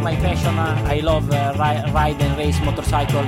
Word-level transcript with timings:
my 0.00 0.16
passion. 0.16 0.54
I 0.58 1.00
love 1.00 1.30
uh, 1.30 1.52
ri- 1.56 1.92
ride 1.92 2.22
and 2.22 2.36
race 2.36 2.60
motorcycle. 2.64 3.24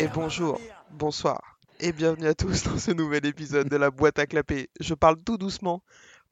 Et 0.00 0.06
bonjour, 0.08 0.60
bonsoir, 0.92 1.58
et 1.80 1.92
bienvenue 1.92 2.26
à 2.28 2.34
tous 2.34 2.62
dans 2.64 2.78
ce 2.78 2.92
nouvel 2.92 3.26
épisode 3.26 3.68
de 3.68 3.76
la 3.76 3.90
boîte 3.90 4.18
à 4.18 4.26
clapper. 4.26 4.70
Je 4.80 4.94
parle 4.94 5.16
tout 5.24 5.38
doucement 5.38 5.82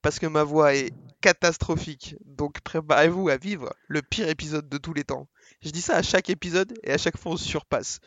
parce 0.03 0.19
que 0.19 0.27
ma 0.27 0.45
voix 0.45 0.75
est 0.75 0.93
catastrophique, 1.21 2.15
donc 2.25 2.61
préparez-vous 2.61 3.29
à 3.29 3.37
vivre 3.37 3.75
le 3.89 4.03
pire 4.03 4.29
épisode 4.29 4.69
de 4.69 4.79
tous 4.79 4.93
les 4.93 5.03
temps. 5.03 5.27
Je 5.63 5.71
dis 5.71 5.81
ça 5.81 5.97
à 5.97 6.03
chaque 6.03 6.31
épisode 6.31 6.79
et 6.85 6.93
à 6.93 6.99
chaque 6.99 7.17
fois 7.17 7.33
on 7.33 7.37
se 7.37 7.45
surpasse. 7.45 7.99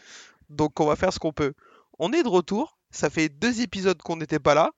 Donc 0.50 0.80
on 0.80 0.86
va 0.86 0.96
faire 0.96 1.12
ce 1.12 1.20
qu'on 1.20 1.34
peut. 1.34 1.54
On 1.98 2.14
est 2.14 2.24
de 2.24 2.30
retour, 2.30 2.78
ça 2.92 3.10
fait 3.10 3.28
deux 3.28 3.62
épisodes 3.62 4.02
qu'on 4.02 4.16
n'était 4.16 4.40
pas 4.40 4.54
là. 4.54 4.72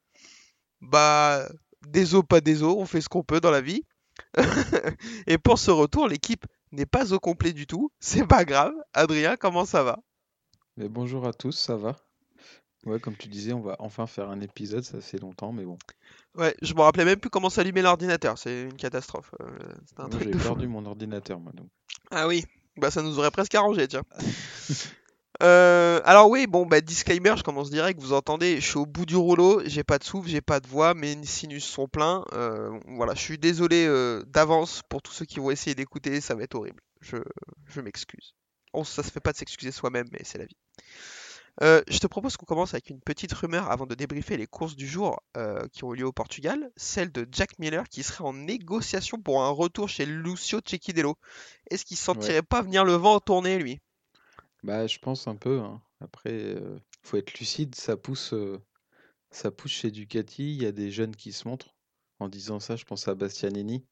Bah, 0.81 1.47
des 1.87 2.15
os, 2.15 2.23
pas 2.27 2.41
des 2.41 2.63
os, 2.63 2.75
on 2.77 2.85
fait 2.85 3.01
ce 3.01 3.09
qu'on 3.09 3.23
peut 3.23 3.39
dans 3.39 3.51
la 3.51 3.61
vie. 3.61 3.83
et 5.27 5.37
pour 5.37 5.57
ce 5.57 5.71
retour, 5.71 6.07
l'équipe 6.07 6.45
n'est 6.71 6.85
pas 6.85 7.13
au 7.13 7.19
complet 7.19 7.53
du 7.53 7.67
tout, 7.67 7.91
c'est 7.99 8.25
pas 8.25 8.45
grave. 8.45 8.73
Adrien, 8.93 9.35
comment 9.35 9.65
ça 9.65 9.83
va? 9.83 9.99
Mais 10.77 10.89
bonjour 10.89 11.27
à 11.27 11.33
tous, 11.33 11.51
ça 11.53 11.75
va? 11.75 11.95
Ouais, 12.85 12.99
comme 12.99 13.15
tu 13.15 13.27
disais, 13.27 13.53
on 13.53 13.61
va 13.61 13.75
enfin 13.79 14.07
faire 14.07 14.29
un 14.29 14.41
épisode, 14.41 14.83
ça 14.83 14.99
fait 15.01 15.19
longtemps, 15.19 15.51
mais 15.51 15.63
bon. 15.63 15.77
Ouais, 16.35 16.55
je 16.61 16.73
me 16.73 16.81
rappelais 16.81 17.05
même 17.05 17.19
plus 17.19 17.29
comment 17.29 17.49
s'allumer 17.49 17.81
l'ordinateur, 17.81 18.37
c'est 18.37 18.63
une 18.63 18.73
catastrophe. 18.73 19.35
euh, 19.41 19.47
un 19.97 20.09
j'ai 20.19 20.31
fou. 20.31 20.39
perdu 20.39 20.67
mon 20.67 20.85
ordinateur, 20.85 21.39
moi, 21.39 21.51
donc. 21.53 21.67
Ah 22.09 22.27
oui, 22.27 22.43
bah 22.77 22.89
ça 22.89 23.03
nous 23.03 23.19
aurait 23.19 23.31
presque 23.31 23.53
arrangé, 23.53 23.87
tiens. 23.87 24.03
Euh, 25.41 26.01
alors 26.05 26.29
oui, 26.29 26.45
bon 26.45 26.67
bah 26.67 26.81
disclaimer, 26.81 27.33
je 27.35 27.41
commence 27.41 27.71
direct, 27.71 27.99
vous 27.99 28.13
entendez, 28.13 28.61
je 28.61 28.67
suis 28.67 28.77
au 28.77 28.85
bout 28.85 29.07
du 29.07 29.15
rouleau, 29.15 29.61
j'ai 29.65 29.83
pas 29.83 29.97
de 29.97 30.03
souffle, 30.03 30.29
j'ai 30.29 30.41
pas 30.41 30.59
de 30.59 30.67
voix, 30.67 30.93
mes 30.93 31.25
sinus 31.25 31.65
sont 31.65 31.87
pleins. 31.87 32.23
euh, 32.33 32.79
voilà, 32.85 33.15
je 33.15 33.21
suis 33.21 33.39
désolé 33.39 33.85
euh, 33.87 34.23
d'avance 34.27 34.83
pour 34.87 35.01
tous 35.01 35.13
ceux 35.13 35.25
qui 35.25 35.39
vont 35.39 35.49
essayer 35.49 35.73
d'écouter, 35.73 36.21
ça 36.21 36.35
va 36.35 36.43
être 36.43 36.53
horrible. 36.55 36.81
Je, 36.99 37.17
je 37.65 37.81
m'excuse. 37.81 38.35
Bon, 38.71 38.83
ça 38.83 39.01
se 39.01 39.09
fait 39.09 39.19
pas 39.19 39.31
de 39.31 39.37
s'excuser 39.37 39.71
soi-même, 39.71 40.07
mais 40.11 40.19
c'est 40.23 40.37
la 40.37 40.45
vie. 40.45 40.55
Euh, 41.61 41.81
je 41.87 41.97
te 41.99 42.07
propose 42.07 42.37
qu'on 42.37 42.45
commence 42.45 42.73
avec 42.73 42.89
une 42.89 43.01
petite 43.01 43.33
rumeur 43.33 43.69
avant 43.71 43.85
de 43.85 43.95
débriefer 43.95 44.37
les 44.37 44.47
courses 44.47 44.75
du 44.75 44.87
jour 44.87 45.21
qui 45.73 45.83
ont 45.83 45.93
eu 45.93 45.97
lieu 45.97 46.05
au 46.05 46.11
Portugal, 46.13 46.71
celle 46.77 47.11
de 47.11 47.27
Jack 47.31 47.57
Miller 47.59 47.89
qui 47.89 48.03
serait 48.03 48.23
en 48.23 48.33
négociation 48.33 49.17
pour 49.19 49.43
un 49.43 49.49
retour 49.49 49.89
chez 49.89 50.05
Lucio 50.05 50.59
Cecchinello. 50.65 51.17
Est-ce 51.69 51.83
qu'il 51.85 51.97
sentirait 51.97 52.41
pas 52.43 52.61
venir 52.61 52.85
le 52.85 52.93
vent 52.93 53.19
tourner 53.19 53.57
lui? 53.57 53.81
Bah, 54.63 54.87
je 54.87 54.97
pense 54.99 55.27
un 55.27 55.35
peu, 55.35 55.59
hein. 55.59 55.81
Après, 55.99 56.31
euh, 56.31 56.79
faut 57.03 57.17
être 57.17 57.37
lucide, 57.39 57.75
ça 57.75 57.95
pousse, 57.97 58.33
ça 59.31 59.51
pousse 59.51 59.71
chez 59.71 59.91
Ducati, 59.91 60.53
il 60.55 60.61
y 60.61 60.65
a 60.67 60.71
des 60.71 60.91
jeunes 60.91 61.15
qui 61.15 61.31
se 61.33 61.47
montrent. 61.47 61.75
En 62.19 62.29
disant 62.29 62.59
ça, 62.59 62.75
je 62.75 62.85
pense 62.85 63.07
à 63.07 63.15
Bastianini, 63.15 63.83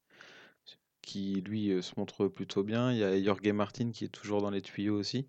qui 1.01 1.41
lui 1.41 1.81
se 1.83 1.93
montre 1.97 2.27
plutôt 2.27 2.63
bien. 2.63 2.91
Il 2.91 2.97
y 2.99 3.03
a 3.03 3.21
Jorge 3.21 3.47
Martin 3.51 3.91
qui 3.91 4.05
est 4.05 4.09
toujours 4.09 4.41
dans 4.41 4.49
les 4.51 4.61
tuyaux 4.61 4.97
aussi. 4.97 5.27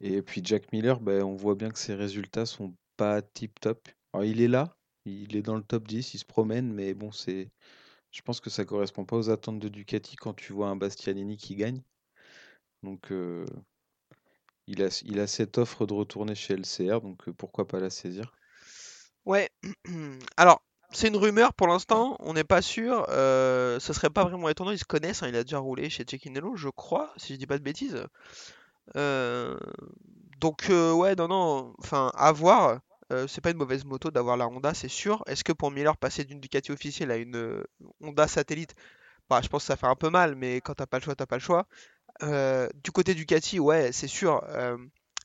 Et 0.00 0.22
puis 0.22 0.42
Jack 0.44 0.72
Miller, 0.72 1.00
bah, 1.00 1.24
on 1.26 1.36
voit 1.36 1.56
bien 1.56 1.70
que 1.70 1.78
ses 1.78 1.94
résultats 1.94 2.46
sont 2.46 2.76
pas 2.96 3.22
tip 3.22 3.60
top. 3.60 3.88
Alors, 4.12 4.24
il 4.24 4.40
est 4.40 4.48
là, 4.48 4.76
il 5.06 5.36
est 5.36 5.42
dans 5.42 5.56
le 5.56 5.64
top 5.64 5.88
10, 5.88 6.14
il 6.14 6.18
se 6.18 6.24
promène, 6.24 6.72
mais 6.72 6.94
bon, 6.94 7.12
c'est, 7.12 7.50
je 8.12 8.22
pense 8.22 8.40
que 8.40 8.50
ça 8.50 8.64
correspond 8.64 9.04
pas 9.06 9.16
aux 9.16 9.30
attentes 9.30 9.60
de 9.60 9.68
Ducati 9.68 10.16
quand 10.16 10.34
tu 10.34 10.52
vois 10.52 10.68
un 10.68 10.76
Bastianini 10.76 11.36
qui 11.36 11.56
gagne. 11.56 11.82
Donc, 12.82 13.12
il 14.66 14.82
a, 15.20 15.26
cette 15.26 15.58
offre 15.58 15.86
de 15.86 15.94
retourner 15.94 16.34
chez 16.34 16.54
LCR, 16.54 17.00
donc 17.00 17.28
euh, 17.28 17.32
pourquoi 17.32 17.66
pas 17.66 17.80
la 17.80 17.90
saisir? 17.90 18.32
Ouais, 19.24 19.50
alors 20.36 20.62
c'est 20.90 21.08
une 21.08 21.16
rumeur 21.16 21.54
pour 21.54 21.66
l'instant, 21.66 22.16
on 22.20 22.34
n'est 22.34 22.44
pas 22.44 22.62
sûr. 22.62 23.06
Euh, 23.08 23.80
ce 23.80 23.92
serait 23.92 24.10
pas 24.10 24.24
vraiment 24.24 24.48
étonnant, 24.48 24.70
ils 24.70 24.78
se 24.78 24.84
connaissent, 24.84 25.22
hein, 25.22 25.28
il 25.28 25.36
a 25.36 25.42
déjà 25.42 25.58
roulé 25.58 25.90
chez 25.90 26.04
Cecchinello, 26.08 26.56
je 26.56 26.68
crois, 26.68 27.12
si 27.16 27.34
je 27.34 27.38
dis 27.38 27.46
pas 27.46 27.58
de 27.58 27.64
bêtises. 27.64 28.04
Euh, 28.96 29.58
donc 30.40 30.66
ouais, 30.68 31.14
non, 31.16 31.28
non, 31.28 31.74
enfin 31.78 32.10
à 32.14 32.32
voir. 32.32 32.80
C'est 33.28 33.40
pas 33.40 33.50
une 33.50 33.58
mauvaise 33.58 33.84
moto 33.84 34.10
d'avoir 34.10 34.36
la 34.36 34.48
Honda, 34.48 34.74
c'est 34.74 34.88
sûr. 34.88 35.22
Est-ce 35.28 35.44
que 35.44 35.52
pour 35.52 35.70
Miller 35.70 35.96
passer 35.96 36.24
d'une 36.24 36.40
Ducati 36.40 36.72
officielle 36.72 37.12
à 37.12 37.16
une 37.16 37.62
Honda 38.00 38.26
satellite, 38.26 38.74
bah 39.28 39.40
je 39.40 39.48
pense 39.48 39.62
que 39.62 39.66
ça 39.68 39.76
fait 39.76 39.86
un 39.86 39.94
peu 39.94 40.10
mal, 40.10 40.34
mais 40.34 40.60
quand 40.60 40.74
t'as 40.74 40.86
pas 40.86 40.98
le 40.98 41.04
choix, 41.04 41.14
t'as 41.14 41.26
pas 41.26 41.36
le 41.36 41.40
choix. 41.40 41.66
Euh, 42.22 42.68
du 42.82 42.90
côté 42.92 43.14
Ducati, 43.14 43.58
ouais, 43.60 43.92
c'est 43.92 44.06
sûr. 44.08 44.42
euh, 44.48 44.76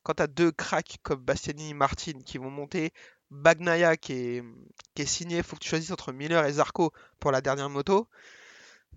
quand 0.04 0.14
t'as 0.16 0.28
deux 0.28 0.52
cracks 0.52 0.98
comme 1.04 1.24
Bastianini 1.24 1.72
et 1.72 1.74
Martin 1.74 2.14
qui 2.26 2.38
vont 2.38 2.50
monter, 2.50 2.94
Bagnaia 3.32 3.96
qui 3.98 4.14
est, 4.14 4.44
qui 4.96 5.04
est 5.04 5.06
signé, 5.06 5.44
faut 5.44 5.56
que 5.56 5.62
tu 5.62 5.70
choisisses 5.70 5.92
entre 5.92 6.12
Miller 6.14 6.46
et 6.46 6.54
Zarco 6.54 6.92
pour 7.20 7.32
la 7.32 7.42
dernière 7.42 7.70
moto. 7.70 8.08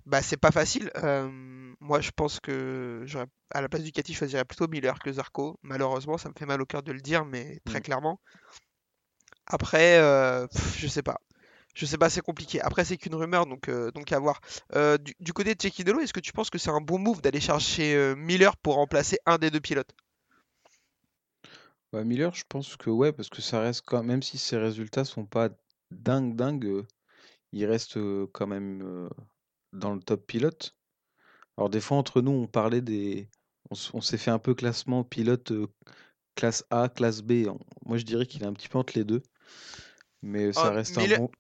Bah 0.07 0.23
c'est 0.23 0.37
pas 0.37 0.51
facile. 0.53 0.91
Euh, 0.97 1.29
moi 1.81 2.01
je 2.01 2.11
pense 2.11 2.41
que 2.41 3.03
j'aurais 3.07 3.27
à 3.53 3.61
la 3.61 3.69
place 3.69 3.83
du 3.83 3.89
Ducati 3.91 4.13
je 4.15 4.19
choisirais 4.19 4.45
plutôt 4.45 4.69
Miller 4.69 4.99
que 4.99 5.13
Zarco. 5.13 5.59
Malheureusement 5.63 6.19
ça 6.19 6.29
me 6.29 6.35
fait 6.39 6.47
mal 6.47 6.61
au 6.63 6.67
cœur 6.67 6.83
de 6.83 6.93
le 6.93 7.01
dire 7.01 7.25
mais 7.25 7.61
très 7.65 7.81
Mm. 7.81 7.83
clairement. 7.83 8.21
Après 9.47 9.99
euh, 9.99 10.47
pff, 10.49 10.79
je 10.79 10.89
sais 10.89 11.03
pas. 11.03 11.21
Je 11.75 11.87
sais 11.87 11.97
pas 11.99 12.11
c'est 12.11 12.21
compliqué. 12.21 12.61
Après 12.61 12.85
c'est 12.85 12.97
qu'une 12.97 13.15
rumeur 13.15 13.47
donc 13.47 13.69
euh, 13.69 13.91
à 14.11 14.19
voir. 14.19 14.41
Euh, 14.75 14.99
du, 14.99 15.33
côté 15.33 15.55
de 15.55 15.63
Cecchinello 15.63 16.01
est-ce 16.01 16.13
que 16.13 16.21
tu 16.21 16.33
penses 16.33 16.51
que 16.51 16.59
c'est 16.59 16.71
un 16.71 16.81
bon 16.81 16.99
move 16.99 17.23
d'aller 17.23 17.41
chercher 17.41 17.95
euh, 17.95 18.15
Miller 18.15 18.57
pour 18.57 18.75
remplacer 18.75 19.19
un 19.27 19.39
des 19.39 19.51
deux 19.51 19.61
pilotes? 19.61 19.95
Bah, 21.93 22.05
Miller, 22.05 22.35
je 22.35 22.45
pense 22.49 22.77
que 22.77 22.91
ouais, 22.91 23.13
parce 23.13 23.29
que 23.29 23.43
ça 23.43 23.61
reste 23.61 23.85
quand 23.87 24.03
même 24.03 24.23
si 24.23 24.39
ses 24.39 24.57
résultats 24.57 25.05
sont 25.05 25.27
pas 25.27 25.51
dingue 25.91 26.37
dingue, 26.37 26.85
il 27.53 27.67
reste 27.67 27.99
quand 28.33 28.47
même 28.47 29.09
dans 29.73 29.95
le 29.95 30.01
top 30.01 30.27
pilote. 30.27 30.75
Alors 31.59 31.69
des 31.69 31.81
fois 31.81 31.99
entre 31.99 32.23
nous 32.23 32.33
on 32.33 32.47
parlait 32.47 32.81
des, 32.81 33.29
on, 33.71 33.77
on 33.95 34.01
s'est 34.01 34.19
fait 34.19 34.31
un 34.31 34.39
peu 34.39 34.55
classement 34.55 35.05
pilote 35.05 35.53
classe 36.35 36.65
A, 36.71 36.89
classe 36.89 37.23
B. 37.23 37.47
Moi 37.85 37.99
je 37.99 38.05
dirais 38.05 38.27
qu'il 38.27 38.43
est 38.43 38.47
un 38.47 38.53
petit 38.53 38.69
peu 38.69 38.79
entre 38.79 38.95
les 38.97 39.05
deux, 39.05 39.23
mais 40.23 40.53
ça 40.53 40.69
Ah, 40.69 40.71
reste 40.71 40.99
un 40.99 41.03
Miller, 41.03 41.19
bon. 41.19 41.31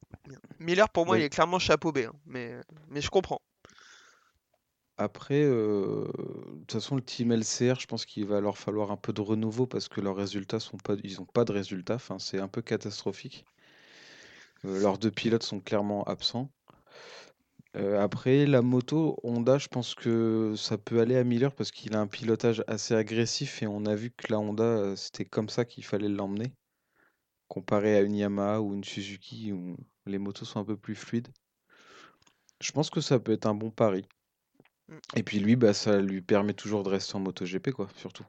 Miller 0.60 0.88
pour 0.90 1.06
moi 1.06 1.18
il 1.18 1.24
est 1.24 1.30
clairement 1.30 1.58
chapeau 1.58 1.92
B 1.92 1.98
hein, 1.98 2.12
mais 2.26 2.60
mais 2.88 3.00
je 3.00 3.10
comprends. 3.10 3.40
Après, 4.96 5.42
euh, 5.42 6.06
de 6.52 6.58
toute 6.60 6.72
façon, 6.72 6.96
le 6.96 7.02
team 7.02 7.30
LCR, 7.32 7.78
je 7.80 7.86
pense 7.86 8.06
qu'il 8.06 8.26
va 8.26 8.40
leur 8.40 8.56
falloir 8.58 8.90
un 8.90 8.96
peu 8.96 9.12
de 9.12 9.20
renouveau 9.20 9.66
parce 9.66 9.88
que 9.88 10.00
leurs 10.00 10.16
résultats 10.16 10.60
sont 10.60 10.76
pas, 10.78 10.94
ils 11.02 11.20
ont 11.20 11.26
pas 11.26 11.44
de 11.44 11.52
résultats. 11.52 11.94
Enfin, 11.96 12.18
c'est 12.18 12.38
un 12.38 12.48
peu 12.48 12.62
catastrophique. 12.62 13.44
Euh, 14.64 14.80
leurs 14.80 14.98
deux 14.98 15.10
pilotes 15.12 15.42
sont 15.44 15.60
clairement 15.60 16.02
absents. 16.04 16.52
Euh, 17.76 17.98
après, 18.02 18.46
la 18.46 18.60
moto 18.62 19.18
Honda, 19.22 19.58
je 19.58 19.68
pense 19.68 19.94
que 19.94 20.54
ça 20.56 20.76
peut 20.78 21.00
aller 21.00 21.16
à 21.16 21.24
Miller 21.24 21.54
parce 21.54 21.70
qu'il 21.70 21.94
a 21.96 22.00
un 22.00 22.06
pilotage 22.06 22.62
assez 22.66 22.94
agressif 22.94 23.62
et 23.62 23.66
on 23.66 23.86
a 23.86 23.94
vu 23.94 24.10
que 24.10 24.30
la 24.30 24.38
Honda, 24.40 24.94
c'était 24.96 25.24
comme 25.24 25.48
ça 25.48 25.64
qu'il 25.64 25.84
fallait 25.84 26.08
l'emmener, 26.08 26.52
comparé 27.52 27.98
à 27.98 28.00
une 28.00 28.14
Yamaha 28.16 28.62
ou 28.62 28.72
une 28.72 28.82
Suzuki 28.82 29.52
où 29.52 29.76
les 30.06 30.16
motos 30.16 30.46
sont 30.46 30.58
un 30.60 30.64
peu 30.64 30.78
plus 30.78 30.94
fluides. 30.94 31.28
Je 32.62 32.72
pense 32.72 32.88
que 32.88 33.02
ça 33.02 33.20
peut 33.20 33.32
être 33.32 33.44
un 33.44 33.54
bon 33.54 33.70
pari. 33.70 34.06
Mm. 34.88 34.96
Et 35.16 35.22
puis 35.22 35.38
lui, 35.38 35.54
bah, 35.56 35.74
ça 35.74 36.00
lui 36.00 36.22
permet 36.22 36.54
toujours 36.54 36.82
de 36.82 36.88
rester 36.88 37.14
en 37.14 37.20
MotoGP, 37.20 37.72
quoi, 37.72 37.88
surtout. 37.96 38.24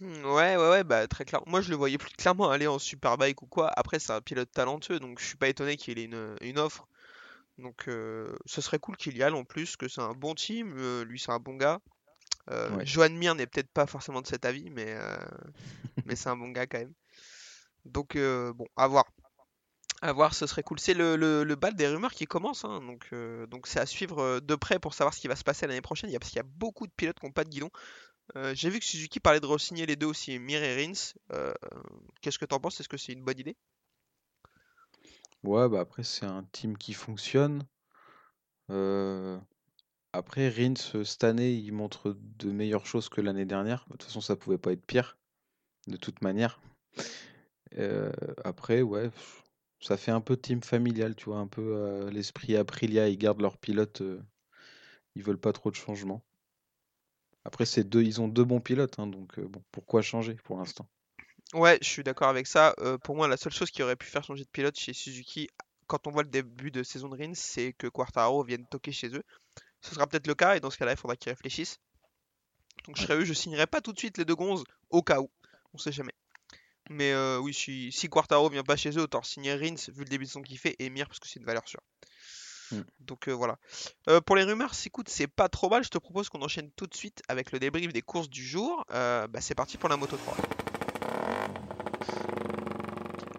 Hmm, 0.00 0.24
Ouais, 0.24 0.56
ouais, 0.56 0.70
ouais, 0.70 0.84
bah 0.84 1.06
très 1.06 1.26
clair. 1.26 1.42
Moi, 1.46 1.60
je 1.60 1.68
le 1.70 1.76
voyais 1.76 1.98
plus 1.98 2.10
clairement 2.16 2.50
aller 2.50 2.66
en 2.66 2.78
Superbike 2.78 3.42
ou 3.42 3.46
quoi. 3.46 3.70
Après, 3.76 3.98
c'est 3.98 4.12
un 4.12 4.22
pilote 4.22 4.50
talentueux, 4.50 4.98
donc 4.98 5.20
je 5.20 5.26
suis 5.26 5.36
pas 5.36 5.48
étonné 5.48 5.76
qu'il 5.76 5.98
ait 5.98 6.04
une, 6.04 6.36
une 6.40 6.58
offre. 6.58 6.86
Donc, 7.58 7.88
euh, 7.88 8.34
ce 8.46 8.62
serait 8.62 8.78
cool 8.78 8.96
qu'il 8.96 9.16
y 9.18 9.22
aille 9.22 9.32
en 9.34 9.44
plus, 9.44 9.76
que 9.76 9.88
c'est 9.88 10.00
un 10.00 10.14
bon 10.14 10.34
team. 10.34 10.74
euh, 10.78 11.04
lui, 11.04 11.18
c'est 11.18 11.32
un 11.32 11.40
bon 11.40 11.56
gars. 11.56 11.80
Euh, 12.50 12.70
Ouais. 12.70 13.08
Mir 13.10 13.34
n'est 13.34 13.46
peut-être 13.46 13.70
pas 13.70 13.86
forcément 13.86 14.22
de 14.22 14.26
cet 14.26 14.44
avis, 14.46 14.70
mais, 14.70 14.86
euh, 14.88 15.16
mais 16.06 16.16
c'est 16.16 16.30
un 16.30 16.36
bon 16.36 16.48
gars 16.50 16.66
quand 16.66 16.78
même. 16.78 16.94
Donc, 17.84 18.16
euh, 18.16 18.52
bon, 18.52 18.66
à 18.76 18.86
voir. 18.86 19.04
À 20.00 20.12
voir, 20.12 20.34
ce 20.34 20.46
serait 20.46 20.62
cool. 20.62 20.80
C'est 20.80 20.94
le, 20.94 21.54
bal 21.54 21.74
des 21.74 21.86
rumeurs 21.86 22.12
qui 22.12 22.26
commence, 22.26 22.64
hein, 22.64 22.80
donc 22.80 23.08
euh, 23.12 23.46
donc 23.46 23.68
c'est 23.68 23.78
à 23.78 23.86
suivre 23.86 24.18
euh, 24.18 24.40
de 24.40 24.56
près 24.56 24.80
pour 24.80 24.94
savoir 24.94 25.14
ce 25.14 25.20
qui 25.20 25.28
va 25.28 25.36
se 25.36 25.44
passer 25.44 25.66
l'année 25.66 25.80
prochaine. 25.80 26.10
Parce 26.18 26.30
qu'il 26.30 26.38
y 26.38 26.40
a 26.40 26.48
beaucoup 26.56 26.86
de 26.86 26.92
pilotes 26.92 27.20
qui 27.20 27.26
n'ont 27.26 27.32
pas 27.32 27.44
de 27.44 27.50
guidon. 27.50 27.70
J'ai 28.54 28.70
vu 28.70 28.78
que 28.78 28.84
Suzuki 28.84 29.20
parlait 29.20 29.40
de 29.40 29.46
re-signer 29.46 29.84
les 29.84 29.94
deux 29.94 30.06
aussi, 30.06 30.38
Mir 30.38 30.62
et 30.62 30.86
Rins. 30.86 31.12
Qu'est-ce 32.22 32.38
que 32.38 32.46
t'en 32.46 32.60
penses? 32.60 32.80
Est-ce 32.80 32.88
que 32.88 32.96
c'est 32.96 33.12
une 33.12 33.22
bonne 33.22 33.38
idée? 33.38 33.56
Ouais, 35.42 35.68
bah 35.68 35.80
après, 35.80 36.02
c'est 36.02 36.24
un 36.24 36.44
team 36.44 36.78
qui 36.78 36.94
fonctionne. 36.94 37.66
Après, 40.14 40.48
Rins, 40.48 41.04
cette 41.04 41.24
année, 41.24 41.52
il 41.52 41.72
montre 41.72 42.16
de 42.38 42.50
meilleures 42.50 42.86
choses 42.86 43.08
que 43.08 43.20
l'année 43.20 43.46
dernière. 43.46 43.84
De 43.86 43.92
toute 43.92 44.04
façon, 44.04 44.20
ça 44.20 44.36
pouvait 44.36 44.58
pas 44.58 44.72
être 44.72 44.84
pire, 44.84 45.18
de 45.88 45.96
toute 45.96 46.20
manière. 46.22 46.60
Euh, 47.78 48.12
après, 48.44 48.82
ouais, 48.82 49.10
ça 49.80 49.96
fait 49.96 50.10
un 50.10 50.20
peu 50.20 50.36
team 50.36 50.62
familial, 50.62 51.14
tu 51.14 51.26
vois, 51.26 51.38
un 51.38 51.46
peu 51.46 51.74
euh, 51.76 52.10
l'esprit 52.10 52.56
Aprilia, 52.56 53.08
ils 53.08 53.18
gardent 53.18 53.40
leur 53.40 53.58
pilote, 53.58 54.00
euh, 54.00 54.20
ils 55.14 55.22
veulent 55.22 55.38
pas 55.38 55.52
trop 55.52 55.70
de 55.70 55.76
changements. 55.76 56.22
Après, 57.44 57.66
c'est 57.66 57.84
deux, 57.84 58.02
ils 58.02 58.20
ont 58.20 58.28
deux 58.28 58.44
bons 58.44 58.60
pilotes, 58.60 58.98
hein, 58.98 59.06
donc 59.06 59.40
bon, 59.40 59.62
pourquoi 59.72 60.02
changer 60.02 60.34
pour 60.44 60.58
l'instant? 60.58 60.86
Ouais, 61.54 61.78
je 61.82 61.88
suis 61.88 62.04
d'accord 62.04 62.28
avec 62.28 62.46
ça. 62.46 62.74
Pour 63.02 63.16
moi, 63.16 63.26
la 63.26 63.36
seule 63.36 63.52
chose 63.52 63.70
qui 63.70 63.82
aurait 63.82 63.96
pu 63.96 64.06
faire 64.06 64.24
changer 64.24 64.44
de 64.44 64.48
pilote 64.48 64.78
chez 64.78 64.92
Suzuki, 64.92 65.48
quand 65.86 66.06
on 66.06 66.10
voit 66.10 66.22
le 66.22 66.28
début 66.30 66.70
de 66.70 66.82
saison 66.82 67.08
de 67.08 67.16
Rins, 67.16 67.34
c'est 67.34 67.72
que 67.72 67.88
Quartaro 67.88 68.44
vienne 68.44 68.64
toquer 68.70 68.92
chez 68.92 69.08
eux. 69.08 69.22
Ce 69.80 69.94
sera 69.94 70.06
peut-être 70.06 70.28
le 70.28 70.34
cas, 70.34 70.56
et 70.56 70.60
dans 70.60 70.70
ce 70.70 70.78
cas-là, 70.78 70.92
il 70.92 70.96
faudra 70.96 71.16
qu'ils 71.16 71.30
réfléchissent. 71.32 71.78
Donc 72.86 72.96
je 72.96 73.02
serais 73.02 73.16
eux, 73.16 73.24
je 73.24 73.32
signerai 73.32 73.66
pas 73.66 73.80
tout 73.80 73.92
de 73.92 73.98
suite 73.98 74.18
les 74.18 74.24
deux 74.24 74.36
gonzes, 74.36 74.64
au 74.88 75.02
cas 75.02 75.20
où. 75.20 75.28
On 75.74 75.78
sait 75.78 75.92
jamais. 75.92 76.14
Mais 76.90 77.12
euh, 77.12 77.38
oui, 77.38 77.54
si, 77.54 77.90
si 77.92 78.08
Quartaro 78.08 78.48
vient 78.50 78.64
pas 78.64 78.76
chez 78.76 78.90
eux, 78.90 79.02
autant 79.02 79.22
signer 79.22 79.54
Rins, 79.54 79.76
vu 79.88 80.00
le 80.00 80.04
début 80.04 80.24
de 80.24 80.28
saison 80.28 80.42
qu'il 80.42 80.58
fait, 80.58 80.76
et 80.78 80.90
Mir, 80.90 81.06
parce 81.06 81.20
que 81.20 81.28
c'est 81.28 81.40
une 81.40 81.46
valeur 81.46 81.66
sûre. 81.66 81.80
Mm. 82.72 82.80
Donc 83.00 83.28
euh, 83.28 83.32
voilà. 83.32 83.58
Euh, 84.08 84.20
pour 84.20 84.36
les 84.36 84.44
rumeurs, 84.44 84.72
écoute, 84.84 85.08
c'est 85.08 85.28
pas 85.28 85.48
trop 85.48 85.70
mal. 85.70 85.84
Je 85.84 85.90
te 85.90 85.98
propose 85.98 86.28
qu'on 86.28 86.42
enchaîne 86.42 86.70
tout 86.72 86.86
de 86.86 86.94
suite 86.94 87.22
avec 87.28 87.52
le 87.52 87.58
débrief 87.58 87.92
des 87.92 88.02
courses 88.02 88.28
du 88.28 88.44
jour. 88.44 88.84
Bah, 88.88 89.28
c'est 89.40 89.54
parti 89.54 89.78
pour 89.78 89.88
la 89.88 89.96
Moto 89.96 90.16
3. 90.16 90.36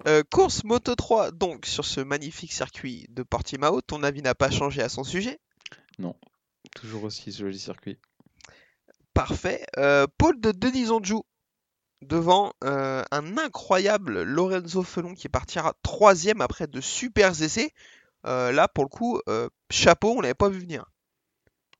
Euh, 0.06 0.22
course 0.30 0.66
Moto 0.66 0.95
3, 0.95 1.31
donc 1.31 1.66
sur 1.66 1.86
ce 1.86 2.01
magnifique 2.01 2.51
circuit 2.51 3.06
de 3.10 3.24
Portimao, 3.24 3.81
ton 3.81 4.04
avis 4.04 4.22
n'a 4.22 4.36
pas 4.36 4.51
changé 4.51 4.81
à 4.81 4.90
son 4.90 5.06
sujet? 5.06 5.40
Toujours 6.75 7.06
aussi 7.06 7.31
joli 7.31 7.57
circuit. 7.57 7.98
Parfait. 9.13 9.66
Euh, 9.78 10.06
pôle 10.18 10.42
de 10.42 10.51
Denis 10.51 10.90
Onju 10.90 11.22
devant 12.03 12.53
euh, 12.63 13.03
un 13.11 13.38
incroyable 13.38 14.23
Lorenzo 14.23 14.83
Felon 14.83 15.13
qui 15.13 15.29
partira 15.29 15.73
troisième 15.83 16.41
après 16.41 16.67
de 16.67 16.81
super 16.81 17.41
essais. 17.41 17.71
Euh, 18.25 18.51
là, 18.51 18.67
pour 18.67 18.83
le 18.83 18.89
coup, 18.89 19.19
euh, 19.27 19.50
chapeau, 19.69 20.13
on 20.17 20.21
l'avait 20.21 20.33
pas 20.33 20.50
vu 20.50 20.59
venir. 20.59 20.85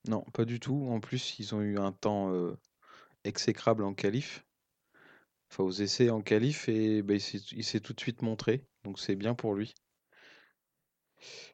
Non, 0.07 0.23
pas 0.33 0.45
du 0.45 0.59
tout. 0.59 0.87
En 0.89 0.99
plus, 0.99 1.39
ils 1.39 1.55
ont 1.55 1.61
eu 1.61 1.77
un 1.77 1.91
temps 1.91 2.33
exécrable 3.23 3.83
en 3.83 3.93
qualif. 3.93 4.45
Enfin, 5.49 5.63
aux 5.63 5.71
essais 5.71 6.09
en 6.09 6.21
qualif, 6.21 6.67
et 6.67 7.01
ben, 7.01 7.19
il 7.51 7.63
s'est 7.63 7.79
tout 7.79 7.93
de 7.93 7.99
suite 7.99 8.21
montré. 8.21 8.65
Donc 8.83 8.99
c'est 8.99 9.15
bien 9.15 9.35
pour 9.35 9.53
lui. 9.53 9.73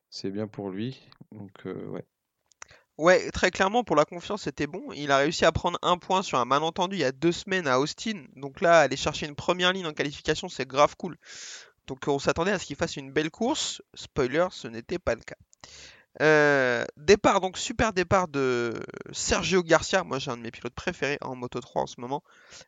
C'est 0.09 0.31
bien 0.31 0.47
pour 0.47 0.71
lui. 0.71 0.99
Donc 1.31 1.51
ouais. 1.65 2.05
Ouais, 2.99 3.31
très 3.31 3.49
clairement, 3.49 3.85
pour 3.85 3.95
la 3.95 4.03
confiance, 4.03 4.41
c'était 4.41 4.67
bon. 4.67 4.91
Il 4.93 5.09
a 5.11 5.19
réussi 5.19 5.45
à 5.45 5.53
prendre 5.53 5.79
un 5.81 5.97
point 5.97 6.21
sur 6.21 6.37
un 6.37 6.43
malentendu 6.43 6.97
il 6.97 6.99
y 6.99 7.05
a 7.05 7.13
deux 7.13 7.31
semaines 7.31 7.65
à 7.65 7.79
Austin. 7.79 8.25
Donc 8.35 8.59
là, 8.59 8.81
aller 8.81 8.97
chercher 8.97 9.25
une 9.25 9.35
première 9.35 9.71
ligne 9.71 9.85
en 9.87 9.93
qualification, 9.93 10.49
c'est 10.49 10.67
grave 10.67 10.97
cool. 10.97 11.15
Donc 11.87 11.99
on 12.07 12.19
s'attendait 12.19 12.51
à 12.51 12.59
ce 12.59 12.65
qu'il 12.65 12.75
fasse 12.75 12.97
une 12.97 13.13
belle 13.13 13.31
course. 13.31 13.81
Spoiler, 13.93 14.47
ce 14.51 14.67
n'était 14.67 14.99
pas 14.99 15.15
le 15.15 15.21
cas. 15.21 15.37
Euh, 16.21 16.83
départ, 16.97 17.39
donc 17.39 17.57
super 17.57 17.93
départ 17.93 18.27
de 18.27 18.73
Sergio 19.13 19.63
Garcia. 19.63 20.03
Moi, 20.03 20.19
j'ai 20.19 20.31
un 20.31 20.35
de 20.35 20.41
mes 20.41 20.51
pilotes 20.51 20.75
préférés 20.75 21.19
en 21.21 21.37
Moto 21.37 21.61
3 21.61 21.83
en 21.83 21.87
ce 21.87 22.01
moment. 22.01 22.21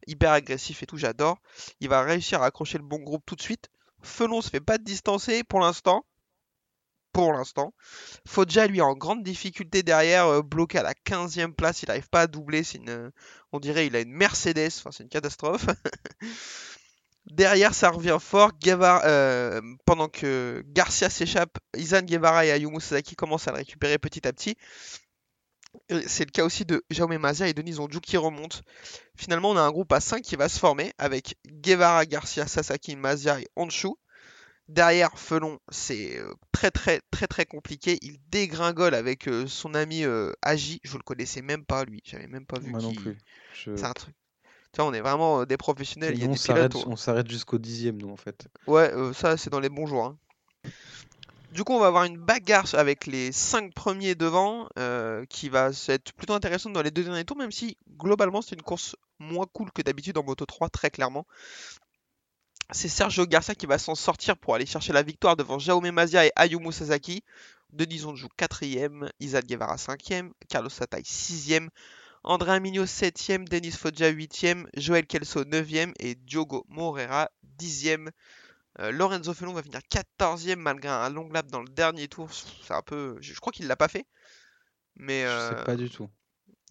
Hyper 0.07 0.31
agressif 0.31 0.81
et 0.81 0.85
tout, 0.85 0.95
j'adore. 0.95 1.39
Il 1.81 1.89
va 1.89 2.03
réussir 2.03 2.41
à 2.41 2.45
accrocher 2.45 2.77
le 2.77 2.85
bon 2.85 2.99
groupe 2.99 3.23
tout 3.25 3.35
de 3.35 3.41
suite. 3.41 3.69
Felon 4.01 4.39
se 4.39 4.49
fait 4.49 4.61
pas 4.61 4.77
distancer 4.77 5.43
pour 5.43 5.59
l'instant. 5.59 6.05
Pour 7.13 7.33
l'instant. 7.33 7.73
Foggia, 8.25 8.67
lui, 8.67 8.79
en 8.81 8.93
grande 8.93 9.23
difficulté 9.23 9.83
derrière, 9.83 10.27
euh, 10.27 10.41
bloqué 10.41 10.77
à 10.77 10.83
la 10.83 10.93
15e 10.93 11.53
place. 11.53 11.83
Il 11.83 11.87
n'arrive 11.89 12.09
pas 12.09 12.21
à 12.21 12.27
doubler. 12.27 12.63
On 13.51 13.59
dirait 13.59 13.87
il 13.87 13.95
a 13.95 13.99
une 13.99 14.13
Mercedes. 14.13 14.71
Enfin, 14.77 14.91
c'est 14.91 15.03
une 15.03 15.09
catastrophe. 15.09 15.65
Derrière, 17.27 17.73
ça 17.73 17.89
revient 17.91 18.17
fort. 18.19 18.51
Guevara- 18.61 19.03
euh, 19.05 19.61
pendant 19.85 20.07
que 20.09 20.63
Garcia 20.67 21.09
s'échappe, 21.09 21.57
Izan 21.77 22.01
Guevara 22.01 22.45
et 22.45 22.51
Ayumu 22.51 22.81
Sasaki 22.81 23.15
commencent 23.15 23.47
à 23.47 23.51
le 23.51 23.57
récupérer 23.57 23.97
petit 23.99 24.27
à 24.27 24.33
petit. 24.33 24.55
Et 25.89 26.07
C'est 26.07 26.25
le 26.25 26.31
cas 26.31 26.43
aussi 26.43 26.65
de 26.65 26.83
Jaume 26.89 27.17
Mazia 27.17 27.47
et 27.47 27.53
Denis 27.53 27.79
Onju 27.79 28.01
qui 28.01 28.17
remontent. 28.17 28.59
Finalement, 29.15 29.51
on 29.51 29.57
a 29.57 29.61
un 29.61 29.71
groupe 29.71 29.91
à 29.93 29.99
5 29.99 30.21
qui 30.21 30.35
va 30.35 30.49
se 30.49 30.59
former 30.59 30.91
avec 30.97 31.35
Guevara, 31.47 32.05
Garcia, 32.05 32.47
Sasaki, 32.47 32.95
Mazia 32.95 33.39
et 33.39 33.47
Honshu. 33.55 33.89
Derrière, 34.71 35.17
Felon, 35.19 35.59
c'est 35.69 36.17
euh, 36.17 36.33
très 36.53 36.71
très 36.71 37.01
très 37.11 37.27
très 37.27 37.45
compliqué. 37.45 37.97
Il 38.01 38.17
dégringole 38.29 38.93
avec 38.95 39.27
euh, 39.27 39.45
son 39.47 39.73
ami 39.73 40.03
euh, 40.05 40.31
Agi. 40.41 40.79
Je 40.83 40.95
le 40.97 41.03
connaissais 41.03 41.41
même 41.41 41.65
pas 41.65 41.83
lui. 41.83 42.01
J'avais 42.05 42.27
même 42.27 42.45
pas 42.45 42.57
vu 42.59 42.71
Moi 42.71 42.81
non 42.81 42.93
plus. 42.93 43.17
Je... 43.53 43.75
C'est 43.75 43.85
un 43.85 43.93
truc. 43.93 44.15
Tu 44.71 44.77
vois, 44.77 44.85
on 44.85 44.93
est 44.93 45.01
vraiment 45.01 45.45
des 45.45 45.57
professionnels. 45.57 46.15
Il 46.15 46.21
y 46.21 46.23
a 46.23 46.27
Nous, 46.27 46.31
on 46.33 46.35
pilotes. 46.35 46.57
s'arrête, 46.57 46.75
on- 46.75 46.91
on 46.91 46.95
s'arrête 46.95 47.29
jusqu'au 47.29 47.57
dixième, 47.57 47.97
nous, 48.01 48.09
en 48.09 48.15
fait. 48.15 48.47
Ouais, 48.67 48.93
euh, 48.93 49.11
ça 49.13 49.35
c'est 49.35 49.49
dans 49.49 49.59
les 49.59 49.69
bons 49.69 49.87
jours. 49.87 50.05
hein. 50.05 50.17
Du 51.51 51.65
coup, 51.65 51.73
on 51.73 51.79
va 51.79 51.87
avoir 51.87 52.05
une 52.05 52.17
bagarre 52.17 52.73
avec 52.75 53.07
les 53.07 53.33
5 53.33 53.73
premiers 53.73 54.15
devant 54.15 54.69
euh, 54.79 55.25
qui 55.25 55.49
va 55.49 55.71
être 55.89 56.13
plutôt 56.13 56.33
intéressante 56.33 56.71
dans 56.71 56.81
les 56.81 56.91
deux 56.91 57.03
derniers 57.03 57.25
tours, 57.25 57.35
même 57.35 57.51
si 57.51 57.75
globalement 57.97 58.41
c'est 58.41 58.55
une 58.55 58.61
course 58.61 58.95
moins 59.19 59.45
cool 59.51 59.69
que 59.73 59.81
d'habitude 59.81 60.17
en 60.17 60.23
Moto 60.23 60.45
3, 60.45 60.69
très 60.69 60.89
clairement. 60.89 61.27
C'est 62.73 62.87
Sergio 62.87 63.25
Garcia 63.25 63.53
qui 63.53 63.65
va 63.65 63.77
s'en 63.77 63.95
sortir 63.95 64.37
pour 64.37 64.55
aller 64.55 64.65
chercher 64.65 64.93
la 64.93 65.03
victoire 65.03 65.35
devant 65.35 65.59
Jaume 65.59 65.91
Mazia 65.91 66.25
et 66.25 66.31
Ayumu 66.35 66.71
Sasaki. 66.71 67.23
Denis 67.73 68.05
Onju 68.05 68.27
4ème, 68.37 69.09
Isaac 69.19 69.45
Guevara 69.45 69.75
5ème, 69.75 70.31
Carlos 70.49 70.69
Satai 70.69 71.01
6ème, 71.01 71.69
André 72.23 72.51
Amigno 72.51 72.85
7ème, 72.85 73.47
Denis 73.47 73.71
Foggia 73.71 74.11
8ème, 74.11 74.67
Joël 74.75 75.05
Kelso 75.05 75.43
9ème 75.43 75.93
et 75.99 76.15
Diogo 76.15 76.65
Moreira 76.67 77.29
10ème. 77.59 78.09
Euh, 78.79 78.91
Lorenzo 78.91 79.33
Felon 79.33 79.53
va 79.53 79.63
finir 79.63 79.79
14ème 79.89 80.57
malgré 80.57 80.89
un 80.89 81.09
long 81.09 81.29
lap 81.29 81.47
dans 81.47 81.61
le 81.61 81.69
dernier 81.69 82.07
tour. 82.07 82.29
C'est 82.33 82.73
un 82.73 82.81
peu. 82.81 83.17
Je, 83.21 83.33
je 83.33 83.39
crois 83.39 83.51
qu'il 83.51 83.67
l'a 83.67 83.75
pas 83.75 83.87
fait. 83.87 84.05
Mais 84.95 85.23
Je 85.23 85.27
euh, 85.27 85.57
sais 85.57 85.63
pas 85.63 85.75
du 85.75 85.89
tout. 85.89 86.09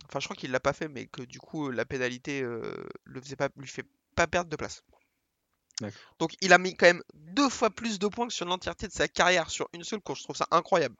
enfin, 0.06 0.20
je 0.20 0.26
crois 0.26 0.36
qu'il 0.36 0.50
l'a 0.50 0.60
pas 0.60 0.72
fait, 0.72 0.88
mais 0.88 1.06
que 1.06 1.22
du 1.22 1.38
coup 1.40 1.70
la 1.70 1.84
pénalité 1.84 2.42
euh, 2.42 2.74
le 3.04 3.20
faisait 3.20 3.36
pas, 3.36 3.48
lui 3.56 3.68
fait 3.68 3.86
pas 4.14 4.26
perdre 4.26 4.50
de 4.50 4.56
place. 4.56 4.82
Donc 6.18 6.34
il 6.40 6.52
a 6.52 6.58
mis 6.58 6.74
quand 6.76 6.86
même 6.86 7.02
deux 7.14 7.48
fois 7.48 7.70
plus 7.70 7.98
de 7.98 8.08
points 8.08 8.26
que 8.28 8.32
sur 8.32 8.46
l'entièreté 8.46 8.86
de 8.88 8.92
sa 8.92 9.08
carrière 9.08 9.50
sur 9.50 9.68
une 9.72 9.84
seule 9.84 10.00
course. 10.00 10.20
Je 10.20 10.24
trouve 10.24 10.36
ça 10.36 10.46
incroyable. 10.50 10.96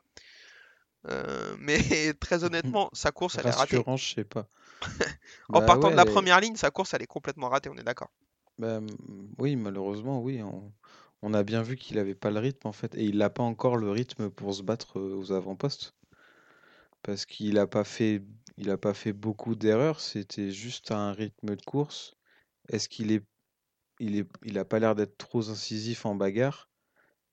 Euh, 1.08 1.56
mais 1.58 1.78
très 2.20 2.44
honnêtement, 2.44 2.90
sa 2.92 3.10
course 3.12 3.36
elle 3.38 3.46
est 3.46 3.50
ratée. 3.50 3.84
Je 3.96 4.14
sais 4.14 4.24
pas. 4.24 4.48
En 5.52 5.60
Bah 5.60 5.66
partant 5.66 5.88
ouais, 5.88 5.92
de 5.92 5.96
la 5.96 6.04
est- 6.04 6.12
première 6.12 6.40
ligne, 6.40 6.56
sa 6.56 6.70
course 6.70 6.94
elle 6.94 7.02
est 7.02 7.06
complètement 7.06 7.48
ratée. 7.48 7.70
On 7.70 7.76
est 7.76 7.84
d'accord. 7.84 8.10
Bah, 8.58 8.80
oui, 9.38 9.56
malheureusement, 9.56 10.20
oui. 10.22 10.40
On, 10.42 10.72
on 11.22 11.34
a 11.34 11.42
bien 11.42 11.62
vu 11.62 11.76
qu'il 11.76 11.98
avait 11.98 12.14
pas 12.14 12.30
le 12.30 12.38
rythme 12.38 12.68
en 12.68 12.72
fait, 12.72 12.94
et 12.94 13.04
il 13.04 13.18
n'a 13.18 13.30
pas 13.30 13.42
encore 13.42 13.76
le 13.76 13.90
rythme 13.90 14.30
pour 14.30 14.54
se 14.54 14.62
battre 14.62 14.98
euh, 15.00 15.16
aux 15.16 15.32
avant-postes, 15.32 15.94
parce 17.02 17.26
qu'il 17.26 17.58
a 17.58 17.66
pas 17.66 17.84
fait, 17.84 18.22
il 18.56 18.70
a 18.70 18.76
pas 18.78 18.94
fait 18.94 19.12
beaucoup 19.12 19.54
d'erreurs. 19.54 20.00
C'était 20.00 20.50
juste 20.50 20.90
un 20.92 21.12
rythme 21.12 21.56
de 21.56 21.62
course. 21.62 22.14
Est-ce 22.70 22.88
qu'il 22.88 23.12
est, 23.12 23.24
il 24.00 24.16
est, 24.18 24.28
il 24.44 24.58
a 24.58 24.64
pas 24.64 24.80
l'air 24.80 24.96
d'être 24.96 25.18
trop 25.18 25.50
incisif 25.50 26.06
en 26.06 26.16
bagarre. 26.16 26.70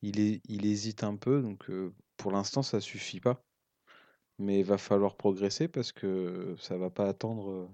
Il 0.04 0.20
est, 0.22 0.42
il 0.46 0.66
hésite 0.68 1.04
un 1.04 1.18
peu, 1.18 1.42
donc 1.42 1.70
euh, 1.70 1.94
pour 2.18 2.32
l'instant 2.32 2.64
ça 2.64 2.82
suffit 2.82 3.22
pas. 3.22 3.44
Mais 4.40 4.60
il 4.62 4.66
va 4.66 4.78
falloir 4.80 5.16
progresser 5.18 5.68
parce 5.68 5.92
que 5.92 6.56
ça 6.60 6.78
va 6.78 6.90
pas 6.90 7.08
attendre. 7.10 7.52
euh, 7.52 7.70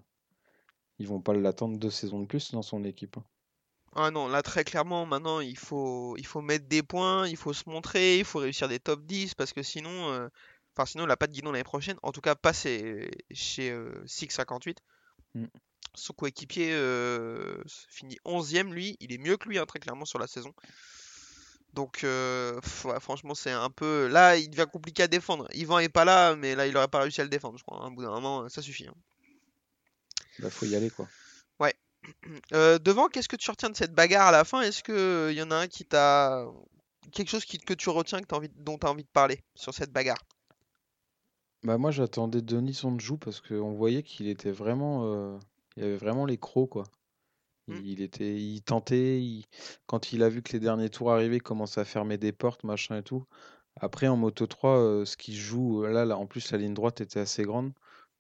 Ils 0.98 1.08
vont 1.08 1.22
pas 1.22 1.36
l'attendre 1.36 1.78
deux 1.78 1.92
saisons 1.92 2.20
de 2.22 2.26
plus 2.26 2.52
dans 2.52 2.64
son 2.64 2.84
équipe. 2.84 3.18
hein. 3.18 3.26
Ah 3.96 4.10
non, 4.12 4.28
là 4.28 4.42
très 4.42 4.64
clairement, 4.64 5.06
maintenant 5.06 5.40
il 5.40 5.58
faut, 5.58 6.16
il 6.18 6.26
faut 6.26 6.42
mettre 6.42 6.68
des 6.68 6.82
points, 6.84 7.28
il 7.28 7.38
faut 7.38 7.54
se 7.54 7.70
montrer, 7.70 8.18
il 8.20 8.26
faut 8.26 8.40
réussir 8.40 8.68
des 8.68 8.80
top 8.80 9.06
10 9.06 9.36
parce 9.36 9.54
que 9.54 9.62
sinon, 9.64 10.12
euh, 10.12 10.28
enfin 10.76 10.86
sinon 10.88 11.04
il 11.06 11.08
n'a 11.08 11.18
pas 11.18 11.28
de 11.28 11.34
guidon 11.34 11.52
l'année 11.52 11.64
prochaine. 11.64 11.98
En 12.04 12.12
tout 12.12 12.22
cas, 12.22 12.34
pas 12.36 12.54
chez, 12.54 13.12
chez 13.32 13.72
euh, 13.72 14.04
658. 14.08 14.82
Mm. 15.36 15.50
Son 15.96 16.14
coéquipier 16.14 16.74
euh, 16.74 17.62
finit 17.90 18.18
11ème, 18.26 18.72
lui, 18.74 18.98
il 19.00 19.14
est 19.14 19.18
mieux 19.18 19.38
que 19.38 19.48
lui 19.50 19.60
hein, 19.60 19.66
très 19.66 19.80
clairement 19.80 20.06
sur 20.06 20.20
la 20.20 20.28
saison. 20.28 20.54
Donc 21.74 22.04
euh, 22.04 22.60
pff, 22.62 22.86
ouais, 22.86 23.00
franchement 23.00 23.34
c'est 23.36 23.52
un 23.52 23.70
peu... 23.70 24.08
Là 24.08 24.38
il 24.38 24.50
devient 24.50 24.68
compliqué 24.72 25.04
à 25.04 25.08
défendre. 25.08 25.48
Yvan 25.54 25.80
est 25.80 25.90
pas 25.90 26.06
là, 26.06 26.36
mais 26.36 26.56
là 26.56 26.68
il 26.68 26.78
aurait 26.78 26.88
pas 26.88 27.00
réussi 27.02 27.22
à 27.22 27.24
le 27.24 27.30
défendre, 27.30 27.58
je 27.58 27.64
crois. 27.64 27.84
hein. 27.84 27.88
Au 27.88 27.92
bout 27.92 28.04
d'un 28.04 28.12
moment, 28.12 28.48
ça 28.50 28.62
suffit. 28.62 28.88
hein. 28.88 28.94
Bah, 30.40 30.50
faut 30.50 30.66
y 30.66 30.76
aller 30.76 30.90
quoi. 30.90 31.08
Euh, 32.54 32.80
devant, 32.80 33.08
qu'est-ce 33.08 33.30
que 33.30 33.38
tu 33.38 33.50
retiens 33.50 33.70
de 33.70 33.78
cette 33.78 33.94
bagarre 33.94 34.28
à 34.28 34.32
la 34.32 34.44
fin? 34.44 34.62
Est-ce 34.62 34.84
que 34.84 35.30
il 35.32 35.38
y 35.38 35.42
en 35.42 35.52
a 35.52 35.56
un 35.56 35.68
qui 35.68 35.86
t'a 35.86 36.46
quelque 37.14 37.30
chose 37.30 37.46
qui, 37.46 37.58
que 37.60 37.74
tu 37.74 37.90
retiens 37.90 38.20
que 38.20 38.26
t'as 38.28 38.36
envie, 38.36 38.50
dont 38.58 38.78
tu 38.78 38.86
as 38.86 38.90
envie 38.90 39.04
de 39.06 39.10
parler 39.10 39.42
sur 39.56 39.74
cette 39.74 39.92
bagarre? 39.92 40.22
Bah 41.64 41.78
moi 41.78 41.92
j'attendais 41.92 42.42
Denis 42.42 42.82
Onjou 42.84 43.18
parce 43.18 43.40
qu'on 43.40 43.72
voyait 43.74 44.04
qu'il 44.04 44.28
était 44.28 44.52
vraiment, 44.52 45.06
euh, 45.06 45.38
il 45.78 45.84
avait 45.84 45.98
vraiment 45.98 46.26
les 46.26 46.38
crocs 46.38 46.70
quoi. 46.72 46.84
Mm. 47.68 47.80
Il 47.86 48.02
était, 48.02 48.36
il 48.42 48.62
tentait, 48.64 49.22
il- 49.22 49.46
quand 49.88 50.14
il 50.14 50.24
a 50.24 50.30
vu 50.30 50.42
que 50.44 50.54
les 50.54 50.60
derniers 50.60 50.90
tours 50.90 51.12
arrivaient, 51.14 51.38
il 51.38 51.44
commençait 51.44 51.82
à 51.82 51.86
fermer 51.86 52.18
des 52.18 52.32
portes, 52.34 52.64
machin 52.64 52.98
et 52.98 53.04
tout. 53.04 53.26
Après 53.78 54.08
en 54.08 54.18
Moto 54.18 54.48
3, 54.48 54.78
euh, 54.80 55.06
ce 55.06 55.18
qui 55.18 55.36
joue, 55.36 55.86
euh, 55.86 55.92
là, 55.92 56.06
là, 56.06 56.18
en 56.18 56.28
plus 56.28 56.52
la 56.52 56.58
ligne 56.60 56.74
droite 56.74 57.02
était 57.02 57.20
assez 57.22 57.44
grande, 57.44 57.74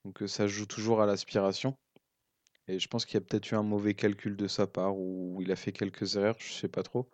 donc 0.05 0.23
euh, 0.23 0.27
ça 0.27 0.47
joue 0.47 0.65
toujours 0.65 1.01
à 1.01 1.05
l'aspiration. 1.05 1.77
Et 2.67 2.79
je 2.79 2.87
pense 2.89 3.05
qu'il 3.05 3.15
y 3.15 3.17
a 3.17 3.21
peut-être 3.21 3.51
eu 3.51 3.55
un 3.55 3.63
mauvais 3.63 3.93
calcul 3.95 4.35
de 4.37 4.47
sa 4.47 4.67
part 4.67 4.97
ou 4.97 5.39
il 5.41 5.51
a 5.51 5.55
fait 5.55 5.71
quelques 5.71 6.17
erreurs, 6.17 6.35
je 6.39 6.51
sais 6.53 6.67
pas 6.69 6.83
trop. 6.83 7.09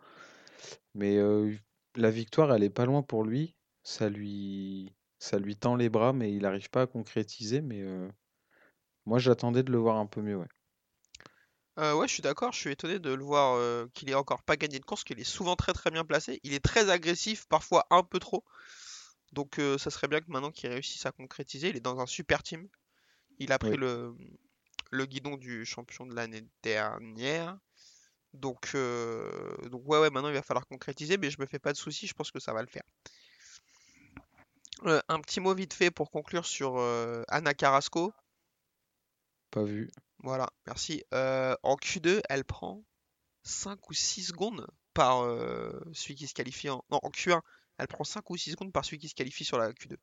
Mais 0.93 1.17
euh, 1.17 1.55
la 1.95 2.11
victoire, 2.11 2.53
elle 2.53 2.63
est 2.63 2.69
pas 2.69 2.85
loin 2.85 3.01
pour 3.03 3.23
lui. 3.23 3.55
Ça 3.83 4.09
lui, 4.09 4.93
ça 5.19 5.39
lui 5.39 5.55
tend 5.57 5.75
les 5.75 5.89
bras, 5.89 6.13
mais 6.13 6.33
il 6.33 6.41
n'arrive 6.43 6.69
pas 6.69 6.83
à 6.83 6.87
concrétiser. 6.87 7.61
Mais 7.61 7.81
moi, 9.05 9.19
j'attendais 9.19 9.63
de 9.63 9.71
le 9.71 9.77
voir 9.77 9.97
un 9.97 10.05
peu 10.05 10.21
mieux. 10.21 10.37
Ouais. 10.37 10.47
Euh, 11.79 11.93
ouais, 11.93 12.07
je 12.09 12.13
suis 12.13 12.21
d'accord, 12.21 12.51
je 12.51 12.59
suis 12.59 12.71
étonné 12.71 12.99
de 12.99 13.13
le 13.13 13.23
voir 13.23 13.55
euh, 13.55 13.87
qu'il 13.93 14.09
ait 14.09 14.15
encore 14.15 14.43
pas 14.43 14.57
gagné 14.57 14.79
de 14.79 14.85
course, 14.85 15.05
qu'il 15.05 15.19
est 15.19 15.23
souvent 15.23 15.55
très 15.55 15.71
très 15.71 15.91
bien 15.91 16.03
placé. 16.03 16.41
Il 16.43 16.53
est 16.53 16.63
très 16.63 16.89
agressif, 16.89 17.45
parfois 17.47 17.87
un 17.89 18.03
peu 18.03 18.19
trop. 18.19 18.43
Donc 19.31 19.59
euh, 19.59 19.77
ça 19.77 19.89
serait 19.89 20.09
bien 20.09 20.19
que 20.19 20.29
maintenant 20.29 20.51
qu'il 20.51 20.69
réussisse 20.69 21.05
à 21.05 21.11
concrétiser, 21.13 21.69
il 21.69 21.77
est 21.77 21.81
dans 21.81 21.99
un 21.99 22.05
super 22.05 22.43
team. 22.43 22.67
Il 23.37 23.53
a 23.53 23.59
pris 23.59 23.71
Oui. 23.71 23.77
le, 23.77 24.13
le 24.91 25.05
guidon 25.05 25.37
du 25.37 25.65
champion 25.65 26.05
de 26.05 26.13
l'année 26.13 26.43
dernière. 26.63 27.57
Donc, 28.33 28.71
euh, 28.75 29.55
donc 29.69 29.87
ouais, 29.87 29.99
ouais, 29.99 30.09
maintenant 30.09 30.29
il 30.29 30.35
va 30.35 30.41
falloir 30.41 30.67
concrétiser, 30.67 31.17
mais 31.17 31.31
je 31.31 31.39
me 31.39 31.45
fais 31.45 31.59
pas 31.59 31.71
de 31.71 31.77
soucis, 31.77 32.07
je 32.07 32.13
pense 32.13 32.31
que 32.31 32.39
ça 32.39 32.51
va 32.51 32.61
le 32.61 32.67
faire. 32.67 32.83
Un 34.83 35.21
petit 35.21 35.39
mot 35.39 35.53
vite 35.53 35.73
fait 35.73 35.91
pour 35.91 36.11
conclure 36.11 36.45
sur 36.45 36.77
Anna 37.29 37.53
Carrasco. 37.53 38.13
Pas 39.51 39.63
vu. 39.63 39.89
Voilà, 40.23 40.49
merci. 40.67 41.03
Euh, 41.13 41.55
en 41.63 41.75
Q2, 41.75 42.21
elle 42.29 42.43
prend 42.43 42.83
5 43.43 43.89
ou 43.89 43.93
6 43.93 44.23
secondes 44.25 44.67
par 44.93 45.21
euh, 45.23 45.71
celui 45.93 46.15
qui 46.15 46.27
se 46.27 46.33
qualifie 46.33 46.69
en... 46.69 46.83
Non, 46.91 46.99
en 47.03 47.09
Q1, 47.09 47.41
elle 47.77 47.87
prend 47.87 48.03
5 48.03 48.29
ou 48.29 48.37
6 48.37 48.51
secondes 48.51 48.71
par 48.73 48.85
celui 48.85 48.99
qui 48.99 49.09
se 49.09 49.15
qualifie 49.15 49.45
sur 49.45 49.57
la 49.57 49.71
Q2. 49.71 49.97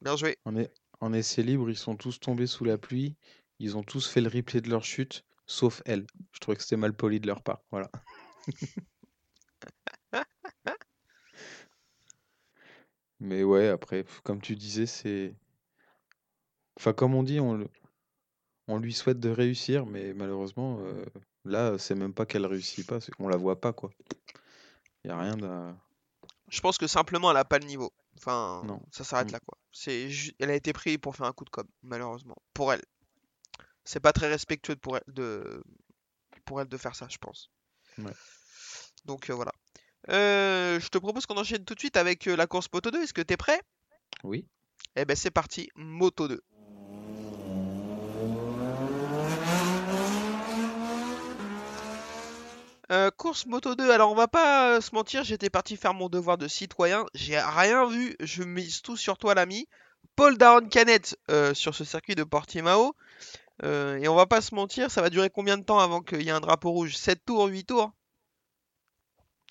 Bien 0.00 0.16
joué. 0.16 0.36
En, 0.44 0.56
est- 0.56 0.72
en 1.00 1.12
essai 1.12 1.42
libre, 1.42 1.68
ils 1.70 1.76
sont 1.76 1.96
tous 1.96 2.20
tombés 2.20 2.46
sous 2.46 2.64
la 2.64 2.78
pluie. 2.78 3.16
Ils 3.58 3.76
ont 3.76 3.82
tous 3.82 4.08
fait 4.08 4.20
le 4.20 4.28
replay 4.28 4.60
de 4.60 4.70
leur 4.70 4.84
chute, 4.84 5.24
sauf 5.46 5.82
elle. 5.84 6.06
Je 6.32 6.40
trouvais 6.40 6.56
que 6.56 6.62
c'était 6.62 6.76
mal 6.76 6.94
poli 6.94 7.20
de 7.20 7.26
leur 7.26 7.42
part. 7.42 7.62
Voilà. 7.70 7.90
Mais 13.20 13.42
ouais, 13.42 13.68
après, 13.68 14.04
comme 14.22 14.40
tu 14.40 14.54
disais, 14.56 14.86
c'est. 14.86 15.34
Enfin, 16.76 16.92
comme 16.92 17.14
on 17.14 17.22
dit, 17.22 17.40
on, 17.40 17.54
le- 17.54 17.68
on 18.68 18.78
lui 18.78 18.92
souhaite 18.92 19.20
de 19.20 19.30
réussir, 19.30 19.86
mais 19.86 20.12
malheureusement, 20.14 20.78
euh, 20.80 21.04
là, 21.44 21.78
c'est 21.78 21.94
même 21.94 22.14
pas 22.14 22.26
qu'elle 22.26 22.46
réussit 22.46 22.86
pas, 22.86 23.00
c'est 23.00 23.12
qu'on 23.12 23.28
la 23.28 23.36
voit 23.36 23.60
pas, 23.60 23.72
quoi. 23.72 23.90
Il 25.04 25.10
a 25.10 25.18
rien 25.18 25.36
d'un. 25.36 25.78
Je 26.48 26.60
pense 26.60 26.78
que 26.78 26.86
simplement 26.86 27.30
elle 27.30 27.36
a 27.36 27.44
pas 27.44 27.58
le 27.58 27.66
niveau. 27.66 27.92
Enfin, 28.16 28.62
Non. 28.66 28.80
ça 28.90 29.02
s'arrête 29.04 29.28
Mm. 29.28 29.32
là 29.32 29.40
quoi. 29.40 29.58
C'est 29.72 30.08
ju- 30.10 30.32
elle 30.38 30.50
a 30.50 30.54
été 30.54 30.72
prise 30.72 30.98
pour 30.98 31.16
faire 31.16 31.26
un 31.26 31.32
coup 31.32 31.44
de 31.44 31.50
com, 31.50 31.66
malheureusement. 31.82 32.36
Pour 32.54 32.72
elle. 32.72 32.82
C'est 33.84 34.00
pas 34.00 34.12
très 34.12 34.28
respectueux 34.28 34.76
pour 34.76 34.96
elle 34.96 35.02
de 35.08 35.62
pour 36.46 36.60
elle 36.60 36.68
de 36.68 36.76
faire 36.76 36.94
ça, 36.94 37.06
je 37.10 37.18
pense. 37.18 37.50
Ouais. 37.98 38.12
Donc 39.04 39.30
euh, 39.30 39.34
voilà. 39.34 39.52
Euh, 40.10 40.78
je 40.80 40.88
te 40.88 40.98
propose 40.98 41.26
qu'on 41.26 41.36
enchaîne 41.38 41.64
tout 41.64 41.74
de 41.74 41.80
suite 41.80 41.96
avec 41.96 42.26
euh, 42.28 42.36
la 42.36 42.46
course 42.46 42.68
Moto 42.72 42.90
2. 42.90 43.02
Est-ce 43.02 43.14
que 43.14 43.22
t'es 43.22 43.36
prêt? 43.36 43.60
Oui. 44.22 44.46
Eh 44.96 45.04
ben 45.04 45.16
c'est 45.16 45.30
parti, 45.30 45.68
Moto 45.74 46.28
2. 46.28 46.42
Euh, 52.92 53.10
course 53.10 53.46
Moto 53.46 53.74
2, 53.74 53.90
alors 53.90 54.12
on 54.12 54.14
va 54.14 54.28
pas 54.28 54.76
euh, 54.76 54.80
se 54.80 54.94
mentir, 54.94 55.24
j'étais 55.24 55.48
parti 55.48 55.76
faire 55.76 55.94
mon 55.94 56.08
devoir 56.08 56.36
de 56.36 56.48
citoyen, 56.48 57.06
j'ai 57.14 57.38
rien 57.38 57.86
vu, 57.86 58.14
je 58.20 58.42
mise 58.42 58.82
tout 58.82 58.96
sur 58.96 59.16
toi 59.16 59.34
l'ami. 59.34 59.66
Paul 60.16 60.36
Daron 60.36 60.68
Canet 60.68 61.18
euh, 61.30 61.54
sur 61.54 61.74
ce 61.74 61.84
circuit 61.84 62.14
de 62.14 62.24
Portimao. 62.24 62.94
Et 63.62 64.08
on 64.08 64.16
va 64.16 64.26
pas 64.26 64.40
se 64.40 64.54
mentir, 64.54 64.90
ça 64.90 65.00
va 65.00 65.10
durer 65.10 65.30
combien 65.30 65.56
de 65.56 65.62
temps 65.62 65.78
avant 65.78 66.00
qu'il 66.00 66.22
y 66.22 66.28
ait 66.28 66.32
un 66.32 66.40
drapeau 66.40 66.72
rouge? 66.72 66.96
7 66.96 67.24
tours, 67.24 67.46
8 67.46 67.64
tours? 67.64 67.92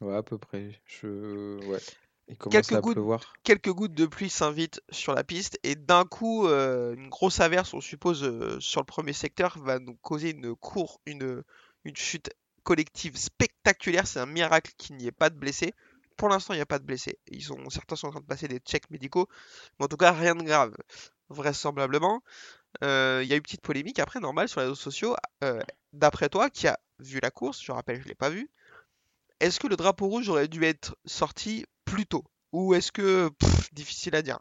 Ouais, 0.02 0.16
à 0.16 0.22
peu 0.24 0.38
près. 0.38 0.78
Je... 0.86 1.58
Ouais. 1.66 1.80
Il 2.28 2.38
Quelques 2.38 2.74
à 2.74 2.82
gouttes. 2.82 2.96
pleuvoir. 2.96 3.34
Quelques 3.44 3.72
gouttes 3.72 3.94
de 3.94 4.06
pluie 4.06 4.30
s'invitent 4.30 4.82
sur 4.92 5.14
la 5.14 5.24
piste 5.24 5.58
et 5.64 5.76
d'un 5.76 6.04
coup, 6.04 6.48
une 6.48 7.10
grosse 7.10 7.40
averse, 7.40 7.74
on 7.74 7.82
suppose, 7.82 8.60
sur 8.60 8.82
le 8.82 8.86
premier 8.86 9.14
secteur 9.14 9.58
va 9.60 9.80
nous 9.80 9.96
causer 9.96 10.32
une 10.32 10.54
cour, 10.54 11.00
une, 11.06 11.42
une 11.86 11.96
chute 11.96 12.30
collective 12.64 13.18
spectaculaire. 13.18 14.08
C'est 14.08 14.20
un 14.20 14.26
miracle 14.26 14.72
qu'il 14.78 14.98
n'y 14.98 15.08
ait 15.08 15.12
pas 15.12 15.30
de 15.30 15.36
blessés. 15.38 15.74
Pour 16.18 16.30
l'instant, 16.30 16.54
il 16.54 16.58
n'y 16.58 16.62
a 16.62 16.66
pas 16.68 16.80
de 16.80 16.86
blessés. 16.86 17.20
Ils 17.28 17.44
sont, 17.44 17.70
certains 17.70 17.96
sont 17.96 18.08
en 18.08 18.12
train 18.12 18.22
de 18.22 18.26
passer 18.26 18.48
des 18.48 18.60
checks 18.60 18.90
médicaux, 18.92 19.28
mais 19.80 19.86
en 19.86 19.88
tout 19.88 19.98
cas, 19.98 20.12
rien 20.12 20.36
de 20.36 20.44
grave, 20.44 20.76
vraisemblablement. 21.30 22.24
Euh, 22.84 23.22
Il 23.24 23.30
y 23.30 23.34
a 23.34 23.36
eu 23.36 23.40
une 23.40 23.44
petite 23.44 23.62
polémique 23.62 24.00
après, 24.00 24.20
normal, 24.20 24.48
sur 24.50 24.60
les 24.62 24.68
réseaux 24.68 24.76
sociaux. 24.76 25.16
Euh, 25.44 25.62
D'après 25.94 26.30
toi, 26.30 26.50
qui 26.50 26.68
a 26.68 26.80
vu 27.00 27.20
la 27.22 27.32
course, 27.32 27.62
je 27.64 27.72
rappelle, 27.72 28.02
je 28.02 28.08
l'ai 28.08 28.16
pas 28.16 28.30
vu. 28.30 28.50
Est-ce 29.40 29.60
que 29.60 29.68
le 29.68 29.76
drapeau 29.76 30.08
rouge 30.08 30.30
aurait 30.30 30.48
dû 30.48 30.64
être 30.64 30.98
sorti 31.06 31.66
plus 31.86 32.06
tôt? 32.08 32.24
Ou 32.52 32.74
est-ce 32.74 32.92
que, 32.92 33.30
pff, 33.30 33.74
difficile 33.74 34.16
à 34.16 34.22
dire? 34.24 34.40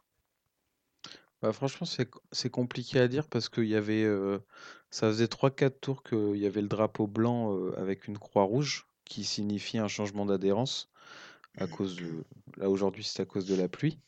Bah, 1.43 1.53
franchement, 1.53 1.87
c'est 1.87 2.09
c'est 2.31 2.49
compliqué 2.51 2.99
à 3.01 3.07
dire 3.09 3.29
parce 3.29 3.49
qu'il 3.51 3.67
y 3.67 3.75
avait, 3.75 4.05
euh, 4.05 4.39
ça 4.91 5.09
faisait 5.09 5.29
3-4 5.29 5.81
tours 5.81 6.03
qu'il 6.05 6.37
y 6.37 6.47
avait 6.47 6.63
le 6.63 6.69
drapeau 6.69 7.07
blanc 7.07 7.55
euh, 7.57 7.75
avec 7.79 8.07
une 8.09 8.19
croix 8.19 8.45
rouge 8.45 8.87
qui 9.05 9.25
signifie 9.25 9.79
un 9.79 9.89
changement 9.89 10.25
d'adhérence 10.27 10.91
à 11.59 11.67
cause 11.69 11.97
de, 11.97 12.25
là 12.57 12.71
aujourd'hui 12.71 13.05
c'est 13.05 13.23
à 13.23 13.27
cause 13.27 13.47
de 13.47 13.55
la 13.57 13.69
pluie. 13.69 14.01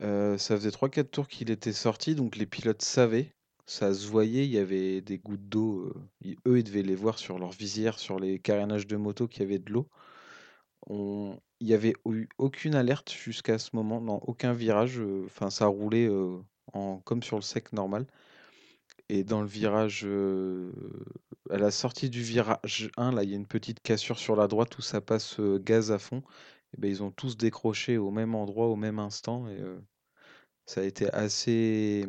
Euh, 0.00 0.38
ça 0.38 0.56
faisait 0.56 0.70
3-4 0.70 1.10
tours 1.10 1.28
qu'il 1.28 1.50
était 1.50 1.72
sorti, 1.72 2.14
donc 2.14 2.36
les 2.36 2.46
pilotes 2.46 2.82
savaient, 2.82 3.32
ça 3.66 3.92
se 3.94 4.06
voyait, 4.06 4.44
il 4.44 4.50
y 4.50 4.58
avait 4.58 5.00
des 5.00 5.18
gouttes 5.18 5.48
d'eau, 5.48 5.92
ils- 6.20 6.36
eux 6.46 6.58
ils 6.58 6.64
devaient 6.64 6.82
les 6.82 6.94
voir 6.94 7.18
sur 7.18 7.38
leur 7.38 7.50
visière, 7.50 7.98
sur 7.98 8.18
les 8.20 8.38
carénages 8.40 8.86
de 8.86 8.96
moto 8.96 9.26
qu'il 9.28 9.42
y 9.42 9.46
avait 9.46 9.58
de 9.58 9.72
l'eau. 9.72 9.88
Il 10.90 11.38
n'y 11.60 11.74
avait 11.74 11.94
eu 12.06 12.28
aucune 12.38 12.74
alerte 12.74 13.10
jusqu'à 13.12 13.58
ce 13.58 13.74
moment, 13.74 14.00
dans 14.00 14.18
aucun 14.18 14.52
virage. 14.52 15.00
Enfin, 15.26 15.50
ça 15.50 15.66
roulait 15.66 16.08
en... 16.72 16.98
comme 17.00 17.22
sur 17.22 17.36
le 17.36 17.42
sec 17.42 17.72
normal. 17.72 18.06
Et 19.08 19.24
dans 19.24 19.40
le 19.40 19.46
virage, 19.46 20.06
à 21.50 21.56
la 21.58 21.70
sortie 21.70 22.10
du 22.10 22.22
virage 22.22 22.90
1, 22.96 23.12
là, 23.12 23.22
il 23.24 23.30
y 23.30 23.32
a 23.32 23.36
une 23.36 23.46
petite 23.46 23.80
cassure 23.80 24.18
sur 24.18 24.36
la 24.36 24.48
droite 24.48 24.76
où 24.78 24.82
ça 24.82 25.00
passe 25.00 25.40
gaz 25.40 25.90
à 25.90 25.98
fond. 25.98 26.22
Ben, 26.76 26.90
ils 26.90 27.02
ont 27.02 27.10
tous 27.10 27.36
décroché 27.36 27.96
au 27.96 28.10
même 28.10 28.34
endroit, 28.34 28.66
au 28.66 28.76
même 28.76 28.98
instant. 28.98 29.48
Et 29.48 29.58
ça 30.66 30.82
a 30.82 30.84
été 30.84 31.10
assez 31.12 32.06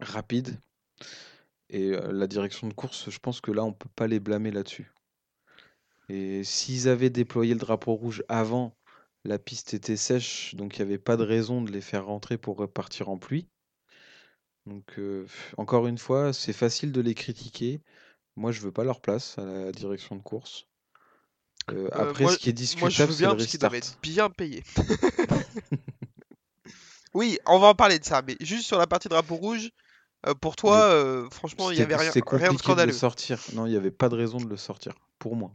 rapide. 0.00 0.58
Et 1.68 1.90
la 1.90 2.26
direction 2.26 2.68
de 2.68 2.74
course, 2.74 3.10
je 3.10 3.18
pense 3.18 3.40
que 3.40 3.50
là, 3.50 3.64
on 3.64 3.72
peut 3.72 3.88
pas 3.96 4.06
les 4.06 4.20
blâmer 4.20 4.52
là-dessus. 4.52 4.90
Et 6.08 6.44
s'ils 6.44 6.88
avaient 6.88 7.10
déployé 7.10 7.54
le 7.54 7.60
drapeau 7.60 7.94
rouge 7.94 8.22
avant, 8.28 8.76
la 9.24 9.38
piste 9.38 9.74
était 9.74 9.96
sèche, 9.96 10.54
donc 10.54 10.76
il 10.76 10.82
n'y 10.82 10.88
avait 10.88 10.98
pas 10.98 11.16
de 11.16 11.24
raison 11.24 11.62
de 11.62 11.70
les 11.72 11.80
faire 11.80 12.06
rentrer 12.06 12.38
pour 12.38 12.56
repartir 12.56 13.08
en 13.08 13.18
pluie. 13.18 13.48
Donc 14.66 14.98
euh, 14.98 15.26
encore 15.56 15.86
une 15.86 15.98
fois, 15.98 16.32
c'est 16.32 16.52
facile 16.52 16.92
de 16.92 17.00
les 17.00 17.14
critiquer. 17.14 17.80
Moi, 18.36 18.52
je 18.52 18.60
veux 18.60 18.72
pas 18.72 18.84
leur 18.84 19.00
place 19.00 19.38
à 19.38 19.44
la 19.44 19.72
direction 19.72 20.16
de 20.16 20.22
course. 20.22 20.66
Euh, 21.70 21.86
Euh, 21.86 21.88
après, 21.92 22.24
moi, 22.24 22.32
ce 22.32 22.38
qui 22.38 22.50
est 22.50 22.52
moi, 22.80 22.90
je 22.90 23.02
discutable, 23.02 23.12
veux 23.12 23.18
bien 23.18 23.30
parce 23.30 23.46
qu'ils 23.46 23.60
doivent 23.60 23.74
être 23.74 23.98
bien 24.02 24.30
payés. 24.30 24.62
Oui, 27.14 27.38
on 27.46 27.58
va 27.58 27.68
en 27.68 27.74
parler 27.74 27.98
de 27.98 28.04
ça, 28.04 28.22
mais 28.26 28.36
juste 28.40 28.66
sur 28.66 28.78
la 28.78 28.86
partie 28.86 29.08
drapeau 29.08 29.36
rouge, 29.36 29.70
euh, 30.26 30.34
pour 30.34 30.54
toi, 30.54 30.76
euh, 30.82 31.28
franchement, 31.30 31.70
il 31.70 31.78
y 31.78 31.78
c'était 31.78 31.94
avait 31.94 31.96
rien, 31.96 32.12
de 32.12 32.20
compliqué 32.20 32.74
de 32.76 32.82
le 32.84 32.92
scandaleux. 32.92 32.92
sortir. 32.92 33.40
Non, 33.54 33.66
il 33.66 33.70
n'y 33.70 33.76
avait 33.76 33.90
pas 33.90 34.08
de 34.10 34.16
raison 34.16 34.38
de 34.38 34.46
le 34.48 34.56
sortir, 34.58 34.92
pour 35.18 35.34
moi. 35.34 35.50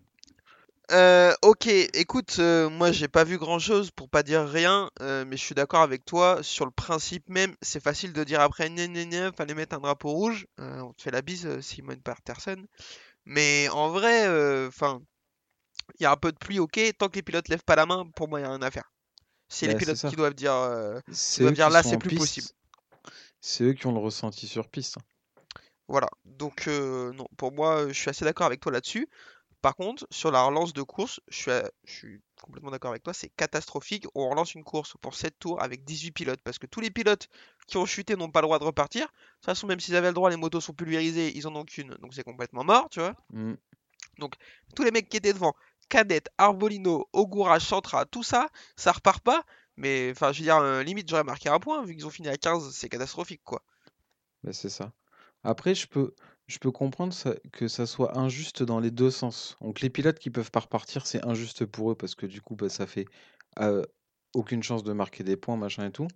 Euh, 0.92 1.34
ok, 1.42 1.68
écoute, 1.68 2.36
euh, 2.40 2.70
moi 2.70 2.92
j'ai 2.92 3.08
pas 3.08 3.24
vu 3.24 3.38
grand-chose 3.38 3.92
pour 3.92 4.10
pas 4.10 4.24
dire 4.24 4.46
rien, 4.46 4.90
euh, 5.00 5.24
mais 5.26 5.38
je 5.38 5.42
suis 5.42 5.56
d'accord 5.56 5.82
avec 5.82 6.04
toi 6.04 6.44
sur 6.44 6.66
le 6.66 6.72
principe 6.72 7.30
même. 7.30 7.56
C'est 7.62 7.82
facile 7.82 8.12
de 8.12 8.26
dire 8.26 8.42
après, 8.42 8.70
gna, 8.70 9.32
fallait 9.32 9.54
mettre 9.54 9.76
un 9.76 9.80
drapeau 9.80 10.10
rouge. 10.10 10.48
Euh, 10.60 10.82
on 10.82 10.92
te 10.92 11.02
fait 11.02 11.12
la 11.12 11.22
bise, 11.22 11.46
euh, 11.46 11.62
Simon 11.62 11.96
Patterson. 12.04 12.66
Mais 13.24 13.70
en 13.70 13.90
vrai, 13.90 14.28
enfin, 14.68 15.02
il 16.00 16.04
y 16.04 16.06
a 16.06 16.12
un 16.12 16.18
peu 16.18 16.34
de 16.34 16.38
pluie, 16.38 16.60
ok. 16.60 16.80
Tant 16.98 17.08
que 17.08 17.16
les 17.16 17.22
pilotes 17.22 17.48
lèvent 17.48 17.64
pas 17.64 17.76
la 17.76 17.86
main, 17.86 18.06
pour 18.16 18.28
moi, 18.28 18.40
il 18.40 18.44
y 18.44 18.46
a 18.46 18.50
rien 18.50 18.62
à 18.62 18.72
faire. 18.72 18.92
C'est 19.48 19.68
les 19.68 19.74
Bah, 19.74 19.80
pilotes 19.80 20.10
qui 20.10 20.16
doivent 20.16 20.34
dire, 20.34 21.02
qui 21.14 21.42
doivent 21.42 21.54
dire 21.54 21.70
là, 21.70 21.84
c'est 21.84 21.98
plus 21.98 22.18
possible. 22.18 22.48
C'est 23.40 23.64
eux 23.64 23.74
qui 23.74 23.88
ont 23.88 23.94
le 23.94 24.00
ressenti 24.00 24.48
sur 24.48 24.68
piste. 24.68 24.98
Voilà. 25.88 26.10
Donc, 26.26 26.68
non, 26.68 27.28
pour 27.38 27.54
moi, 27.54 27.88
je 27.88 27.94
suis 27.94 28.10
assez 28.10 28.26
d'accord 28.26 28.48
avec 28.48 28.60
toi 28.60 28.72
là-dessus. 28.72 29.08
Par 29.62 29.76
contre, 29.76 30.08
sur 30.10 30.32
la 30.32 30.42
relance 30.42 30.74
de 30.74 30.82
course, 30.82 31.20
je 31.28 31.38
suis, 31.38 31.52
à- 31.52 31.70
je 31.84 31.94
suis 31.94 32.22
complètement 32.42 32.72
d'accord 32.72 32.92
avec 32.92 33.04
toi, 33.04 33.14
c'est 33.14 33.30
catastrophique. 33.30 34.06
On 34.16 34.30
relance 34.30 34.56
une 34.56 34.64
course 34.64 34.96
pour 35.02 35.14
7 35.14 35.38
tours 35.38 35.62
avec 35.62 35.84
18 35.84 36.12
pilotes, 36.12 36.42
parce 36.44 36.58
que 36.58 36.66
tous 36.66 36.82
les 36.82 36.90
pilotes 36.90 37.28
qui 37.68 37.78
ont 37.78 37.86
chuté 37.86 38.16
n'ont 38.16 38.32
pas 38.32 38.42
le 38.42 38.48
droit 38.48 38.58
de 38.60 38.64
repartir. 38.64 39.06
De 39.06 39.12
toute 39.12 39.46
façon, 39.46 39.68
même 39.68 39.80
s'ils 39.80 39.96
avaient 39.96 40.08
le 40.08 40.14
droit, 40.16 40.30
les 40.30 40.36
motos 40.36 40.62
sont 40.62 40.74
pulvérisées, 40.74 41.38
ils 41.38 41.48
en 41.48 41.56
ont 41.56 41.64
qu'une, 41.64 41.96
donc 42.02 42.14
c'est 42.14 42.24
complètement 42.24 42.64
mort, 42.64 42.90
tu 42.90 43.00
vois. 43.00 43.16
Mm. 43.32 43.54
Tous 44.76 44.84
les 44.84 44.92
mecs 44.92 45.10
qui 45.10 45.18
étaient 45.18 45.34
devant, 45.34 45.54
Cadet, 45.90 46.24
Arbolino, 46.38 47.08
Ogura, 47.14 47.60
Chantra, 47.60 48.06
tout 48.06 48.24
ça, 48.24 48.50
ça 48.76 48.92
repart 48.92 49.24
pas. 49.24 49.44
Mais, 49.78 50.12
enfin, 50.12 50.32
je 50.32 50.40
veux 50.40 50.46
dire, 50.46 50.58
euh, 50.58 50.84
limite, 50.84 51.10
j'aurais 51.10 51.24
marqué 51.24 51.50
un 51.50 51.60
point, 51.60 51.84
vu 51.84 51.96
qu'ils 51.96 52.06
ont 52.06 52.12
fini 52.12 52.28
à 52.28 52.38
15, 52.38 52.72
c'est 52.74 52.90
catastrophique, 52.90 53.42
quoi. 53.44 53.64
C'est 54.52 54.70
ça. 54.70 54.92
Après, 55.44 55.74
je 55.74 55.88
peux, 55.88 56.14
je 56.52 56.60
peux 56.60 56.72
comprendre 56.72 57.14
ça- 57.14 57.36
que 57.54 57.68
ça 57.68 57.86
soit 57.86 58.18
injuste 58.18 58.64
dans 58.64 58.80
les 58.80 58.92
deux 58.92 59.12
sens. 59.12 59.58
Donc, 59.62 59.82
les 59.82 59.90
pilotes 59.90 60.20
qui 60.20 60.30
peuvent 60.30 60.52
pas 60.52 60.62
repartir, 60.62 61.08
c'est 61.08 61.26
injuste 61.26 61.66
pour 61.66 61.92
eux 61.92 61.96
parce 61.96 62.16
que 62.16 62.26
du 62.26 62.42
coup, 62.42 62.56
bah, 62.56 62.70
ça 62.70 62.88
fait 62.88 63.06
euh, 63.60 63.84
aucune 64.34 64.64
chance 64.64 64.84
de 64.84 64.94
marquer 64.94 65.24
des 65.24 65.38
points, 65.38 65.58
machin 65.58 65.88
et 65.88 65.92
tout. 65.92 66.08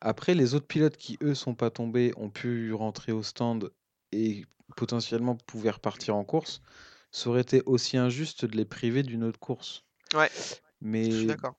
Après, 0.00 0.34
les 0.34 0.54
autres 0.54 0.66
pilotes 0.66 0.96
qui, 0.96 1.18
eux, 1.22 1.34
sont 1.34 1.54
pas 1.54 1.70
tombés, 1.70 2.12
ont 2.16 2.30
pu 2.30 2.72
rentrer 2.74 3.12
au 3.12 3.22
stand 3.22 3.72
et 4.12 4.44
potentiellement 4.76 5.36
pouvaient 5.36 5.70
repartir 5.70 6.16
en 6.16 6.24
course, 6.24 6.62
ça 7.12 7.30
aurait 7.30 7.42
été 7.42 7.62
aussi 7.66 7.96
injuste 7.98 8.44
de 8.46 8.56
les 8.56 8.64
priver 8.66 9.02
d'une 9.02 9.24
autre 9.24 9.40
course. 9.40 9.84
Ouais, 10.14 10.30
je 11.08 11.16
suis 11.16 11.26
Mais 11.26 11.26
d'accord. 11.26 11.54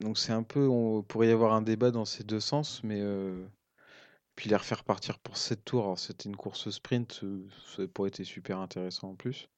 donc 0.00 0.18
c'est 0.18 0.32
un 0.32 0.42
peu, 0.44 0.68
on 0.68 1.02
pourrait 1.02 1.28
y 1.28 1.32
avoir 1.32 1.54
un 1.54 1.62
débat 1.62 1.90
dans 1.90 2.04
ces 2.06 2.24
deux 2.24 2.40
sens, 2.40 2.82
mais 2.84 3.00
euh, 3.00 3.46
puis 4.40 4.48
les 4.48 4.56
refaire 4.56 4.84
partir 4.84 5.18
pour 5.18 5.36
7 5.36 5.66
tours, 5.66 5.84
alors 5.84 5.98
c'était 5.98 6.26
une 6.26 6.34
course 6.34 6.70
sprint, 6.70 7.20
euh, 7.24 7.46
ça 7.76 7.86
pourrait 7.88 8.08
été 8.08 8.24
super 8.24 8.58
intéressant 8.58 9.10
en 9.10 9.14
plus. 9.14 9.50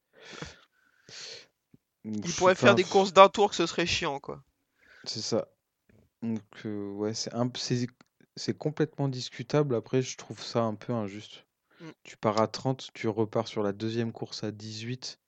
Donc, 2.04 2.26
Ils 2.26 2.34
pourraient 2.34 2.56
faire 2.56 2.74
des 2.74 2.82
courses 2.82 3.12
d'un 3.12 3.28
tour 3.28 3.50
que 3.50 3.54
ce 3.54 3.66
serait 3.66 3.86
chiant, 3.86 4.18
quoi. 4.18 4.42
C'est 5.04 5.20
ça. 5.20 5.46
Donc 6.20 6.42
euh, 6.64 6.90
ouais, 6.94 7.14
c'est 7.14 7.32
un, 7.32 7.48
c'est 7.54 7.86
c'est 8.34 8.58
complètement 8.58 9.06
discutable. 9.06 9.76
Après, 9.76 10.02
je 10.02 10.16
trouve 10.16 10.42
ça 10.42 10.62
un 10.62 10.74
peu 10.74 10.92
injuste. 10.92 11.46
Mm. 11.78 11.90
Tu 12.02 12.16
pars 12.16 12.40
à 12.40 12.48
30, 12.48 12.90
tu 12.92 13.06
repars 13.06 13.46
sur 13.46 13.62
la 13.62 13.70
deuxième 13.70 14.10
course 14.10 14.42
à 14.42 14.50
18. 14.50 15.20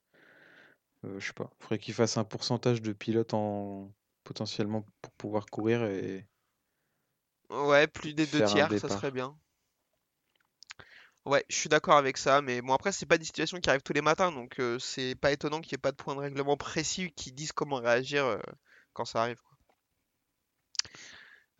Euh, 1.04 1.20
je 1.20 1.28
sais 1.28 1.32
pas. 1.32 1.48
Faudrait 1.60 1.78
qu'ils 1.78 1.94
fassent 1.94 2.16
un 2.16 2.24
pourcentage 2.24 2.82
de 2.82 2.92
pilotes 2.92 3.34
en 3.34 3.88
potentiellement 4.24 4.84
pour 5.00 5.12
pouvoir 5.12 5.46
courir 5.46 5.84
et 5.84 6.26
Ouais, 7.50 7.86
plus 7.86 8.14
des 8.14 8.26
deux 8.26 8.44
tiers, 8.44 8.68
ça 8.80 8.88
serait 8.88 9.12
bien. 9.12 9.36
Ouais, 11.26 11.44
je 11.48 11.56
suis 11.56 11.68
d'accord 11.70 11.96
avec 11.96 12.18
ça, 12.18 12.42
mais 12.42 12.60
bon, 12.60 12.74
après, 12.74 12.92
c'est 12.92 13.06
pas 13.06 13.16
des 13.16 13.24
situations 13.24 13.58
qui 13.58 13.70
arrivent 13.70 13.82
tous 13.82 13.94
les 13.94 14.02
matins, 14.02 14.30
donc 14.30 14.58
euh, 14.60 14.78
c'est 14.78 15.14
pas 15.14 15.32
étonnant 15.32 15.60
qu'il 15.60 15.70
n'y 15.72 15.76
ait 15.76 15.78
pas 15.78 15.90
de 15.90 15.96
point 15.96 16.14
de 16.14 16.20
règlement 16.20 16.56
précis 16.58 17.12
qui 17.16 17.32
disent 17.32 17.52
comment 17.52 17.76
réagir 17.76 18.24
euh, 18.26 18.38
quand 18.92 19.06
ça 19.06 19.22
arrive. 19.22 19.38
quoi. 19.38 19.54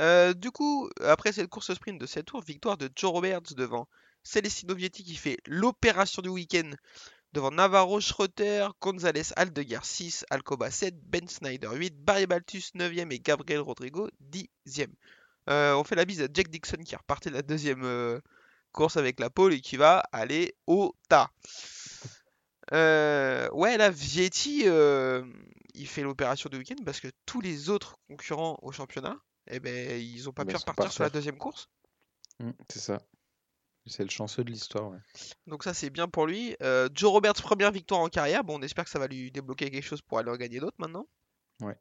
Euh, 0.02 0.34
du 0.34 0.50
coup, 0.50 0.90
après 1.00 1.32
cette 1.32 1.48
course 1.48 1.72
sprint 1.72 2.00
de 2.00 2.06
7 2.06 2.26
tours, 2.26 2.42
victoire 2.42 2.76
de 2.76 2.90
Joe 2.94 3.12
Roberts 3.12 3.54
devant 3.56 3.88
Celestino 4.22 4.74
Vietti 4.74 5.04
qui 5.04 5.14
fait 5.14 5.38
l'opération 5.46 6.20
du 6.20 6.28
week-end 6.28 6.70
devant 7.32 7.50
Navarro, 7.50 8.00
Schroeter, 8.00 8.68
González, 8.80 9.32
Aldeguer 9.36 9.80
6, 9.82 10.26
Alcoba 10.30 10.70
7, 10.70 10.94
Ben 11.08 11.26
Snyder 11.28 11.70
8, 11.72 12.04
Barry 12.04 12.26
Baltus 12.26 12.74
9ème 12.74 13.12
et 13.12 13.18
Gabriel 13.20 13.60
Rodrigo 13.60 14.10
10ème. 14.30 14.92
Euh, 15.48 15.74
on 15.74 15.84
fait 15.84 15.96
la 15.96 16.04
bise 16.04 16.22
à 16.22 16.28
Jack 16.32 16.48
Dixon 16.48 16.82
qui 16.84 16.94
est 16.94 16.98
reparti 16.98 17.30
de 17.30 17.34
la 17.34 17.42
deuxième 17.42 18.20
course 18.74 18.98
avec 18.98 19.20
la 19.20 19.30
pole 19.30 19.54
et 19.54 19.60
qui 19.60 19.78
va 19.78 20.00
aller 20.12 20.54
au 20.66 20.94
tas. 21.08 21.30
Euh, 22.72 23.48
ouais, 23.50 23.76
là, 23.76 23.90
Vietti, 23.90 24.62
euh, 24.66 25.24
il 25.74 25.86
fait 25.86 26.02
l'opération 26.02 26.48
du 26.50 26.58
week-end 26.58 26.82
parce 26.84 27.00
que 27.00 27.08
tous 27.26 27.40
les 27.40 27.70
autres 27.70 27.98
concurrents 28.08 28.58
au 28.62 28.72
championnat, 28.72 29.16
eh 29.50 29.60
ben, 29.60 30.00
ils 30.00 30.28
ont 30.28 30.32
pas 30.32 30.44
Bah, 30.44 30.52
pu 30.52 30.56
repartir 30.56 30.84
par 30.84 30.92
sur 30.92 31.04
la 31.04 31.10
deuxième 31.10 31.38
course. 31.38 31.68
Mm, 32.40 32.50
c'est 32.68 32.80
ça. 32.80 33.02
C'est 33.86 34.02
le 34.02 34.10
chanceux 34.10 34.44
de 34.44 34.50
l'histoire. 34.50 34.90
Ouais. 34.90 34.98
Donc 35.46 35.62
ça, 35.62 35.74
c'est 35.74 35.90
bien 35.90 36.08
pour 36.08 36.26
lui. 36.26 36.56
Euh, 36.62 36.88
Joe 36.94 37.10
Roberts, 37.10 37.34
première 37.34 37.70
victoire 37.70 38.00
en 38.00 38.08
carrière. 38.08 38.42
Bon, 38.42 38.58
on 38.58 38.62
espère 38.62 38.84
que 38.84 38.90
ça 38.90 38.98
va 38.98 39.06
lui 39.06 39.30
débloquer 39.30 39.70
quelque 39.70 39.84
chose 39.84 40.00
pour 40.00 40.18
aller 40.18 40.30
en 40.30 40.36
gagner 40.36 40.58
d'autres 40.58 40.78
maintenant. 40.78 41.06
Ouais. 41.60 41.76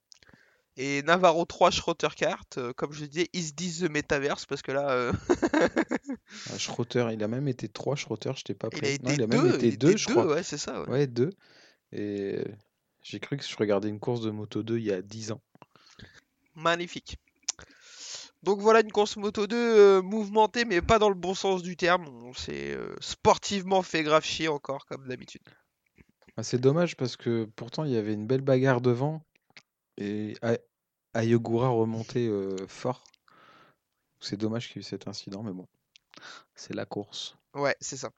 Et 0.76 1.04
Navarro 1.04 1.46
3, 1.46 1.70
Schroeter 1.70 2.08
4. 2.16 2.58
euh, 2.58 2.74
comme 2.74 2.94
je 2.94 3.06
disais, 3.06 3.30
is 3.34 3.54
this 3.54 3.80
the 3.82 3.90
metaverse? 3.90 4.46
Parce 4.48 4.62
que 4.64 4.72
là, 4.72 4.90
euh, 4.90 5.14
Ah, 6.50 7.12
il 7.12 7.24
a 7.24 7.28
même 7.28 7.48
été 7.48 7.70
3 7.70 7.96
Schroeter, 7.96 8.32
j'étais 8.36 8.56
pas 8.56 8.70
il 8.72 8.78
a 8.78 8.80
prêt. 8.80 8.98
Non, 9.04 9.12
été 9.12 9.14
il 9.14 9.24
a 9.24 9.28
2. 9.28 9.38
même 9.44 9.56
été 9.56 9.68
il 9.68 9.78
2, 9.78 9.90
était 9.90 9.98
je 9.98 10.08
deux, 10.08 10.14
crois. 10.14 10.26
ouais, 10.28 10.44
c'est 10.44 10.58
ça. 10.58 10.82
ouais. 10.82 10.90
Ouais, 10.90 11.08
2. 11.08 11.30
Et 11.92 12.36
euh, 12.40 12.44
j'ai 13.04 13.20
cru 13.20 13.38
que 13.38 13.44
je 13.44 13.56
regardais 13.56 13.90
une 13.90 14.00
course 14.00 14.22
de 14.22 14.32
Moto 14.32 14.64
2 14.64 14.80
il 14.80 14.86
y 14.86 14.92
a 14.92 15.02
10 15.04 15.32
ans. 15.34 15.42
Magnifique. 16.56 17.18
Donc 18.42 18.60
voilà 18.60 18.82
une 18.82 18.92
course 18.92 19.16
Moto 19.16 19.46
2 19.48 19.56
euh, 19.56 20.02
mouvementée, 20.02 20.66
mais 20.66 20.82
pas 20.82 20.98
dans 21.00 21.10
le 21.10 21.16
bon 21.16 21.34
sens 21.36 21.62
du 21.62 21.78
terme. 21.78 22.08
On 22.26 22.34
s'est 22.34 22.76
sportivement 23.00 23.84
fait 23.84 24.04
grave 24.04 24.26
chier 24.26 24.48
encore, 24.48 24.86
comme 24.88 25.08
d'habitude. 25.08 25.42
Ah, 26.36 26.42
c'est 26.44 26.58
dommage 26.60 26.98
parce 26.98 27.16
que 27.16 27.46
pourtant 27.56 27.84
il 27.84 27.92
y 27.92 27.98
avait 27.98 28.14
une 28.14 28.26
belle 28.26 28.42
bagarre 28.42 28.82
devant 28.82 29.24
et 29.98 30.36
Ayogura 31.14 31.70
remontait 31.70 32.28
euh, 32.28 32.56
fort. 32.68 33.04
C'est 34.20 34.38
dommage 34.38 34.68
qu'il 34.68 34.78
y 34.78 34.80
ait 34.80 34.88
eu 34.88 34.90
cet 34.90 35.08
incident, 35.08 35.44
mais 35.44 35.52
bon, 35.52 35.68
c'est 36.56 36.74
la 36.74 36.86
course. 36.86 37.36
Ouais, 37.54 37.76
c'est 37.82 37.98
ça. 37.98 38.12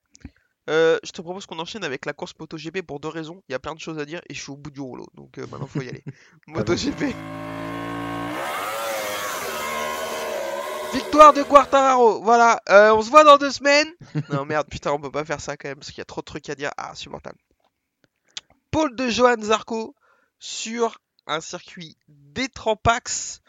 Euh, 0.70 0.98
je 1.04 1.12
te 1.12 1.22
propose 1.22 1.46
qu'on 1.46 1.60
enchaîne 1.60 1.84
avec 1.84 2.06
la 2.06 2.14
course 2.14 2.34
MotoGP 2.40 2.82
pour 2.82 3.00
deux 3.00 3.10
raisons. 3.10 3.44
Il 3.48 3.52
y 3.52 3.56
a 3.56 3.60
plein 3.60 3.76
de 3.76 3.80
choses 3.80 4.00
à 4.00 4.06
dire 4.06 4.22
et 4.30 4.34
je 4.34 4.42
suis 4.42 4.52
au 4.52 4.58
bout 4.58 4.72
du 4.72 4.82
rouleau. 4.82 5.08
Donc 5.14 5.38
euh, 5.38 5.46
maintenant, 5.48 5.68
faut 5.68 5.82
y 5.82 5.90
aller. 5.90 6.04
MotoGP. 6.48 7.14
Victoire 10.94 11.34
de 11.34 11.44
Quartararo. 11.44 12.22
Voilà. 12.22 12.62
Euh, 12.70 12.96
on 12.96 13.02
se 13.02 13.10
voit 13.10 13.24
dans 13.24 13.38
deux 13.38 13.52
semaines. 13.52 13.92
Non, 14.30 14.46
merde, 14.46 14.68
putain, 14.70 14.92
on 14.92 15.00
peut 15.00 15.12
pas 15.12 15.26
faire 15.26 15.42
ça 15.42 15.56
quand 15.58 15.68
même 15.68 15.78
parce 15.78 15.90
qu'il 15.90 16.00
y 16.00 16.02
a 16.02 16.06
trop 16.06 16.22
de 16.22 16.26
trucs 16.26 16.50
à 16.50 16.56
dire. 16.56 16.72
Ah, 16.78 16.92
insupportable. 16.92 17.38
Paul 18.72 18.96
de 18.96 19.10
Johan 19.10 19.42
Zarco 19.42 19.96
sur 20.40 20.98
un 21.28 21.42
circuit 21.42 21.98
d'Etrampax 22.08 23.42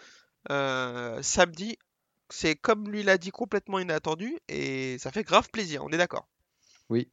euh, 0.51 1.23
samedi. 1.23 1.79
C'est 2.29 2.57
comme 2.57 2.91
lui 2.91 3.03
l'a 3.03 3.19
dit, 3.19 3.31
complètement 3.31 3.79
inattendu 3.79 4.39
et 4.49 4.99
ça 4.99 5.13
fait 5.13 5.23
grave 5.23 5.49
plaisir. 5.51 5.85
On 5.85 5.91
est 5.91 5.99
d'accord. 5.99 6.27
Oui, 6.89 7.09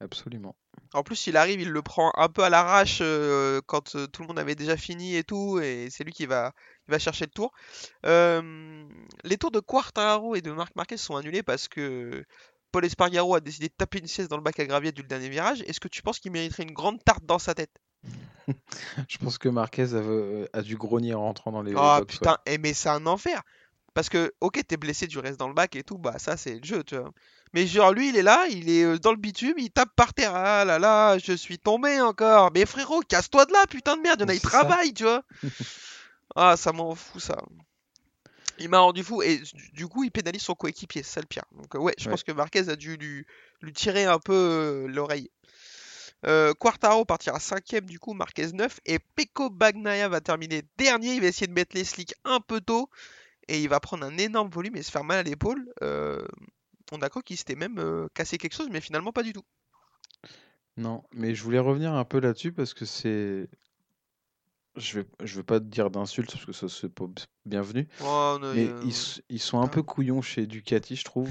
absolument. 0.00 0.56
En 0.92 1.02
plus, 1.02 1.26
il 1.26 1.36
arrive, 1.36 1.60
il 1.60 1.70
le 1.70 1.82
prend 1.82 2.12
un 2.14 2.28
peu 2.28 2.44
à 2.44 2.50
l'arrache 2.50 2.98
euh, 3.00 3.60
quand 3.66 3.96
euh, 3.96 4.06
tout 4.06 4.22
le 4.22 4.28
monde 4.28 4.38
avait 4.38 4.54
déjà 4.54 4.76
fini 4.76 5.16
et 5.16 5.24
tout, 5.24 5.58
et 5.60 5.88
c'est 5.90 6.04
lui 6.04 6.12
qui 6.12 6.26
va, 6.26 6.52
chercher 6.98 7.24
le 7.24 7.30
tour. 7.30 7.52
Euh, 8.06 8.84
les 9.24 9.36
tours 9.36 9.50
de 9.50 9.60
Quartararo 9.60 10.36
et 10.36 10.40
de 10.40 10.52
Marc 10.52 10.74
Marquez 10.76 10.96
sont 10.96 11.16
annulés 11.16 11.42
parce 11.42 11.66
que 11.66 12.24
Paul 12.70 12.84
Espargaro 12.84 13.34
a 13.34 13.40
décidé 13.40 13.68
de 13.68 13.74
taper 13.76 13.98
une 13.98 14.06
sieste 14.06 14.30
dans 14.30 14.36
le 14.36 14.42
bac 14.42 14.58
à 14.60 14.66
gravier 14.66 14.92
du 14.92 15.02
dernier 15.02 15.28
virage. 15.28 15.62
Est-ce 15.62 15.80
que 15.80 15.88
tu 15.88 16.02
penses 16.02 16.20
qu'il 16.20 16.32
mériterait 16.32 16.64
une 16.64 16.72
grande 16.72 17.02
tarte 17.02 17.24
dans 17.24 17.38
sa 17.40 17.54
tête? 17.54 17.76
Je 19.08 19.18
pense 19.18 19.38
que 19.38 19.48
Marquez 19.48 19.94
a, 19.94 19.96
euh, 19.96 20.46
a 20.52 20.62
dû 20.62 20.76
grogner 20.76 21.14
en 21.14 21.22
rentrant 21.22 21.52
dans 21.52 21.62
les 21.62 21.72
Ah 21.74 21.98
box. 21.98 22.00
ouais. 22.00 22.04
putain, 22.06 22.38
eh, 22.46 22.58
mais 22.58 22.74
c'est 22.74 22.88
un 22.90 23.06
enfer. 23.06 23.42
Parce 23.94 24.08
que, 24.08 24.32
ok, 24.40 24.60
t'es 24.66 24.76
blessé, 24.76 25.06
tu 25.06 25.18
restes 25.20 25.38
dans 25.38 25.46
le 25.48 25.54
bac 25.54 25.76
et 25.76 25.84
tout, 25.84 25.98
bah 25.98 26.18
ça 26.18 26.36
c'est 26.36 26.56
le 26.56 26.64
jeu, 26.64 26.82
tu 26.82 26.96
vois. 26.96 27.12
Mais 27.52 27.64
genre, 27.66 27.92
lui, 27.92 28.08
il 28.08 28.16
est 28.16 28.22
là, 28.22 28.46
il 28.50 28.68
est 28.68 28.82
euh, 28.82 28.98
dans 28.98 29.12
le 29.12 29.16
bitume, 29.16 29.54
il 29.56 29.70
tape 29.70 29.94
par 29.94 30.12
terre. 30.12 30.34
Ah 30.34 30.64
là 30.64 30.80
là, 30.80 31.16
je 31.18 31.32
suis 31.32 31.58
tombé 31.60 32.00
encore. 32.00 32.50
Mais 32.52 32.66
frérot, 32.66 33.02
casse-toi 33.08 33.46
de 33.46 33.52
là, 33.52 33.64
putain 33.70 33.96
de 33.96 34.02
merde, 34.02 34.20
il 34.20 34.22
y 34.22 34.26
en 34.26 34.28
a, 34.30 34.34
ça. 34.34 34.40
travaillent, 34.40 34.94
tu 34.94 35.04
vois. 35.04 35.22
Ah, 36.36 36.56
ça 36.56 36.72
m'en 36.72 36.94
fout, 36.96 37.22
ça. 37.22 37.36
Il 38.58 38.68
m'a 38.68 38.78
rendu 38.80 39.04
fou 39.04 39.22
et 39.22 39.40
du- 39.72 39.86
coup, 39.86 40.02
il 40.04 40.10
pénalise 40.10 40.42
son 40.42 40.54
coéquipier, 40.54 41.02
c'est 41.04 41.12
ça 41.14 41.20
le 41.20 41.26
pire. 41.26 41.44
Donc, 41.52 41.74
euh, 41.74 41.78
ouais, 41.78 41.94
je 41.98 42.06
Ouais. 42.06 42.10
pense 42.10 42.24
que 42.24 42.32
Marquez 42.32 42.68
a 42.68 42.76
dû 42.76 42.96
lui, 42.96 43.24
lui 43.62 43.72
tirer 43.72 44.04
un 44.04 44.18
peu 44.18 44.86
l'oreille. 44.88 45.30
Euh, 46.26 46.54
Quartaro 46.54 47.04
partira 47.04 47.38
5ème 47.38 47.86
du 47.86 47.98
coup, 47.98 48.14
Marquez 48.14 48.52
9 48.52 48.80
et 48.86 48.98
Pecco 48.98 49.50
Bagnaia 49.50 50.08
va 50.08 50.20
terminer 50.20 50.62
dernier. 50.78 51.14
Il 51.14 51.20
va 51.20 51.26
essayer 51.26 51.46
de 51.46 51.52
mettre 51.52 51.76
les 51.76 51.84
slicks 51.84 52.14
un 52.24 52.40
peu 52.40 52.60
tôt 52.60 52.88
et 53.48 53.62
il 53.62 53.68
va 53.68 53.80
prendre 53.80 54.04
un 54.04 54.16
énorme 54.16 54.48
volume 54.48 54.76
et 54.76 54.82
se 54.82 54.90
faire 54.90 55.04
mal 55.04 55.18
à 55.18 55.22
l'épaule. 55.22 55.72
Euh, 55.82 56.26
on 56.92 57.02
a 57.02 57.08
cru 57.08 57.22
qu'il 57.22 57.36
s'était 57.36 57.56
même 57.56 57.78
euh, 57.78 58.08
cassé 58.14 58.38
quelque 58.38 58.54
chose, 58.54 58.68
mais 58.70 58.80
finalement 58.80 59.12
pas 59.12 59.22
du 59.22 59.32
tout. 59.32 59.44
Non, 60.76 61.04
mais 61.12 61.34
je 61.34 61.42
voulais 61.42 61.58
revenir 61.58 61.92
un 61.92 62.04
peu 62.04 62.20
là-dessus 62.20 62.52
parce 62.52 62.74
que 62.74 62.84
c'est. 62.84 63.48
Je 64.76 64.98
vais, 64.98 65.06
je 65.22 65.36
veux 65.36 65.44
pas 65.44 65.60
te 65.60 65.66
dire 65.66 65.88
d'insultes 65.88 66.32
parce 66.32 66.44
que 66.44 66.52
ça 66.52 66.68
c'est 66.68 66.88
pas 66.88 67.04
bienvenu. 67.46 67.86
Oh, 68.00 68.38
non, 68.40 68.52
Mais 68.54 68.68
ils, 68.84 69.22
ils 69.28 69.38
sont 69.38 69.60
un 69.60 69.66
ah. 69.66 69.68
peu 69.68 69.84
couillons 69.84 70.20
chez 70.20 70.46
Ducati, 70.46 70.96
je 70.96 71.04
trouve. 71.04 71.30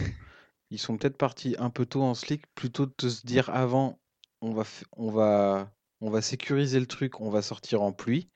Ils 0.69 0.79
sont 0.79 0.97
peut-être 0.97 1.17
partis 1.17 1.55
un 1.59 1.69
peu 1.69 1.85
tôt 1.85 2.03
en 2.03 2.15
slick, 2.15 2.45
plutôt 2.55 2.85
de 2.85 3.09
se 3.09 3.25
dire 3.25 3.49
avant, 3.49 3.99
on 4.43 4.53
va, 4.53 4.63
on 4.93 5.11
va, 5.11 5.71
on 6.01 6.11
va 6.11 6.21
sécuriser 6.21 6.79
le 6.79 6.85
truc, 6.87 7.19
on 7.21 7.31
va 7.31 7.41
sortir 7.41 7.81
en 7.81 7.93
pluie, 7.93 8.29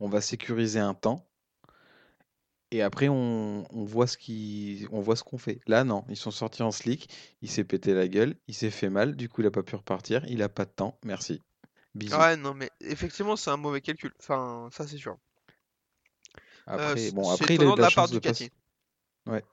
on 0.00 0.08
va 0.08 0.20
sécuriser 0.22 0.80
un 0.80 0.94
temps, 0.94 1.28
et 2.72 2.82
après 2.82 3.08
on, 3.08 3.64
on 3.74 3.84
voit 3.84 4.06
ce 4.06 4.16
qui, 4.18 4.86
on 4.90 5.00
voit 5.00 5.16
ce 5.16 5.22
qu'on 5.24 5.38
fait. 5.38 5.60
Là, 5.66 5.84
non, 5.84 6.04
ils 6.08 6.16
sont 6.16 6.30
sortis 6.30 6.62
en 6.62 6.70
slick, 6.72 7.08
il 7.42 7.50
s'est 7.50 7.64
pété 7.64 7.94
la 7.94 8.08
gueule, 8.08 8.36
il 8.48 8.54
s'est 8.54 8.70
fait 8.70 8.90
mal, 8.90 9.16
du 9.16 9.28
coup 9.28 9.40
il 9.42 9.46
a 9.46 9.50
pas 9.50 9.62
pu 9.62 9.76
repartir, 9.76 10.24
il 10.28 10.42
a 10.42 10.48
pas 10.48 10.64
de 10.64 10.70
temps, 10.70 10.98
merci. 11.04 11.42
Bisous. 11.94 12.16
Ouais, 12.18 12.36
non, 12.36 12.52
mais 12.54 12.70
effectivement, 12.80 13.36
c'est 13.36 13.50
un 13.50 13.56
mauvais 13.56 13.80
calcul. 13.80 14.12
Enfin, 14.18 14.68
ça 14.72 14.86
c'est 14.88 14.98
sûr. 14.98 15.18
Euh, 16.76 16.76
Après, 16.76 16.96
c- 16.96 17.14
bon, 17.14 17.30
après 17.30 17.56
il 17.56 17.62
a 17.62 17.66
eu 17.66 17.72
de 17.72 17.80
la 17.80 17.82
la 17.82 17.90
part 17.90 18.04
chance 18.04 18.10
de 18.12 18.18
passer. 18.18 18.50
Ouais. 19.26 19.44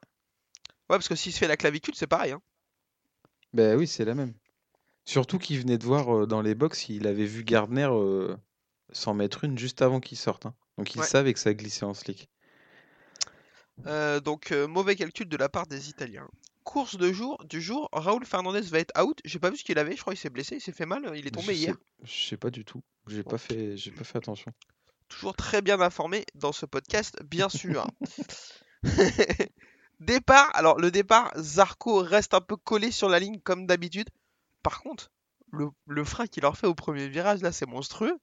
Ouais, 0.89 0.95
parce 0.97 1.09
que 1.09 1.15
s'il 1.15 1.33
se 1.33 1.39
fait 1.39 1.47
la 1.49 1.57
clavicule, 1.57 1.93
c'est 1.95 2.07
pareil. 2.07 2.31
Hein. 2.31 2.41
Ben 3.53 3.75
oui, 3.77 3.87
c'est 3.87 4.05
la 4.05 4.15
même. 4.15 4.33
Surtout 5.05 5.37
qu'il 5.39 5.59
venait 5.59 5.77
de 5.77 5.83
voir 5.85 6.15
euh, 6.15 6.25
dans 6.27 6.41
les 6.41 6.55
box, 6.55 6.87
il 6.89 7.07
avait 7.07 7.25
vu 7.25 7.43
Gardner 7.43 7.89
euh, 7.91 8.35
s'en 8.91 9.13
mettre 9.13 9.43
une 9.43 9.57
juste 9.57 9.81
avant 9.81 9.99
qu'il 9.99 10.17
sorte. 10.17 10.45
hein. 10.45 10.55
Donc 10.77 10.95
il 10.95 11.01
Ouais. 11.01 11.07
savait 11.07 11.33
que 11.33 11.39
ça 11.39 11.53
glissait 11.53 11.85
en 11.85 11.93
slick. 11.93 12.29
Euh, 13.85 14.19
donc, 14.19 14.51
euh, 14.51 14.67
mauvais 14.67 14.95
calcul 14.95 15.27
de 15.27 15.37
la 15.37 15.49
part 15.49 15.67
des 15.67 15.89
Italiens. 15.89 16.27
Course 16.63 16.95
de 16.97 17.11
jour, 17.11 17.43
du 17.49 17.61
jour, 17.61 17.89
Raoul 17.91 18.25
Fernandez 18.25 18.61
va 18.61 18.79
être 18.79 18.97
out. 19.01 19.19
J'ai 19.25 19.39
pas 19.39 19.49
vu 19.49 19.57
ce 19.57 19.63
qu'il 19.63 19.77
avait, 19.77 19.95
je 19.95 20.01
crois 20.01 20.13
qu'il 20.13 20.21
s'est 20.21 20.29
blessé, 20.29 20.55
il 20.55 20.61
s'est 20.61 20.71
fait 20.71 20.85
mal, 20.85 21.11
il 21.15 21.27
est 21.27 21.31
tombé 21.31 21.53
Je 21.53 21.59
hier. 21.59 21.75
je 22.03 22.11
sais 22.29 22.37
pas 22.37 22.49
du 22.51 22.63
tout. 22.63 22.81
J'ai 23.07 23.23
pas 23.23 23.37
fait, 23.37 23.75
j'ai 23.75 23.91
pas 23.91 24.05
fait 24.05 24.17
attention. 24.17 24.51
Toujours 25.09 25.35
très 25.35 25.61
bien 25.61 25.81
informé 25.81 26.25
dans 26.35 26.53
ce 26.53 26.65
podcast, 26.65 27.17
bien 27.25 27.49
sûr. 27.49 27.85
Départ, 29.99 30.49
alors 30.53 30.79
le 30.79 30.91
départ, 30.91 31.31
Zarco 31.37 31.97
reste 31.97 32.33
un 32.33 32.41
peu 32.41 32.55
collé 32.57 32.91
sur 32.91 33.09
la 33.09 33.19
ligne 33.19 33.39
comme 33.39 33.65
d'habitude. 33.67 34.09
Par 34.63 34.81
contre, 34.81 35.11
le, 35.51 35.67
le 35.87 36.03
frein 36.03 36.25
qu'il 36.27 36.41
leur 36.43 36.57
fait 36.57 36.67
au 36.67 36.73
premier 36.75 37.07
virage, 37.07 37.41
là, 37.41 37.51
c'est 37.51 37.67
monstrueux. 37.67 38.17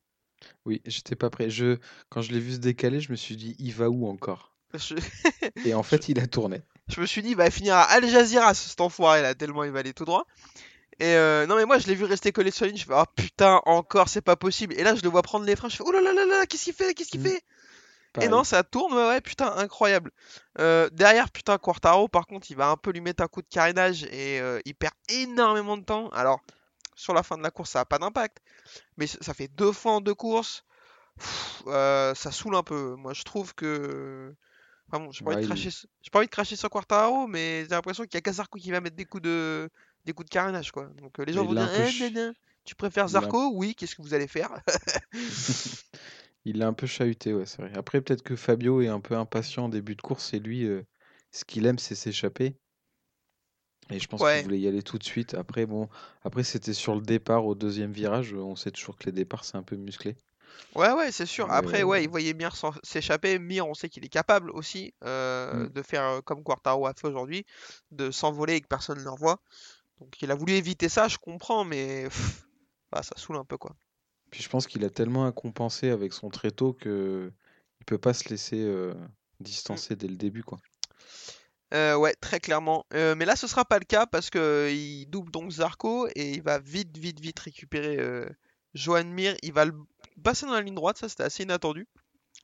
Oui, 0.64 0.80
j'étais 0.86 1.16
pas 1.16 1.30
prêt. 1.30 1.50
Je, 1.50 1.76
quand 2.08 2.22
je 2.22 2.32
l'ai 2.32 2.40
vu 2.40 2.52
se 2.54 2.58
décaler, 2.58 3.00
je 3.00 3.10
me 3.12 3.16
suis 3.16 3.36
dit, 3.36 3.54
il 3.58 3.72
va 3.74 3.90
où 3.90 4.08
encore? 4.08 4.54
Je, 4.74 4.94
Et 5.64 5.74
en 5.74 5.82
fait, 5.82 6.08
il 6.08 6.18
a 6.18 6.26
tourné. 6.26 6.62
je 6.88 7.00
me 7.00 7.06
suis 7.06 7.22
dit, 7.22 7.30
il 7.30 7.36
va 7.36 7.50
finir 7.50 7.74
à 7.74 7.82
Al 7.82 8.08
Jazeera, 8.08 8.54
cet 8.54 8.80
enfoiré 8.80 9.20
là, 9.22 9.34
tellement 9.34 9.64
il 9.64 9.70
va 9.70 9.80
aller 9.80 9.92
tout 9.92 10.04
droit. 10.04 10.24
Et 10.98 11.14
euh, 11.14 11.46
non, 11.46 11.56
mais 11.56 11.64
moi, 11.64 11.78
je 11.78 11.86
l'ai 11.86 11.94
vu 11.94 12.04
rester 12.04 12.30
collé 12.32 12.50
sur 12.50 12.64
la 12.66 12.68
ligne. 12.72 12.78
Je 12.80 12.84
fais, 12.86 12.94
oh 12.94 13.04
putain, 13.16 13.60
encore, 13.64 14.08
c'est 14.08 14.20
pas 14.22 14.36
possible. 14.36 14.74
Et 14.74 14.82
là, 14.82 14.94
je 14.94 15.02
le 15.02 15.08
vois 15.08 15.22
prendre 15.22 15.44
les 15.46 15.56
freins. 15.56 15.68
Je 15.70 15.76
fais, 15.76 15.84
oh 15.86 15.92
là 15.92 16.00
là 16.02 16.12
là 16.12 16.26
là, 16.26 16.46
qu'est-ce 16.46 16.64
qu'il 16.64 16.74
fait? 16.74 16.92
Qu'est-ce 16.94 17.10
qu'il 17.10 17.20
Mm. 17.20 17.24
fait? 17.28 17.42
Et 18.20 18.28
non, 18.28 18.44
ça 18.44 18.62
tourne, 18.64 18.92
ouais, 18.94 19.06
ouais, 19.06 19.20
putain, 19.20 19.52
incroyable. 19.56 20.10
Euh, 20.58 20.88
derrière, 20.90 21.30
putain, 21.30 21.58
Quartaro, 21.58 22.08
par 22.08 22.26
contre, 22.26 22.50
il 22.50 22.56
va 22.56 22.68
un 22.70 22.76
peu 22.76 22.90
lui 22.90 23.00
mettre 23.00 23.22
un 23.22 23.28
coup 23.28 23.42
de 23.42 23.48
carénage 23.48 24.04
et 24.04 24.40
euh, 24.40 24.60
il 24.64 24.74
perd 24.74 24.94
énormément 25.08 25.76
de 25.76 25.84
temps. 25.84 26.08
Alors, 26.10 26.40
sur 26.96 27.14
la 27.14 27.22
fin 27.22 27.38
de 27.38 27.42
la 27.42 27.50
course, 27.50 27.70
ça 27.70 27.80
a 27.80 27.84
pas 27.84 27.98
d'impact, 27.98 28.38
mais 28.96 29.06
ça 29.06 29.34
fait 29.34 29.48
deux 29.48 29.72
fois 29.72 29.92
en 29.92 30.00
deux 30.00 30.14
courses. 30.14 30.64
Pff, 31.18 31.62
euh, 31.68 32.14
ça 32.14 32.32
saoule 32.32 32.56
un 32.56 32.62
peu. 32.62 32.94
Moi, 32.96 33.14
je 33.14 33.22
trouve 33.24 33.54
que. 33.54 34.34
Enfin 34.92 35.04
bon, 35.04 35.12
j'ai 35.12 35.22
pas 35.22 35.30
envie 35.30 35.36
Ouais, 35.36 35.42
de 35.42 35.46
il- 35.46 35.48
cracher, 35.48 35.68
s- 35.68 35.86
j'ai 36.02 36.10
pas 36.10 36.18
envie 36.20 36.26
de 36.28 36.32
cracher 36.32 36.56
sur 36.56 36.70
Quartaro, 36.70 37.26
mais 37.28 37.62
j'ai 37.64 37.68
l'impression 37.70 38.04
qu'il 38.04 38.14
y 38.14 38.18
a 38.18 38.20
qu'à 38.22 38.32
Zarco 38.32 38.58
qui 38.58 38.70
va 38.72 38.80
mettre 38.80 38.96
des 38.96 39.04
coups 39.06 39.22
de, 39.24 39.70
des 40.04 40.12
coups 40.14 40.26
de 40.28 40.34
carénage, 40.34 40.72
quoi. 40.72 40.86
Donc 40.98 41.18
les 41.18 41.32
gens 41.32 41.42
Mais 41.42 41.48
vont 41.48 41.54
dire, 41.54 41.70
eh, 41.74 41.92
ch- 41.92 42.00
nan, 42.00 42.12
nan, 42.12 42.34
tu 42.64 42.74
préfères 42.74 43.08
Zarco? 43.08 43.50
Oui, 43.54 43.74
qu'est-ce 43.74 43.94
que 43.96 44.02
vous 44.02 44.14
allez 44.14 44.28
faire? 44.28 44.50
Il 46.44 46.58
l'a 46.58 46.66
un 46.68 46.72
peu 46.74 46.86
chahuté, 46.86 47.32
ouais, 47.34 47.46
c'est 47.46 47.62
vrai. 47.62 47.72
Après, 47.76 48.00
peut-être 48.00 48.22
que 48.22 48.36
Fabio 48.36 48.80
est 48.82 48.88
un 48.88 49.00
peu 49.00 49.16
impatient 49.16 49.64
en 49.64 49.68
début 49.70 49.96
de 49.96 50.02
course 50.02 50.34
et 50.34 50.38
lui, 50.38 50.64
euh, 50.64 50.82
ce 51.32 51.44
qu'il 51.44 51.66
aime, 51.66 51.78
c'est 51.78 51.94
s'échapper. 51.94 52.56
Et 53.90 53.98
je 53.98 54.06
pense 54.06 54.22
qu'il 54.22 54.42
voulait 54.42 54.60
y 54.60 54.68
aller 54.68 54.82
tout 54.82 54.98
de 54.98 55.04
suite. 55.04 55.34
Après, 55.34 55.66
bon, 55.66 55.88
après 56.22 56.44
c'était 56.44 56.74
sur 56.74 56.94
le 56.94 57.00
départ 57.00 57.46
au 57.46 57.54
deuxième 57.54 57.92
virage. 57.92 58.34
On 58.34 58.54
sait 58.54 58.70
toujours 58.70 58.96
que 58.96 59.06
les 59.06 59.12
départs, 59.12 59.44
c'est 59.44 59.56
un 59.56 59.62
peu 59.62 59.76
musclé. 59.76 60.16
Ouais, 60.74 60.92
ouais, 60.92 61.10
c'est 61.10 61.26
sûr. 61.26 61.50
Après, 61.50 61.82
ouais, 61.82 61.98
euh, 61.98 62.02
il 62.02 62.08
voyait 62.08 62.34
Mir 62.34 62.54
s'échapper. 62.84 63.38
Mir, 63.38 63.66
on 63.66 63.74
sait 63.74 63.88
qu'il 63.88 64.04
est 64.04 64.08
capable 64.08 64.50
aussi 64.50 64.94
euh, 65.04 65.66
mm, 65.66 65.68
de 65.70 65.82
faire 65.82 66.04
euh, 66.04 66.20
comme 66.20 66.42
Quartaro 66.44 66.86
a 66.86 66.94
fait 66.94 67.08
aujourd'hui, 67.08 67.44
de 67.90 68.10
s'envoler 68.10 68.54
et 68.54 68.60
que 68.60 68.68
personne 68.68 68.98
ne 68.98 69.04
le 69.04 69.10
revoit. 69.10 69.40
Donc 70.00 70.20
il 70.22 70.30
a 70.30 70.34
voulu 70.34 70.52
éviter 70.54 70.88
ça, 70.88 71.08
je 71.08 71.18
comprends, 71.18 71.64
mais 71.64 72.04
pff, 72.04 72.44
bah, 72.92 73.02
ça 73.02 73.14
saoule 73.16 73.36
un 73.36 73.44
peu, 73.44 73.58
quoi. 73.58 73.74
Puis 74.30 74.42
je 74.42 74.48
pense 74.48 74.66
qu'il 74.66 74.84
a 74.84 74.90
tellement 74.90 75.26
à 75.26 75.32
compenser 75.32 75.90
avec 75.90 76.12
son 76.12 76.30
tréteau 76.30 76.72
que 76.72 77.32
il 77.80 77.84
peut 77.84 77.98
pas 77.98 78.14
se 78.14 78.28
laisser 78.28 78.60
euh, 78.60 78.94
Mm. 79.40 79.44
distancer 79.44 79.96
dès 79.96 80.08
le 80.08 80.16
début, 80.16 80.42
quoi. 80.42 80.58
Euh, 81.72 81.96
ouais, 81.96 82.14
très 82.20 82.40
clairement. 82.40 82.84
Euh, 82.94 83.14
mais 83.14 83.24
là, 83.24 83.36
ce 83.36 83.46
sera 83.46 83.64
pas 83.64 83.78
le 83.78 83.84
cas 83.84 84.06
parce 84.06 84.28
que 84.28 84.70
il 84.72 85.06
double 85.06 85.30
donc 85.30 85.52
Zarco 85.52 86.08
et 86.14 86.32
il 86.32 86.42
va 86.42 86.58
vite, 86.58 86.96
vite, 86.98 87.20
vite 87.20 87.38
récupérer 87.38 88.26
Johan 88.74 89.04
Mir. 89.04 89.36
Il 89.42 89.52
va 89.52 89.64
le 89.64 89.74
passer 90.22 90.46
dans 90.46 90.52
la 90.52 90.62
ligne 90.62 90.74
droite, 90.74 90.98
ça 90.98 91.08
c'était 91.08 91.22
assez 91.22 91.44
inattendu. 91.44 91.86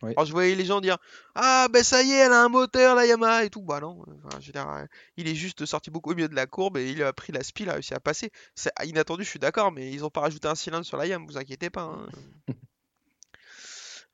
Alors 0.03 0.27
je 0.27 0.33
voyais 0.33 0.55
les 0.55 0.64
gens 0.66 0.81
dire 0.83 0.99
Ah 1.35 1.68
ben 1.72 1.83
ça 1.83 2.03
y 2.03 2.11
est, 2.12 2.16
elle 2.16 2.33
a 2.33 2.42
un 2.44 2.49
moteur 2.51 2.94
la 2.94 3.07
Yamaha 3.07 3.44
et 3.44 3.51
tout. 3.51 3.62
Bah 3.62 3.81
non, 3.81 4.03
enfin, 4.25 4.38
je 4.40 4.46
veux 4.46 4.53
dire, 4.53 4.68
euh, 4.68 4.85
il 5.16 5.27
est 5.27 5.35
juste 5.35 5.64
sorti 5.64 5.90
beaucoup 5.90 6.11
au 6.11 6.14
milieu 6.14 6.29
de 6.29 6.35
la 6.35 6.46
courbe 6.46 6.77
et 6.77 6.90
il 6.90 7.03
a 7.03 7.12
pris 7.14 7.33
la 7.33 7.42
spi, 7.42 7.62
il 7.62 7.70
a 7.70 7.75
réussi 7.75 7.94
à 7.94 8.01
passer. 8.01 8.31
C'est 8.55 8.70
inattendu, 8.85 9.25
je 9.25 9.31
suis 9.31 9.38
d'accord, 9.38 9.72
mais 9.72 9.90
ils 9.90 10.05
ont 10.05 10.11
pas 10.11 10.20
rajouté 10.20 10.49
un 10.49 10.55
cylindre 10.55 10.85
sur 10.85 10.96
la 10.99 11.07
Yam, 11.07 11.25
vous 11.27 11.38
inquiétez 11.38 11.70
pas. 11.70 11.83
hein. 11.83 12.07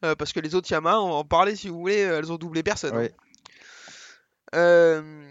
Euh, 0.04 0.16
parce 0.16 0.32
que 0.32 0.40
les 0.40 0.56
autres 0.56 0.68
Yamaha, 0.68 1.00
on 1.00 1.12
en 1.12 1.24
parler 1.24 1.54
si 1.54 1.68
vous 1.68 1.78
voulez, 1.78 1.94
elles 1.98 2.32
ont 2.32 2.36
doublé 2.36 2.64
personne. 2.64 2.96
hein. 2.96 3.08
Euh, 4.56 5.22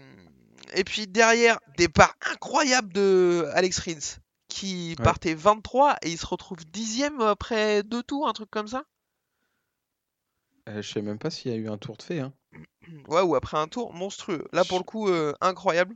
Et 0.74 0.84
puis 0.84 1.06
derrière, 1.06 1.58
départ 1.76 2.14
incroyable 2.30 2.90
de 2.94 3.46
Alex 3.52 3.78
Rins 3.80 4.18
qui 4.48 4.94
Ouais. 4.98 5.04
partait 5.04 5.34
23 5.34 5.96
et 6.02 6.08
il 6.10 6.16
se 6.18 6.24
retrouve 6.26 6.58
dixième 6.64 7.20
après 7.20 7.82
deux 7.82 8.02
tours, 8.02 8.26
un 8.28 8.32
truc 8.32 8.50
comme 8.50 8.68
ça. 8.68 8.84
Euh, 10.68 10.80
je 10.82 10.92
sais 10.92 11.02
même 11.02 11.18
pas 11.18 11.30
s'il 11.30 11.50
y 11.50 11.54
a 11.54 11.58
eu 11.58 11.68
un 11.68 11.78
tour 11.78 11.96
de 11.96 12.02
fait, 12.02 12.20
hein. 12.20 12.32
Ouais, 13.08 13.22
ou 13.22 13.34
après 13.34 13.56
un 13.56 13.68
tour 13.68 13.92
monstrueux. 13.92 14.44
Là 14.52 14.64
pour 14.64 14.78
le 14.78 14.84
coup, 14.84 15.08
euh, 15.08 15.32
incroyable. 15.40 15.94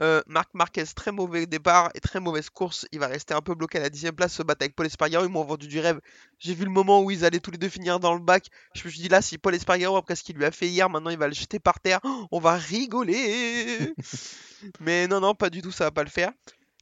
Euh, 0.00 0.22
Marc 0.26 0.54
Marquez, 0.54 0.84
très 0.96 1.12
mauvais 1.12 1.46
départ 1.46 1.90
et 1.94 2.00
très 2.00 2.18
mauvaise 2.18 2.48
course. 2.48 2.86
Il 2.92 2.98
va 2.98 3.08
rester 3.08 3.34
un 3.34 3.42
peu 3.42 3.54
bloqué 3.54 3.78
à 3.78 3.82
la 3.82 3.90
dixième 3.90 4.14
place, 4.14 4.32
se 4.32 4.42
battre 4.42 4.62
avec 4.62 4.74
Paul 4.74 4.86
Espargaro. 4.86 5.24
Ils 5.26 5.30
m'ont 5.30 5.44
vendu 5.44 5.68
du 5.68 5.80
rêve. 5.80 6.00
J'ai 6.38 6.54
vu 6.54 6.64
le 6.64 6.70
moment 6.70 7.02
où 7.02 7.10
ils 7.10 7.24
allaient 7.24 7.40
tous 7.40 7.50
les 7.50 7.58
deux 7.58 7.68
finir 7.68 8.00
dans 8.00 8.14
le 8.14 8.20
bac. 8.20 8.48
Je 8.74 8.84
me 8.84 8.90
suis 8.90 9.02
dit 9.02 9.08
là, 9.08 9.20
si 9.20 9.36
Paul 9.36 9.54
Espargaro, 9.54 9.96
après 9.96 10.16
ce 10.16 10.24
qu'il 10.24 10.36
lui 10.36 10.46
a 10.46 10.50
fait 10.50 10.68
hier, 10.68 10.88
maintenant 10.88 11.10
il 11.10 11.18
va 11.18 11.28
le 11.28 11.34
jeter 11.34 11.58
par 11.58 11.78
terre, 11.80 12.00
oh, 12.04 12.26
on 12.32 12.40
va 12.40 12.56
rigoler. 12.56 13.92
Mais 14.80 15.06
non, 15.08 15.20
non, 15.20 15.34
pas 15.34 15.50
du 15.50 15.60
tout, 15.60 15.72
ça 15.72 15.84
va 15.84 15.90
pas 15.90 16.04
le 16.04 16.10
faire. 16.10 16.32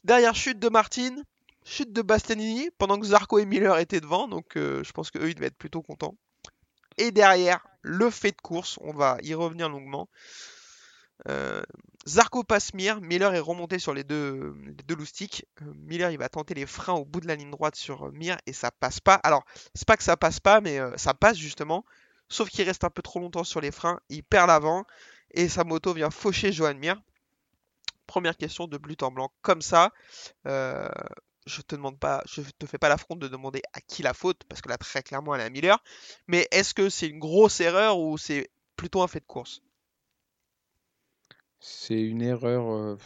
Derrière, 0.05 0.35
chute 0.35 0.59
de 0.59 0.69
Martin, 0.69 1.17
chute 1.71 1.93
de 1.93 2.03
Bastianini, 2.03 2.71
pendant 2.79 2.99
que 2.99 3.07
Zarco 3.07 3.39
et 3.39 3.47
Miller 3.47 3.79
étaient 3.79 4.01
devant. 4.01 4.29
Donc 4.29 4.57
euh, 4.57 4.83
je 4.83 4.93
pense 4.93 5.11
qu'eux, 5.11 5.29
ils 5.29 5.35
devaient 5.35 5.47
être 5.47 5.57
plutôt 5.57 5.83
contents. 5.83 6.17
Et 6.99 7.13
derrière, 7.13 7.67
le 7.83 8.11
fait 8.11 8.33
de 8.33 8.41
course, 8.43 8.79
on 8.83 8.93
va 8.93 9.19
y 9.23 9.33
revenir 9.35 9.69
longuement. 9.69 10.09
Euh, 11.29 11.63
Zarco 12.09 12.43
passe 12.43 12.75
Mir, 12.75 13.01
Miller 13.01 13.35
est 13.35 13.41
remonté 13.41 13.79
sur 13.79 13.95
les 13.95 14.05
deux, 14.05 14.55
les 14.89 14.95
loustiques. 14.95 15.47
Euh, 15.63 15.73
Miller 15.77 16.11
il 16.11 16.19
va 16.19 16.29
tenter 16.29 16.55
les 16.55 16.67
freins 16.67 16.95
au 16.95 17.05
bout 17.05 17.21
de 17.21 17.29
la 17.29 17.37
ligne 17.37 17.51
droite 17.51 17.77
sur 17.77 18.11
Mir 18.13 18.37
et 18.47 18.53
ça 18.53 18.71
passe 18.71 19.01
pas. 19.01 19.15
Alors, 19.15 19.45
c'est 19.75 19.87
pas 19.87 19.97
que 19.97 20.03
ça 20.03 20.17
passe 20.17 20.41
pas, 20.41 20.61
mais 20.61 20.79
ça 20.97 21.15
passe 21.15 21.37
justement. 21.37 21.85
Sauf 22.29 22.49
qu'il 22.49 22.65
reste 22.65 22.85
un 22.85 22.91
peu 22.91 23.03
trop 23.03 23.21
longtemps 23.21 23.45
sur 23.45 23.61
les 23.61 23.71
freins, 23.71 24.01
il 24.09 24.23
perd 24.23 24.49
l'avant 24.49 24.85
et 25.33 25.49
sa 25.49 25.65
moto 25.65 25.95
vient 25.95 26.11
faucher 26.11 26.53
Johan 26.53 26.75
Mir. 26.75 27.01
Première 28.07 28.37
question 28.37 28.67
de 28.67 28.77
but 28.77 29.03
en 29.05 29.13
blanc 29.13 29.33
comme 29.43 29.63
ça. 29.63 29.93
Je 31.47 31.63
te 31.63 31.75
demande 31.77 31.99
pas, 31.99 32.23
je 32.27 32.43
te 32.59 32.67
fais 32.67 32.79
pas 32.79 32.89
l'affront 32.89 33.17
de 33.17 33.29
demander 33.29 33.63
à 33.73 33.81
qui 33.81 34.03
la 34.03 34.15
faute, 34.15 34.43
parce 34.49 34.61
que 34.63 34.69
là 34.69 34.79
très 34.79 35.03
clairement 35.03 35.35
elle 35.35 35.41
est 35.43 35.45
à 35.45 35.51
Miller. 35.51 35.83
Mais 36.29 36.49
est-ce 36.53 36.75
que 36.75 36.89
c'est 36.91 37.09
une 37.09 37.19
grosse 37.19 37.61
erreur 37.61 37.99
ou 37.99 38.19
c'est 38.19 38.51
plutôt 38.77 39.03
un 39.03 39.09
fait 39.09 39.21
de 39.21 39.27
course? 39.27 39.63
C'est 41.61 42.01
une 42.03 42.23
erreur. 42.23 42.71
euh, 42.71 42.97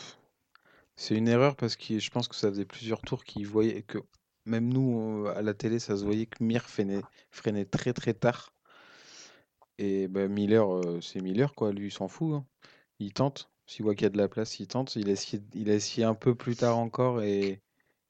C'est 0.97 1.15
une 1.17 1.29
erreur 1.29 1.55
parce 1.57 1.77
que 1.77 2.01
je 2.01 2.11
pense 2.11 2.27
que 2.29 2.35
ça 2.35 2.49
faisait 2.51 2.65
plusieurs 2.65 3.01
tours 3.03 3.23
qu'ils 3.25 3.47
voyaient 3.47 3.83
que 3.83 3.99
même 4.45 4.69
nous 4.73 5.25
euh, 5.27 5.35
à 5.37 5.43
la 5.43 5.55
télé, 5.55 5.79
ça 5.79 5.97
se 5.97 6.05
voyait 6.05 6.27
que 6.27 6.43
Mir 6.43 6.63
freinait, 6.69 7.03
freinait 7.31 7.65
très 7.65 7.93
très 7.93 8.15
tard. 8.15 8.53
Et 9.79 10.09
bah, 10.09 10.29
Miller, 10.29 10.69
euh, 10.75 11.01
c'est 11.01 11.21
Miller 11.21 11.55
quoi, 11.55 11.73
lui 11.73 11.87
il 11.89 11.93
s'en 11.93 12.09
fout. 12.09 12.35
hein. 12.35 12.47
Il 13.01 13.13
tente. 13.13 13.51
S'il 13.67 13.85
voit 13.85 13.95
qu'il 13.95 14.05
y 14.05 14.07
a 14.07 14.11
de 14.11 14.19
la 14.19 14.29
place, 14.29 14.61
il 14.61 14.67
tente. 14.69 14.97
Il 14.97 15.09
a 15.09 15.13
essayé, 15.13 15.43
il 15.55 15.71
a 15.71 15.75
essayé 15.75 16.05
un 16.05 16.15
peu 16.15 16.35
plus 16.35 16.57
tard 16.57 16.79
encore 16.79 17.23
et, 17.23 17.63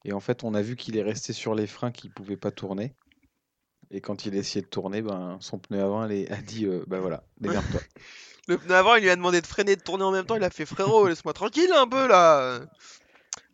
et 0.05 0.13
en 0.13 0.21
fait 0.21 0.45
on 0.45 0.55
a 0.55 0.63
vu 0.63 0.77
qu'il 0.77 0.97
est 0.97 1.03
resté 1.03 1.33
sur 1.33 1.55
les 1.55 1.67
freins 1.67 1.93
qu'il 1.93 2.11
pouvait 2.11 2.37
pas 2.37 2.51
tourner. 2.51 2.95
Et 3.91 4.01
quand 4.01 4.27
il 4.27 4.35
a 4.35 4.39
essayé 4.39 4.63
de 4.63 4.67
tourner, 4.67 5.03
ben, 5.03 5.37
son 5.41 5.59
pneu 5.59 5.81
avant 5.83 6.05
elle 6.05 6.33
a 6.33 6.37
dit 6.37 6.67
euh, 6.67 6.85
bah 6.87 7.01
voilà, 7.01 7.25
démerde-toi. 7.41 7.81
Le 8.49 8.59
pneu 8.59 8.75
avant, 8.75 8.97
il 8.97 9.03
lui 9.03 9.11
a 9.11 9.17
demandé 9.17 9.41
de 9.41 9.47
freiner 9.47 9.73
et 9.73 9.77
de 9.77 9.83
tourner 9.83 10.05
en 10.05 10.11
même 10.11 10.27
temps. 10.27 10.37
Il 10.37 10.45
a 10.45 10.51
fait 10.51 10.67
frérot, 10.67 11.07
laisse-moi 11.09 11.33
tranquille 11.33 11.73
un 11.75 11.87
peu 11.87 12.07
là. 12.07 12.61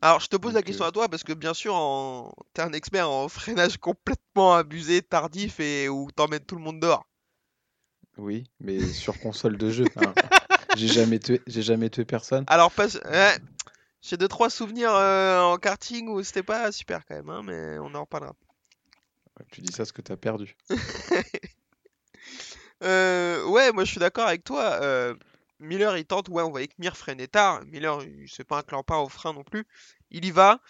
Alors, 0.03 0.21
je 0.21 0.29
te 0.29 0.37
pose 0.37 0.55
la 0.55 0.63
question 0.63 0.85
euh, 0.85 0.89
à 0.89 0.93
toi 0.93 1.09
parce 1.09 1.25
que 1.25 1.33
bien 1.33 1.55
sûr, 1.55 1.75
en... 1.75 2.33
t'es 2.55 2.63
un 2.63 2.73
expert 2.73 3.09
en 3.09 3.29
freinage 3.29 3.77
complètement 3.77 4.55
abusé, 4.55 5.03
tardif 5.03 5.61
et 5.61 5.89
où 5.89 6.09
t'emmènes 6.11 6.45
tout 6.45 6.57
le 6.57 6.63
monde 6.63 6.81
dehors. 6.81 7.07
oui, 8.17 8.45
mais 8.61 8.81
sur 8.81 9.19
console 9.21 9.59
de 9.59 9.71
jeu. 9.71 9.85
hein. 9.97 10.15
J'ai 10.77 10.87
jamais 10.87 11.19
tué, 11.19 11.41
j'ai 11.49 11.63
jamais 11.63 11.91
tué 11.91 12.05
personne. 12.05 12.45
Alors, 12.47 12.71
pas... 12.71 12.87
ouais, 12.87 13.37
j'ai 14.03 14.17
deux 14.17 14.29
trois 14.29 14.51
souvenirs 14.51 14.95
euh, 14.95 15.41
en 15.41 15.57
karting 15.59 16.09
où 16.09 16.23
c'était 16.23 16.43
pas 16.43 16.73
super 16.73 17.05
quand 17.07 17.15
même, 17.17 17.29
hein, 17.31 17.43
mais 17.45 17.79
on 17.79 17.95
en 17.95 18.01
reparlera. 18.03 18.35
Tu 19.51 19.63
dis 19.63 19.73
ça 19.73 19.79
parce 19.79 19.93
que 19.93 20.03
t'as 20.03 20.17
perdu. 20.17 20.57
Euh, 22.83 23.45
ouais, 23.45 23.73
moi 23.73 23.85
je 23.85 23.91
suis 23.91 24.01
d'accord 24.01 24.27
avec 24.27 24.43
toi. 24.45 24.79
euh, 24.83 25.15
Miller 25.59 25.99
il 25.99 26.07
tente, 26.07 26.29
ouais, 26.31 26.43
on 26.43 26.51
voyait 26.51 26.69
que 26.69 26.75
Mir 26.79 26.97
freinait 26.97 27.27
tard. 27.27 27.63
Miller, 27.67 28.03
il- 28.05 28.27
c'est 28.29 28.45
pas 28.45 28.59
un 28.59 28.63
clampin 28.63 28.97
au 28.97 29.09
frein 29.09 29.35
non 29.35 29.45
plus. 29.45 29.67
Il 30.11 30.25
y 30.25 30.31
va. 30.31 30.61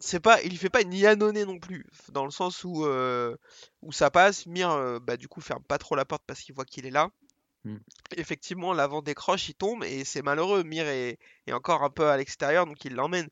c'est 0.00 0.20
pas, 0.20 0.40
il 0.42 0.56
fait 0.58 0.68
pas 0.70 0.82
une 0.82 0.92
Yannone 0.92 1.42
non 1.44 1.58
plus, 1.58 1.84
dans 2.12 2.24
le 2.24 2.30
sens 2.30 2.62
où, 2.64 2.84
euh, 2.84 3.36
où 3.82 3.90
ça 3.92 4.10
passe. 4.10 4.46
Mir, 4.46 5.00
bah, 5.00 5.16
du 5.16 5.26
coup, 5.28 5.40
ferme 5.40 5.62
pas 5.64 5.78
trop 5.78 5.96
la 5.96 6.04
porte 6.04 6.22
parce 6.26 6.40
qu'il 6.40 6.54
voit 6.54 6.64
qu'il 6.64 6.86
est 6.86 6.90
là. 6.90 7.08
Mm. 7.64 7.76
Effectivement, 8.16 8.72
l'avant 8.72 9.02
décroche, 9.02 9.48
il 9.48 9.54
tombe 9.54 9.84
et 9.84 10.04
c'est 10.04 10.22
malheureux. 10.22 10.62
Mir 10.64 10.86
est, 10.86 11.18
est 11.46 11.52
encore 11.52 11.82
un 11.82 11.90
peu 11.90 12.08
à 12.08 12.16
l'extérieur, 12.16 12.66
donc 12.66 12.84
il 12.84 12.94
l'emmène. 12.94 13.28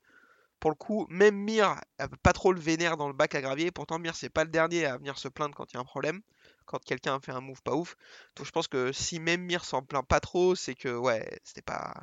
Pour 0.60 0.70
le 0.70 0.76
coup, 0.76 1.06
même 1.10 1.36
Mir 1.36 1.76
pas 2.22 2.32
trop 2.32 2.52
le 2.52 2.60
vénère 2.60 2.96
dans 2.96 3.08
le 3.08 3.14
bac 3.14 3.34
à 3.34 3.42
gravier. 3.42 3.70
Pourtant, 3.70 3.98
Mir, 3.98 4.16
c'est 4.16 4.30
pas 4.30 4.44
le 4.44 4.50
dernier 4.50 4.86
à 4.86 4.96
venir 4.96 5.18
se 5.18 5.28
plaindre 5.28 5.54
quand 5.54 5.70
il 5.72 5.74
y 5.74 5.76
a 5.76 5.80
un 5.80 5.84
problème. 5.84 6.22
Quand 6.64 6.82
quelqu'un 6.82 7.16
a 7.16 7.20
fait 7.20 7.32
un 7.32 7.40
move 7.40 7.62
pas 7.62 7.74
ouf. 7.74 7.94
Donc 8.36 8.46
je 8.46 8.50
pense 8.50 8.66
que 8.66 8.90
si 8.92 9.20
même 9.20 9.42
Mir 9.42 9.64
s'en 9.64 9.82
plaint 9.82 10.06
pas 10.06 10.20
trop, 10.20 10.54
c'est 10.54 10.74
que 10.74 10.96
ouais, 10.96 11.28
c'était 11.44 11.62
pas 11.62 11.94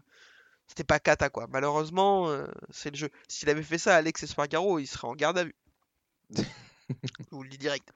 c'était 0.67 0.83
pas 0.83 0.99
cata 0.99 1.29
quoi. 1.29 1.47
Malheureusement, 1.49 2.29
euh, 2.29 2.47
c'est 2.69 2.91
le 2.91 2.97
jeu. 2.97 3.09
S'il 3.27 3.49
avait 3.49 3.63
fait 3.63 3.77
ça 3.77 3.95
à 3.95 3.97
Alex 3.97 4.23
Espargaro, 4.23 4.79
il 4.79 4.87
serait 4.87 5.07
en 5.07 5.15
garde 5.15 5.37
à 5.39 5.43
vue. 5.45 5.55
Je 6.89 7.25
vous 7.31 7.43
le 7.43 7.49
dis 7.49 7.57
direct. 7.57 7.89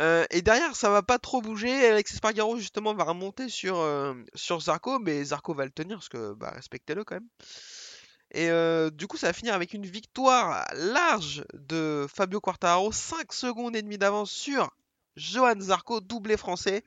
Euh, 0.00 0.24
et 0.30 0.42
derrière, 0.42 0.76
ça 0.76 0.90
va 0.90 1.02
pas 1.02 1.18
trop 1.18 1.40
bouger. 1.40 1.88
Alexis 1.88 2.16
Spargaro, 2.16 2.56
justement, 2.56 2.94
va 2.94 3.04
remonter 3.04 3.48
sur, 3.48 3.78
euh, 3.78 4.14
Zarco, 4.60 4.98
mais 4.98 5.24
Zarco 5.24 5.54
va 5.54 5.64
le 5.64 5.70
tenir 5.70 5.98
parce 5.98 6.08
que, 6.08 6.34
bah, 6.34 6.52
respectez-le 6.54 7.04
quand 7.04 7.16
même. 7.16 7.28
Et 8.32 8.50
euh, 8.50 8.90
du 8.90 9.06
coup, 9.06 9.16
ça 9.16 9.28
va 9.28 9.32
finir 9.32 9.54
avec 9.54 9.74
une 9.74 9.86
victoire 9.86 10.66
large 10.74 11.44
de 11.54 12.06
Fabio 12.12 12.40
Quartararo, 12.40 12.90
5 12.90 13.32
secondes 13.32 13.76
et 13.76 13.82
demie 13.82 13.98
d'avance 13.98 14.30
sur 14.30 14.70
Johan 15.16 15.60
Zarco, 15.60 16.00
doublé 16.00 16.36
français. 16.36 16.82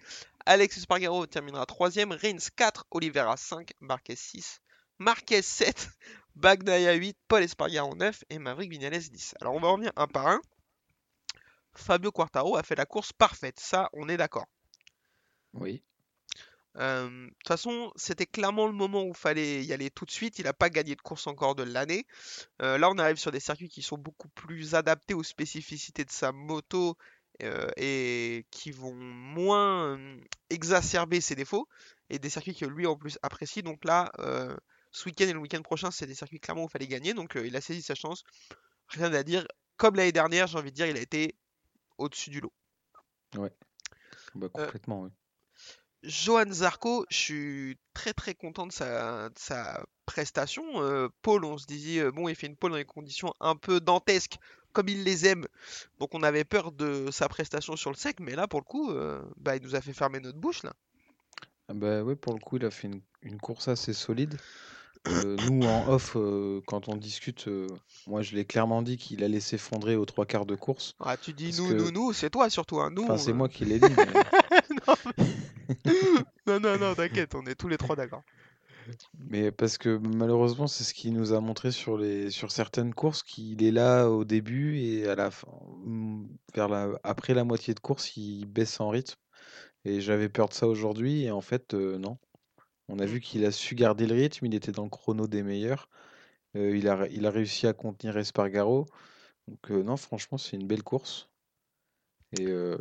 Alexis 0.46 0.82
Spargaro 0.82 1.26
terminera 1.26 1.66
3ème, 1.66 2.14
Rins 2.14 2.50
4, 2.56 2.86
Oliveira 2.92 3.38
5, 3.38 3.72
Marquez 3.80 4.16
6, 4.16 4.60
Marquez 5.00 5.42
7, 5.42 5.90
Bagnaia 6.36 6.94
8, 6.94 7.18
Paul 7.28 7.44
Espargaro 7.44 7.96
9 7.96 8.24
et 8.30 8.40
Maverick 8.40 8.70
Vignales 8.70 9.00
10. 9.00 9.36
Alors 9.42 9.56
on 9.56 9.60
va 9.60 9.70
revenir 9.70 9.92
un 9.96 10.08
par 10.08 10.28
un. 10.28 10.42
Fabio 11.78 12.12
Quartaro 12.12 12.58
a 12.58 12.64
fait 12.64 12.76
la 12.76 12.86
course 12.86 13.14
parfaite, 13.14 13.60
ça 13.60 13.90
on 13.94 14.10
est 14.10 14.18
d'accord. 14.18 14.46
Oui. 15.54 15.84
Euh, 16.78 17.10
De 17.10 17.30
toute 17.30 17.48
façon, 17.48 17.92
c'était 17.96 18.26
clairement 18.26 18.68
le 18.68 18.74
moment 18.74 19.04
où 19.04 19.10
il 19.10 19.16
fallait 19.16 19.64
y 19.64 19.74
aller 19.74 19.90
tout 19.90 20.06
de 20.06 20.12
suite. 20.12 20.40
Il 20.40 20.46
n'a 20.46 20.54
pas 20.54 20.70
gagné 20.70 20.96
de 20.96 21.02
course 21.02 21.28
encore 21.28 21.56
de 21.56 21.64
l'année. 21.64 22.06
Euh, 22.62 22.78
là, 22.78 22.90
on 22.90 22.98
arrive 22.98 23.18
sur 23.18 23.32
des 23.32 23.40
circuits 23.40 23.70
qui 23.70 23.82
sont 23.82 23.98
beaucoup 23.98 24.30
plus 24.30 24.76
adaptés 24.76 25.14
aux 25.14 25.24
spécificités 25.24 26.06
de 26.06 26.12
sa 26.12 26.32
moto 26.32 26.96
euh, 27.42 27.70
et 27.78 28.46
qui 28.52 28.72
vont 28.72 28.94
moins 28.94 30.00
exacerber 30.50 31.22
ses 31.22 31.36
défauts. 31.36 31.68
Et 32.10 32.20
des 32.20 32.30
circuits 32.30 32.56
que 32.56 32.66
lui 32.66 32.86
en 32.86 32.96
plus 32.96 33.18
apprécie. 33.24 33.64
Donc 33.64 33.84
là, 33.84 34.12
ce 34.92 35.06
week-end 35.06 35.26
et 35.26 35.34
le 35.34 35.40
week-end 35.40 35.62
prochain, 35.62 35.92
c'est 35.92 36.06
des 36.06 36.16
circuits 36.16 36.40
clairement 36.40 36.64
où 36.64 36.68
il 36.68 36.72
fallait 36.72 36.88
gagner. 36.88 37.14
Donc 37.14 37.38
il 37.44 37.56
a 37.56 37.62
saisi 37.62 37.82
sa 37.82 37.96
chance. 37.96 38.24
Rien 38.90 39.14
à 39.14 39.24
dire. 39.24 39.46
Comme 39.78 39.96
l'année 39.96 40.12
dernière, 40.12 40.48
j'ai 40.48 40.58
envie 40.58 40.72
de 40.72 40.76
dire, 40.76 40.88
il 40.88 40.98
a 40.98 41.02
été 41.02 41.36
au-dessus 41.98 42.30
du 42.30 42.42
lot. 42.42 42.54
Bah, 44.36 44.50
complètement, 44.50 45.04
oui. 45.04 45.10
Johan 46.04 46.52
Zarco, 46.52 47.06
je 47.10 47.18
suis 47.18 47.78
très 47.94 48.14
très 48.14 48.36
content 48.36 48.68
de 48.68 48.72
sa, 48.72 49.30
de 49.30 49.38
sa 49.38 49.84
prestation. 50.06 50.64
Euh, 50.82 51.10
Paul, 51.22 51.44
on 51.44 51.58
se 51.58 51.66
disait, 51.66 52.02
euh, 52.02 52.12
bon, 52.12 52.30
il 52.30 52.36
fait 52.36 52.48
une 52.48 52.56
pole 52.56 52.72
dans 52.72 52.78
des 52.78 52.86
conditions 52.86 53.34
un 53.40 53.56
peu 53.56 53.80
dantesques, 53.80 54.38
comme 54.74 54.90
il 54.90 55.04
les 55.04 55.26
aime. 55.26 55.46
Donc 56.00 56.14
on 56.14 56.22
avait 56.22 56.44
peur 56.44 56.72
de 56.72 57.10
sa 57.12 57.28
prestation 57.28 57.76
sur 57.76 57.90
le 57.90 57.96
sec, 57.96 58.20
mais 58.20 58.36
là, 58.36 58.48
pour 58.48 58.60
le 58.60 58.66
coup, 58.66 58.92
euh, 58.92 59.22
bah, 59.38 59.56
il 59.56 59.64
nous 59.64 59.76
a 59.76 59.82
fait 59.82 59.94
fermer 59.94 60.20
notre 60.20 60.38
bouche, 60.38 60.64
là. 60.64 60.74
Ah 61.68 61.74
Bah 61.74 62.04
ouais, 62.04 62.16
pour 62.16 62.34
le 62.34 62.40
coup, 62.40 62.58
il 62.58 62.66
a 62.66 62.72
fait 62.72 62.88
une, 62.88 63.02
une 63.24 63.40
course 63.40 63.68
assez 63.68 63.94
solide. 63.94 64.38
Euh, 65.10 65.38
nous, 65.38 65.66
en 65.66 65.88
off, 65.90 66.14
euh, 66.16 66.62
quand 66.68 66.90
on 66.90 66.96
discute, 66.96 67.48
euh, 67.48 67.68
moi 68.08 68.22
je 68.22 68.36
l'ai 68.36 68.46
clairement 68.46 68.82
dit 68.82 68.98
qu'il 68.98 69.24
allait 69.24 69.40
s'effondrer 69.40 69.96
aux 69.96 70.06
trois 70.06 70.26
quarts 70.26 70.46
de 70.46 70.56
course. 70.56 70.94
Ah, 71.00 71.16
tu 71.18 71.34
dis 71.34 71.56
nous, 71.58 71.68
que- 71.70 71.74
nous, 71.74 71.92
nous, 71.92 72.14
c'est 72.14 72.30
toi 72.30 72.50
surtout, 72.50 72.80
hein. 72.80 72.90
Nous, 72.92 73.04
Enfin, 73.04 73.18
c'est 73.18 73.34
moi 73.34 73.48
qui 73.50 73.66
l'ai 73.66 73.80
dit, 73.80 73.86
mais, 73.98 74.06
Non, 76.48 76.60
non, 76.60 76.78
non, 76.78 76.94
t'inquiète, 76.96 77.36
on 77.36 77.46
est 77.46 77.56
tous 77.56 77.68
les 77.68 77.78
trois 77.78 77.96
d'accord. 77.96 78.24
mais 79.30 79.52
parce 79.52 79.78
que 79.78 80.00
malheureusement, 80.16 80.68
c'est 80.68 80.84
ce 80.84 80.94
qu'il 80.94 81.14
nous 81.14 81.34
a 81.34 81.42
montré 81.42 81.72
sur 81.72 81.98
les, 81.98 82.30
sur 82.30 82.52
certaines 82.52 82.94
courses, 82.94 83.24
qu'il 83.24 83.64
est 83.64 83.72
là 83.72 84.10
au 84.10 84.24
début 84.24 84.78
et 84.80 85.08
à 85.08 85.16
la 85.16 85.30
fin, 85.32 85.48
mm, 85.86 86.26
vers 86.56 86.70
la, 86.70 86.90
après 87.04 87.34
la 87.34 87.44
moitié 87.44 87.74
de 87.74 87.80
course, 87.80 88.16
il 88.18 88.46
baisse 88.46 88.80
en 88.80 88.90
rythme. 88.90 89.16
Et 89.86 90.02
j'avais 90.02 90.28
peur 90.28 90.50
de 90.50 90.54
ça 90.54 90.68
aujourd'hui, 90.68 91.24
et 91.24 91.32
en 91.32 91.40
fait, 91.42 91.74
euh, 91.74 91.98
non. 91.98 92.18
On 92.90 93.00
a 93.00 93.06
vu 93.06 93.20
qu'il 93.20 93.46
a 93.46 93.52
su 93.52 93.76
garder 93.76 94.08
le 94.08 94.16
rythme, 94.16 94.46
il 94.46 94.56
était 94.56 94.72
dans 94.72 94.84
le 94.84 94.90
chrono 94.90 95.28
des 95.28 95.44
meilleurs. 95.44 95.90
Euh, 96.56 96.76
il 96.76 96.88
a, 96.88 96.96
ré- 96.96 97.10
il 97.12 97.26
a 97.26 97.32
réussi 97.32 97.68
à 97.68 97.74
contenir 97.74 98.18
Espargaro. 98.18 98.86
Donc 99.48 99.72
euh, 99.72 99.84
non, 99.84 99.98
franchement, 99.98 100.38
c'est 100.38 100.56
une 100.56 100.68
belle 100.68 100.84
course. 100.84 101.30
Et 102.40 102.48
euh, 102.48 102.78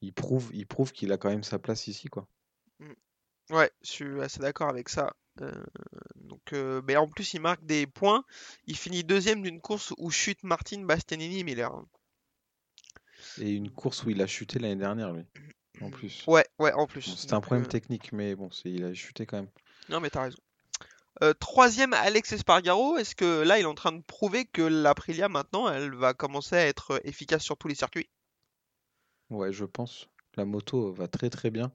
il 0.00 0.12
prouve, 0.12 0.50
il 0.52 0.66
prouve 0.66 0.92
qu'il 0.92 1.12
a 1.12 1.16
quand 1.16 1.30
même 1.30 1.44
sa 1.44 1.58
place 1.58 1.86
ici, 1.86 2.08
quoi. 2.08 2.26
Ouais, 3.50 3.70
je 3.82 3.90
suis 3.90 4.20
assez 4.20 4.40
d'accord 4.40 4.68
avec 4.68 4.88
ça. 4.88 5.12
Donc, 6.16 6.52
mais 6.86 6.96
en 6.96 7.08
plus, 7.08 7.34
il 7.34 7.40
marque 7.40 7.64
des 7.64 7.86
points. 7.86 8.24
Il 8.66 8.76
finit 8.76 9.02
deuxième 9.02 9.42
d'une 9.42 9.60
course 9.60 9.92
où 9.98 10.10
chute 10.10 10.44
Martin 10.44 10.82
Bastianini 10.82 11.42
Miller. 11.42 11.72
Et 13.40 13.50
une 13.50 13.70
course 13.70 14.04
où 14.04 14.10
il 14.10 14.22
a 14.22 14.26
chuté 14.26 14.58
l'année 14.58 14.76
dernière, 14.76 15.12
lui, 15.12 15.24
en 15.80 15.90
plus. 15.90 16.24
Ouais, 16.26 16.46
ouais, 16.58 16.72
en 16.72 16.86
plus. 16.86 17.08
Bon, 17.08 17.16
c'était 17.16 17.34
un 17.34 17.40
problème 17.40 17.64
euh, 17.64 17.68
technique, 17.68 18.12
mais 18.12 18.34
bon, 18.34 18.50
c'est, 18.50 18.70
il 18.70 18.84
a 18.84 18.92
chuté 18.94 19.26
quand 19.26 19.38
même. 19.38 19.50
Non, 19.88 20.00
mais 20.00 20.10
t'as 20.10 20.22
raison. 20.22 20.38
Euh, 21.22 21.34
troisième, 21.34 21.92
Alex 21.92 22.32
Espargaro. 22.32 22.96
Est-ce 22.96 23.14
que 23.14 23.42
là, 23.42 23.58
il 23.58 23.62
est 23.62 23.66
en 23.66 23.74
train 23.74 23.92
de 23.92 24.02
prouver 24.02 24.44
que 24.46 24.62
l'Aprilia, 24.62 25.28
maintenant, 25.28 25.68
elle 25.68 25.94
va 25.94 26.14
commencer 26.14 26.56
à 26.56 26.66
être 26.66 26.92
euh, 26.92 27.00
efficace 27.04 27.42
sur 27.42 27.56
tous 27.56 27.68
les 27.68 27.74
circuits? 27.74 28.08
Ouais, 29.28 29.52
je 29.52 29.64
pense. 29.64 30.08
La 30.36 30.44
moto 30.44 30.92
va 30.92 31.08
très 31.08 31.28
très 31.30 31.50
bien. 31.50 31.72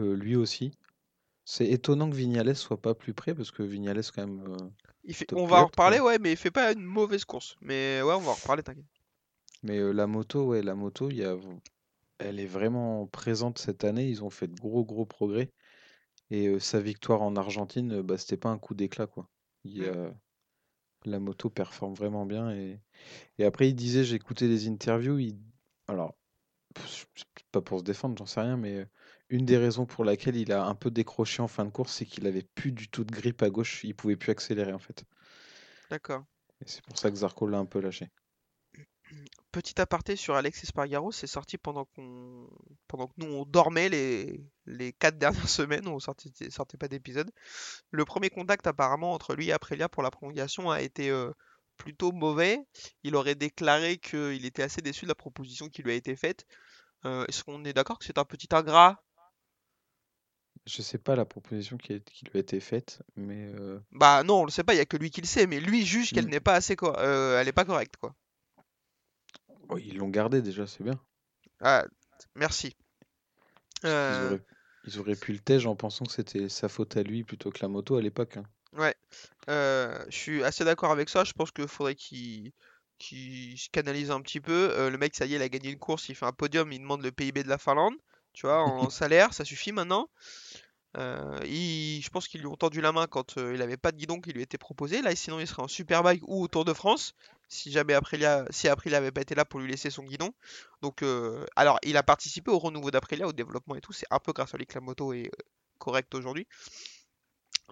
Euh, 0.00 0.16
lui 0.16 0.36
aussi. 0.36 0.72
C'est 1.44 1.68
étonnant 1.68 2.08
que 2.08 2.14
Vignales 2.14 2.56
soit 2.56 2.80
pas 2.80 2.94
plus 2.94 3.14
près, 3.14 3.34
parce 3.34 3.50
que 3.50 3.62
Vignales, 3.62 4.02
quand 4.14 4.26
même. 4.26 4.46
euh, 4.48 4.68
Il 5.04 5.14
fait... 5.14 5.26
Top 5.26 5.38
On 5.38 5.46
va 5.46 5.62
en 5.62 5.66
reparler, 5.66 5.98
quoi. 5.98 6.08
ouais, 6.08 6.18
mais 6.18 6.32
il 6.32 6.36
fait 6.36 6.50
pas 6.50 6.72
une 6.72 6.84
mauvaise 6.84 7.24
course. 7.24 7.56
Mais 7.60 8.00
ouais, 8.02 8.14
on 8.14 8.20
va 8.20 8.30
en 8.30 8.34
reparler, 8.34 8.62
t'inquiète. 8.62 8.84
Mais 9.62 9.78
euh, 9.78 9.92
la 9.92 10.06
moto, 10.06 10.46
ouais, 10.46 10.62
la 10.62 10.74
moto, 10.74 11.10
il 11.10 11.16
y 11.18 11.24
a... 11.24 11.36
elle 12.24 12.40
est 12.40 12.46
vraiment 12.46 13.06
présente 13.06 13.58
cette 13.58 13.84
année. 13.84 14.08
Ils 14.08 14.24
ont 14.24 14.30
fait 14.30 14.48
de 14.48 14.54
gros, 14.54 14.84
gros 14.84 15.06
progrès. 15.06 15.50
Et 16.30 16.48
euh, 16.48 16.58
sa 16.58 16.80
victoire 16.80 17.22
en 17.22 17.36
Argentine, 17.36 17.92
euh, 17.92 18.02
bah, 18.02 18.18
c'était 18.18 18.36
pas 18.36 18.48
un 18.48 18.58
coup 18.58 18.74
d'éclat, 18.74 19.06
quoi. 19.06 19.28
Il 19.64 19.92
La 21.04 21.18
moto 21.18 21.50
performe 21.50 21.94
vraiment 21.94 22.26
bien. 22.26 22.50
Et, 22.52 22.80
et 23.38 23.44
après, 23.44 23.68
il 23.68 23.74
disait, 23.74 24.04
j'ai 24.04 24.16
écouté 24.16 24.48
des 24.48 24.68
interviews. 24.68 25.18
Il... 25.18 25.38
Alors, 25.88 26.16
pas 27.50 27.60
pour 27.60 27.80
se 27.80 27.84
défendre, 27.84 28.16
j'en 28.16 28.26
sais 28.26 28.40
rien, 28.40 28.56
mais 28.56 28.86
une 29.28 29.44
des 29.44 29.58
raisons 29.58 29.84
pour 29.84 30.04
laquelle 30.04 30.36
il 30.36 30.52
a 30.52 30.64
un 30.64 30.74
peu 30.74 30.90
décroché 30.90 31.42
en 31.42 31.48
fin 31.48 31.64
de 31.64 31.70
course, 31.70 31.92
c'est 31.94 32.06
qu'il 32.06 32.26
avait 32.26 32.46
plus 32.54 32.72
du 32.72 32.88
tout 32.88 33.04
de 33.04 33.12
grip 33.12 33.42
à 33.42 33.50
gauche. 33.50 33.84
Il 33.84 33.94
pouvait 33.94 34.16
plus 34.16 34.30
accélérer, 34.30 34.72
en 34.72 34.78
fait. 34.78 35.04
D'accord. 35.90 36.24
Et 36.60 36.64
c'est 36.66 36.82
pour 36.82 36.96
ça 36.96 37.10
que 37.10 37.16
Zarco 37.16 37.46
l'a 37.46 37.58
un 37.58 37.66
peu 37.66 37.80
lâché. 37.80 38.08
Petit 39.52 39.80
aparté 39.82 40.16
sur 40.16 40.34
Alex 40.34 40.64
Espargaro, 40.64 41.12
c'est 41.12 41.26
sorti 41.26 41.58
pendant 41.58 41.84
qu'on 41.84 42.48
pendant 42.88 43.06
que 43.06 43.12
nous 43.18 43.26
on 43.26 43.44
dormait 43.44 43.90
les 43.90 44.42
les 44.64 44.92
quatre 44.94 45.18
dernières 45.18 45.48
semaines, 45.48 45.86
on 45.88 45.98
sortait, 46.00 46.30
sortait 46.50 46.78
pas 46.78 46.88
d'épisode. 46.88 47.30
Le 47.90 48.04
premier 48.06 48.30
contact 48.30 48.66
apparemment 48.66 49.12
entre 49.12 49.34
lui 49.34 49.48
et 49.48 49.52
Aprilia 49.52 49.90
pour 49.90 50.02
la 50.02 50.10
prolongation 50.10 50.70
a 50.70 50.80
été 50.80 51.10
euh, 51.10 51.30
plutôt 51.76 52.12
mauvais. 52.12 52.60
Il 53.02 53.14
aurait 53.14 53.34
déclaré 53.34 53.98
qu'il 53.98 54.44
était 54.46 54.62
assez 54.62 54.80
déçu 54.80 55.04
de 55.04 55.08
la 55.10 55.14
proposition 55.14 55.68
qui 55.68 55.82
lui 55.82 55.92
a 55.92 55.94
été 55.94 56.16
faite. 56.16 56.46
Euh, 57.04 57.26
Est-ce 57.28 57.44
qu'on 57.44 57.62
est 57.66 57.74
d'accord 57.74 57.98
que 57.98 58.06
c'est 58.06 58.16
un 58.18 58.24
petit 58.24 58.48
ingrat? 58.52 59.02
Je 60.64 60.80
sais 60.80 60.98
pas 60.98 61.16
la 61.16 61.24
proposition 61.24 61.76
qui, 61.76 61.92
lui 61.94 62.02
a 62.34 62.38
été 62.38 62.60
faite, 62.60 63.02
mais 63.16 63.52
euh, 63.58 63.80
Bah 63.90 64.22
non, 64.22 64.42
on 64.42 64.44
le 64.44 64.50
sait 64.50 64.62
pas, 64.64 64.74
il 64.74 64.78
y 64.78 64.80
a 64.80 64.86
que 64.86 64.96
lui 64.96 65.10
qui 65.10 65.20
le 65.20 65.26
sait, 65.26 65.46
mais 65.46 65.60
lui 65.60 65.84
juge 65.84 66.12
qu'elle 66.12 66.26
Mm. 66.26 66.30
n'est 66.30 66.40
pas 66.40 66.54
assez 66.54 66.76
elle 66.98 67.48
est 67.48 67.52
pas 67.52 67.64
correcte 67.64 67.96
quoi. 67.96 68.14
Oh, 69.74 69.78
ils 69.78 69.96
l'ont 69.96 70.08
gardé 70.08 70.42
déjà, 70.42 70.66
c'est 70.66 70.84
bien. 70.84 70.98
Ah, 71.60 71.86
merci. 72.34 72.74
Euh, 73.84 74.26
auraient, 74.28 74.40
ils 74.84 74.98
auraient 74.98 75.16
pu 75.16 75.32
le 75.32 75.38
tège 75.38 75.66
en 75.66 75.76
pensant 75.76 76.04
que 76.04 76.12
c'était 76.12 76.48
sa 76.48 76.68
faute 76.68 76.96
à 76.96 77.02
lui 77.02 77.24
plutôt 77.24 77.50
que 77.50 77.58
la 77.62 77.68
moto 77.68 77.96
à 77.96 78.02
l'époque. 78.02 78.36
hein. 78.36 78.44
Ouais, 78.74 78.94
euh, 79.50 80.04
je 80.08 80.16
suis 80.16 80.44
assez 80.44 80.64
d'accord 80.64 80.92
avec 80.92 81.08
ça. 81.08 81.24
Je 81.24 81.32
pense 81.32 81.50
qu'il 81.50 81.68
faudrait 81.68 81.94
qu'il 81.94 82.52
se 83.00 83.68
canalise 83.70 84.10
un 84.10 84.20
petit 84.22 84.40
peu. 84.40 84.70
Euh, 84.72 84.90
le 84.90 84.98
mec, 84.98 85.14
ça 85.14 85.26
y 85.26 85.34
est, 85.34 85.36
il 85.36 85.42
a 85.42 85.48
gagné 85.48 85.70
une 85.70 85.78
course, 85.78 86.08
il 86.08 86.14
fait 86.14 86.26
un 86.26 86.32
podium, 86.32 86.72
il 86.72 86.80
demande 86.80 87.02
le 87.02 87.12
PIB 87.12 87.42
de 87.42 87.48
la 87.48 87.58
Finlande, 87.58 87.94
tu 88.32 88.46
vois, 88.46 88.62
en 88.64 88.88
salaire, 88.90 89.34
ça 89.34 89.44
suffit 89.44 89.72
maintenant. 89.72 90.08
Euh, 90.98 91.38
il- 91.44 92.02
je 92.02 92.10
pense 92.10 92.28
qu'ils 92.28 92.40
lui 92.40 92.48
ont 92.48 92.56
tendu 92.56 92.80
la 92.80 92.92
main 92.92 93.06
quand 93.06 93.38
euh, 93.38 93.54
il 93.54 93.62
avait 93.62 93.76
pas 93.78 93.92
de 93.92 93.96
guidon 93.98 94.20
qui 94.20 94.32
lui 94.32 94.42
était 94.42 94.58
proposé. 94.58 95.02
Là, 95.02 95.14
sinon, 95.16 95.40
il 95.40 95.46
serait 95.46 95.62
en 95.62 95.68
Superbike 95.68 96.22
ou 96.26 96.42
au 96.42 96.48
Tour 96.48 96.64
de 96.64 96.72
France, 96.74 97.14
si 97.52 97.70
jamais 97.72 97.94
Aprilia, 97.94 98.44
si 98.50 98.68
Aprilia 98.68 98.98
avait 98.98 99.12
pas 99.12 99.20
été 99.22 99.34
là 99.34 99.44
pour 99.44 99.60
lui 99.60 99.70
laisser 99.70 99.90
son 99.90 100.04
guidon. 100.04 100.32
Donc, 100.82 101.02
euh, 101.02 101.44
alors, 101.56 101.78
il 101.82 101.96
a 101.96 102.02
participé 102.02 102.50
au 102.50 102.58
renouveau 102.58 102.90
d'Aprilia, 102.90 103.26
au 103.26 103.32
développement 103.32 103.74
et 103.76 103.80
tout. 103.80 103.92
C'est 103.92 104.06
un 104.10 104.18
peu 104.18 104.32
grâce 104.32 104.54
à 104.54 104.58
lui 104.58 104.66
que 104.66 104.74
la 104.74 104.80
moto 104.80 105.12
est 105.12 105.26
euh, 105.26 105.42
correcte 105.78 106.14
aujourd'hui. 106.14 106.46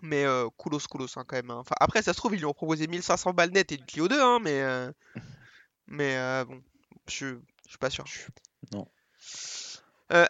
Mais 0.02 0.24
euh, 0.24 0.48
coolos, 0.56 0.86
coolos 0.88 1.16
hein, 1.16 1.24
quand 1.26 1.36
même. 1.36 1.50
hein. 1.50 1.58
Enfin, 1.58 1.74
après, 1.80 2.02
ça 2.02 2.12
se 2.12 2.18
trouve, 2.18 2.34
ils 2.34 2.38
lui 2.38 2.46
ont 2.46 2.54
proposé 2.54 2.86
1500 2.86 3.32
balles 3.34 3.50
net 3.50 3.72
et 3.72 3.76
du 3.76 3.84
Clio 3.84 4.08
2, 4.08 4.20
hein, 4.20 4.38
mais, 4.40 4.60
euh, 4.62 4.90
mais 5.86 6.16
euh, 6.16 6.44
bon, 6.44 6.62
je 7.08 7.38
je 7.66 7.70
suis 7.70 7.78
pas 7.78 7.90
sûr. 7.90 8.04
Non. 8.72 8.86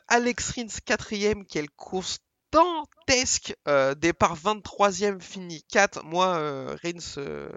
Alex 0.09 0.51
Rins, 0.51 0.81
quatrième, 0.85 1.47
quelle 1.47 1.71
course 1.71 2.19
dantesque. 2.53 3.55
Euh, 3.69 3.95
départ 3.95 4.37
23ème, 4.37 5.21
fini 5.21 5.63
4. 5.71 6.05
Moi, 6.05 6.27
euh, 6.27 6.77
Rins, 6.83 7.19
euh, 7.19 7.51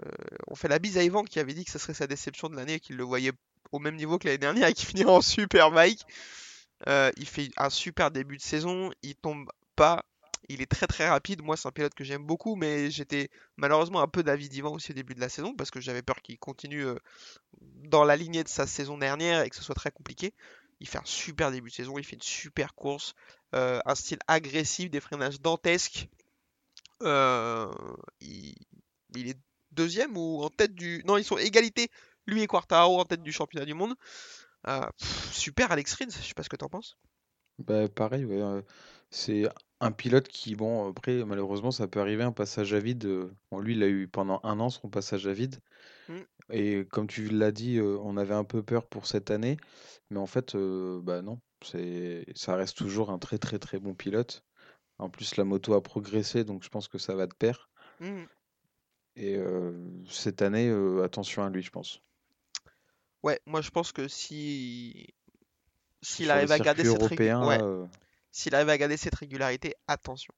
on 0.48 0.54
fait 0.54 0.68
la 0.68 0.78
bise 0.78 0.98
à 0.98 1.02
Yvan 1.02 1.24
qui 1.24 1.38
avait 1.38 1.54
dit 1.54 1.64
que 1.64 1.70
ce 1.70 1.78
serait 1.78 1.94
sa 1.94 2.06
déception 2.06 2.48
de 2.48 2.56
l'année 2.56 2.74
et 2.74 2.80
qu'il 2.80 2.96
le 2.96 3.04
voyait 3.04 3.32
au 3.72 3.78
même 3.78 3.96
niveau 3.96 4.18
que 4.18 4.26
l'année 4.26 4.38
dernière 4.38 4.68
et 4.68 4.74
qu'il 4.74 4.86
finirait 4.86 5.10
en 5.10 5.20
Superbike. 5.20 6.04
Euh, 6.88 7.10
il 7.16 7.26
fait 7.26 7.50
un 7.56 7.70
super 7.70 8.10
début 8.10 8.36
de 8.36 8.42
saison, 8.42 8.90
il 9.02 9.16
tombe 9.16 9.48
pas, 9.76 10.04
il 10.48 10.60
est 10.60 10.70
très 10.70 10.86
très 10.86 11.08
rapide. 11.08 11.42
Moi, 11.42 11.56
c'est 11.56 11.68
un 11.68 11.72
pilote 11.72 11.94
que 11.94 12.04
j'aime 12.04 12.24
beaucoup, 12.24 12.56
mais 12.56 12.90
j'étais 12.90 13.30
malheureusement 13.56 14.00
un 14.00 14.08
peu 14.08 14.22
d'avis 14.22 14.48
d'Ivan 14.48 14.72
aussi 14.72 14.92
au 14.92 14.94
début 14.94 15.14
de 15.14 15.20
la 15.20 15.28
saison 15.28 15.54
parce 15.54 15.70
que 15.70 15.80
j'avais 15.80 16.02
peur 16.02 16.20
qu'il 16.20 16.38
continue 16.38 16.84
euh, 16.84 16.96
dans 17.60 18.04
la 18.04 18.16
lignée 18.16 18.44
de 18.44 18.48
sa 18.48 18.66
saison 18.66 18.98
dernière 18.98 19.42
et 19.42 19.50
que 19.50 19.56
ce 19.56 19.62
soit 19.62 19.74
très 19.74 19.90
compliqué. 19.90 20.34
Il 20.80 20.88
fait 20.88 20.98
un 20.98 21.04
super 21.04 21.50
début 21.50 21.70
de 21.70 21.74
saison, 21.74 21.98
il 21.98 22.04
fait 22.04 22.16
une 22.16 22.22
super 22.22 22.74
course, 22.74 23.14
un 23.54 23.94
style 23.94 24.18
agressif, 24.26 24.90
des 24.90 25.00
freinages 25.00 25.40
dantesques. 25.40 26.08
Euh, 27.02 27.72
il, 28.20 28.54
il 29.16 29.28
est 29.28 29.38
deuxième 29.72 30.16
ou 30.16 30.42
en 30.42 30.50
tête 30.50 30.74
du... 30.74 31.02
Non, 31.06 31.16
ils 31.16 31.24
sont 31.24 31.38
égalité, 31.38 31.88
lui 32.26 32.42
et 32.42 32.46
Quartaro 32.46 33.00
en 33.00 33.04
tête 33.04 33.22
du 33.22 33.32
championnat 33.32 33.66
du 33.66 33.74
monde. 33.74 33.94
Euh, 34.66 34.86
pff, 34.98 35.32
super 35.32 35.72
Alex 35.72 35.94
Rins, 35.94 36.10
je 36.10 36.26
sais 36.26 36.34
pas 36.34 36.42
ce 36.42 36.48
que 36.48 36.56
t'en 36.56 36.68
penses. 36.68 36.96
Bah, 37.58 37.88
pareil, 37.88 38.24
ouais, 38.24 38.40
euh, 38.40 38.62
c'est 39.10 39.44
un 39.80 39.92
pilote 39.92 40.28
qui, 40.28 40.56
bon, 40.56 40.90
après, 40.90 41.24
malheureusement, 41.24 41.70
ça 41.70 41.86
peut 41.86 42.00
arriver 42.00 42.22
un 42.24 42.32
passage 42.32 42.72
à 42.72 42.80
vide. 42.80 43.04
euh, 43.04 43.30
Bon, 43.50 43.60
lui, 43.60 43.74
il 43.74 43.82
a 43.82 43.88
eu 43.88 44.08
pendant 44.08 44.40
un 44.42 44.58
an 44.60 44.70
son 44.70 44.88
passage 44.88 45.26
à 45.26 45.32
vide. 45.32 45.60
Mm. 46.08 46.20
Et 46.50 46.84
comme 46.90 47.06
tu 47.06 47.28
l'as 47.28 47.52
dit, 47.52 47.78
euh, 47.78 47.98
on 48.02 48.16
avait 48.16 48.34
un 48.34 48.44
peu 48.44 48.62
peur 48.62 48.86
pour 48.86 49.06
cette 49.06 49.30
année. 49.30 49.56
Mais 50.10 50.18
en 50.18 50.26
fait, 50.26 50.54
euh, 50.54 51.00
bah 51.02 51.22
non, 51.22 51.40
ça 51.64 52.56
reste 52.56 52.76
toujours 52.76 53.10
un 53.10 53.18
très 53.18 53.38
très 53.38 53.58
très 53.58 53.78
bon 53.78 53.94
pilote. 53.94 54.44
En 54.98 55.10
plus, 55.10 55.36
la 55.36 55.44
moto 55.44 55.74
a 55.74 55.82
progressé, 55.82 56.44
donc 56.44 56.62
je 56.62 56.68
pense 56.68 56.86
que 56.88 56.98
ça 56.98 57.14
va 57.16 57.26
de 57.26 57.34
pair. 57.34 57.68
Hmm. 58.00 58.24
Et 59.16 59.36
euh, 59.36 59.72
cette 60.08 60.42
année, 60.42 60.68
euh, 60.68 61.02
attention 61.04 61.44
à 61.44 61.50
lui, 61.50 61.62
je 61.62 61.70
pense. 61.70 62.00
Ouais, 63.22 63.40
moi 63.46 63.62
je 63.62 63.70
pense 63.70 63.92
que 63.92 64.06
si 64.06 65.14
s'il 66.02 66.30
arrive 66.30 66.52
à 66.52 66.58
garder 66.58 66.84
cette 66.84 67.00
ouais, 67.00 67.62
euh, 67.62 67.86
s'il 68.30 68.54
arrive 68.54 68.68
à 68.68 68.76
garder 68.76 68.96
cette 68.98 69.14
régularité, 69.14 69.74
attention. 69.86 70.34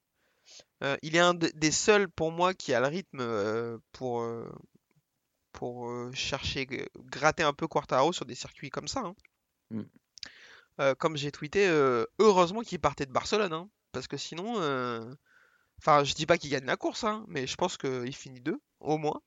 Il 1.03 1.17
est 1.17 1.21
un 1.21 1.35
de- 1.35 1.51
des 1.55 1.73
seuls 1.73 2.09
pour 2.09 2.31
moi 2.31 2.55
qui 2.55 2.73
a 2.73 2.81
le 2.81 2.87
rythme 2.87 3.81
pour 3.93 4.25
pour 5.53 5.91
chercher 6.15 6.67
gratter 6.97 7.43
un 7.43 7.53
peu 7.53 7.67
Quartaro 7.67 8.12
sur 8.12 8.27
des 8.27 8.35
circuits 8.35 8.71
comme 8.71 8.87
ça. 8.89 9.01
hein. 9.01 9.15
Mm. 9.71 9.83
Euh, 10.81 10.95
comme 10.95 11.17
j'ai 11.17 11.33
tweeté, 11.33 11.67
euh, 11.67 12.05
heureusement 12.19 12.61
qu'il 12.61 12.79
partait 12.79 13.07
de 13.07 13.12
Barcelone, 13.12 13.53
hein, 13.53 13.71
parce 13.93 14.07
que 14.07 14.17
sinon, 14.17 14.61
euh, 14.61 15.15
enfin, 15.79 16.05
je 16.05 16.15
dis 16.15 16.27
pas 16.27 16.37
qu'il 16.37 16.51
gagne 16.51 16.67
la 16.67 16.77
course, 16.77 17.05
hein, 17.05 17.25
mais 17.29 17.47
je 17.47 17.57
pense 17.57 17.79
qu'il 17.79 18.15
finit 18.15 18.41
deux 18.41 18.61
au 18.81 18.99
moins. 18.99 19.21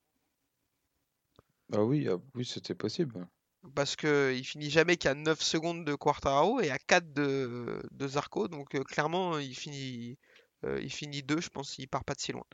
ah 1.72 1.82
oui, 1.82 2.08
ah 2.08 2.16
oui, 2.34 2.44
c'était 2.44 2.74
possible. 2.74 3.26
Parce 3.74 3.96
que 3.96 4.32
il 4.34 4.44
finit 4.44 4.70
jamais 4.70 4.96
qu'à 4.96 5.14
9 5.14 5.42
secondes 5.42 5.84
de 5.84 5.94
Quartararo 5.94 6.60
et 6.60 6.70
à 6.70 6.78
4 6.78 7.12
de, 7.12 7.82
de 7.90 8.08
Zarco. 8.08 8.48
Donc 8.48 8.70
clairement, 8.86 9.38
il 9.38 9.54
finit, 9.54 10.16
il 10.64 10.90
finit 10.90 11.22
2, 11.22 11.42
je 11.42 11.50
pense, 11.50 11.78
il 11.78 11.86
part 11.86 12.04
pas 12.04 12.14
de 12.14 12.20
si 12.20 12.32
loin. 12.32 12.46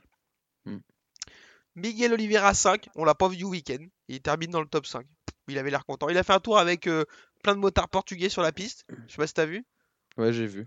Hmm. 0.65 0.79
Miguel 1.77 2.15
Oliveira 2.15 2.55
5, 2.55 2.89
on 2.97 3.05
l'a 3.05 3.15
pas 3.15 3.29
vu 3.29 3.45
au 3.45 3.51
week-end. 3.51 3.87
Il 4.09 4.21
termine 4.21 4.51
dans 4.51 4.63
le 4.63 4.67
top 4.67 4.87
5. 4.87 5.07
Il 5.49 5.59
avait 5.59 5.71
l'air 5.71 5.85
content. 5.87 6.09
Il 6.09 6.19
a 6.19 6.23
fait 6.25 6.33
un 6.33 6.41
tour 6.41 6.59
avec 6.59 6.87
euh, 6.87 7.05
plein 7.43 7.55
de 7.55 7.61
motards 7.61 7.89
portugais 7.89 8.29
sur 8.29 8.43
la 8.43 8.53
piste. 8.53 8.85
Je 9.07 9.13
sais 9.13 9.17
pas 9.19 9.27
si 9.27 9.35
t'as 9.35 9.47
vu. 9.47 9.65
Ouais, 10.17 10.33
j'ai 10.33 10.47
vu. 10.47 10.65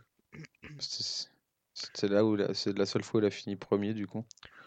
C'est 0.79 2.07
là 2.09 2.23
où 2.25 2.35
la- 2.35 2.53
c'est 2.53 2.77
la 2.77 2.85
seule 2.85 3.03
fois 3.03 3.19
où 3.19 3.23
il 3.23 3.27
a 3.27 3.31
fini 3.31 3.55
premier, 3.55 3.93
du 3.93 4.07
coup. 4.07 4.23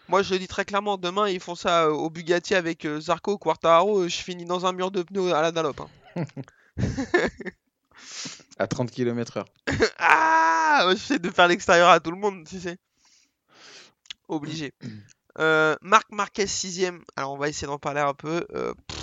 Moi, 0.09 0.23
je 0.23 0.33
le 0.35 0.39
dis 0.41 0.49
très 0.49 0.65
clairement, 0.65 0.97
demain, 0.99 1.29
ils 1.29 1.41
font 1.41 1.55
ça 1.55 1.85
euh, 1.85 1.91
au 1.91 2.11
Bugatti 2.11 2.55
avec 2.55 2.85
euh, 2.85 3.01
Zarco, 3.01 3.39
Quartararo. 3.39 4.01
euh, 4.01 4.09
je 4.09 4.17
finis 4.17 4.45
dans 4.45 4.67
un 4.67 4.73
mur 4.73 4.91
de 4.91 5.03
pneus 5.03 5.33
à 5.33 5.41
la 5.43 5.53
Dunlop. 5.53 5.81
hein. 6.17 6.25
À 8.59 8.67
30 8.67 8.91
km/h. 8.91 9.45
Ah! 9.99 10.87
J'essaie 10.91 11.19
de 11.19 11.31
faire 11.31 11.49
l'extérieur 11.49 11.89
à 11.91 12.01
tout 12.01 12.11
le 12.11 12.17
monde, 12.17 12.47
tu 12.47 12.59
sais. 12.61 12.77
Obligé. 14.29 14.73
Euh, 15.39 15.77
Marc 15.81 16.11
Marquez 16.13 16.45
6ème. 16.45 17.01
Alors 17.17 17.33
on 17.33 17.39
va 17.39 17.49
essayer 17.49 17.67
d'en 17.67 17.79
parler 17.79 18.03
un 18.03 18.13
peu. 18.13 18.47
Euh, 18.55 18.75
pff, 18.75 19.02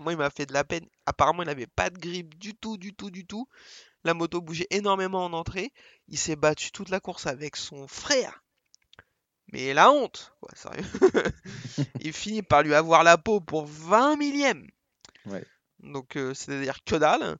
moi 0.00 0.12
il 0.12 0.18
m'a 0.18 0.30
fait 0.30 0.46
de 0.46 0.52
la 0.52 0.64
peine. 0.64 0.86
Apparemment 1.06 1.42
il 1.42 1.46
n'avait 1.46 1.66
pas 1.66 1.90
de 1.90 1.98
grippe 1.98 2.38
du 2.38 2.54
tout, 2.54 2.76
du 2.76 2.94
tout, 2.94 3.10
du 3.10 3.26
tout. 3.26 3.48
La 4.04 4.14
moto 4.14 4.40
bougeait 4.40 4.66
énormément 4.70 5.24
en 5.24 5.32
entrée. 5.32 5.72
Il 6.08 6.18
s'est 6.18 6.36
battu 6.36 6.72
toute 6.72 6.90
la 6.90 7.00
course 7.00 7.26
avec 7.26 7.56
son 7.56 7.88
frère. 7.88 8.42
Mais 9.52 9.72
la 9.72 9.90
honte, 9.90 10.34
quoi, 10.40 10.50
sérieux. 10.54 10.84
il 12.00 12.12
finit 12.12 12.42
par 12.42 12.62
lui 12.62 12.74
avoir 12.74 13.04
la 13.04 13.18
peau 13.18 13.40
pour 13.40 13.66
20 13.66 14.16
millièmes. 14.16 14.68
Ouais. 15.26 15.44
Donc 15.80 16.16
euh, 16.16 16.34
c'est-à-dire 16.34 16.82
que 16.84 16.96
dalle. 16.96 17.36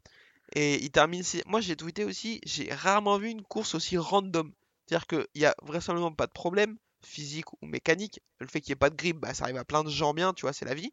Et 0.54 0.82
il 0.82 0.90
termine. 0.90 1.22
Moi 1.46 1.60
j'ai 1.60 1.76
tweeté 1.76 2.04
aussi, 2.04 2.40
j'ai 2.44 2.72
rarement 2.72 3.18
vu 3.18 3.28
une 3.28 3.42
course 3.42 3.74
aussi 3.74 3.98
random. 3.98 4.52
C'est-à-dire 4.86 5.06
qu'il 5.06 5.26
n'y 5.36 5.46
a 5.46 5.54
vraisemblablement 5.62 6.14
pas 6.14 6.26
de 6.26 6.32
problème 6.32 6.76
physique 7.04 7.52
ou 7.52 7.66
mécanique. 7.66 8.20
Le 8.38 8.46
fait 8.46 8.60
qu'il 8.60 8.70
n'y 8.70 8.74
ait 8.74 8.76
pas 8.76 8.90
de 8.90 8.96
grippe, 8.96 9.18
bah, 9.18 9.34
ça 9.34 9.44
arrive 9.44 9.56
à 9.56 9.64
plein 9.64 9.84
de 9.84 9.90
gens 9.90 10.14
bien, 10.14 10.32
tu 10.32 10.42
vois, 10.42 10.52
c'est 10.52 10.64
la 10.64 10.74
vie. 10.74 10.92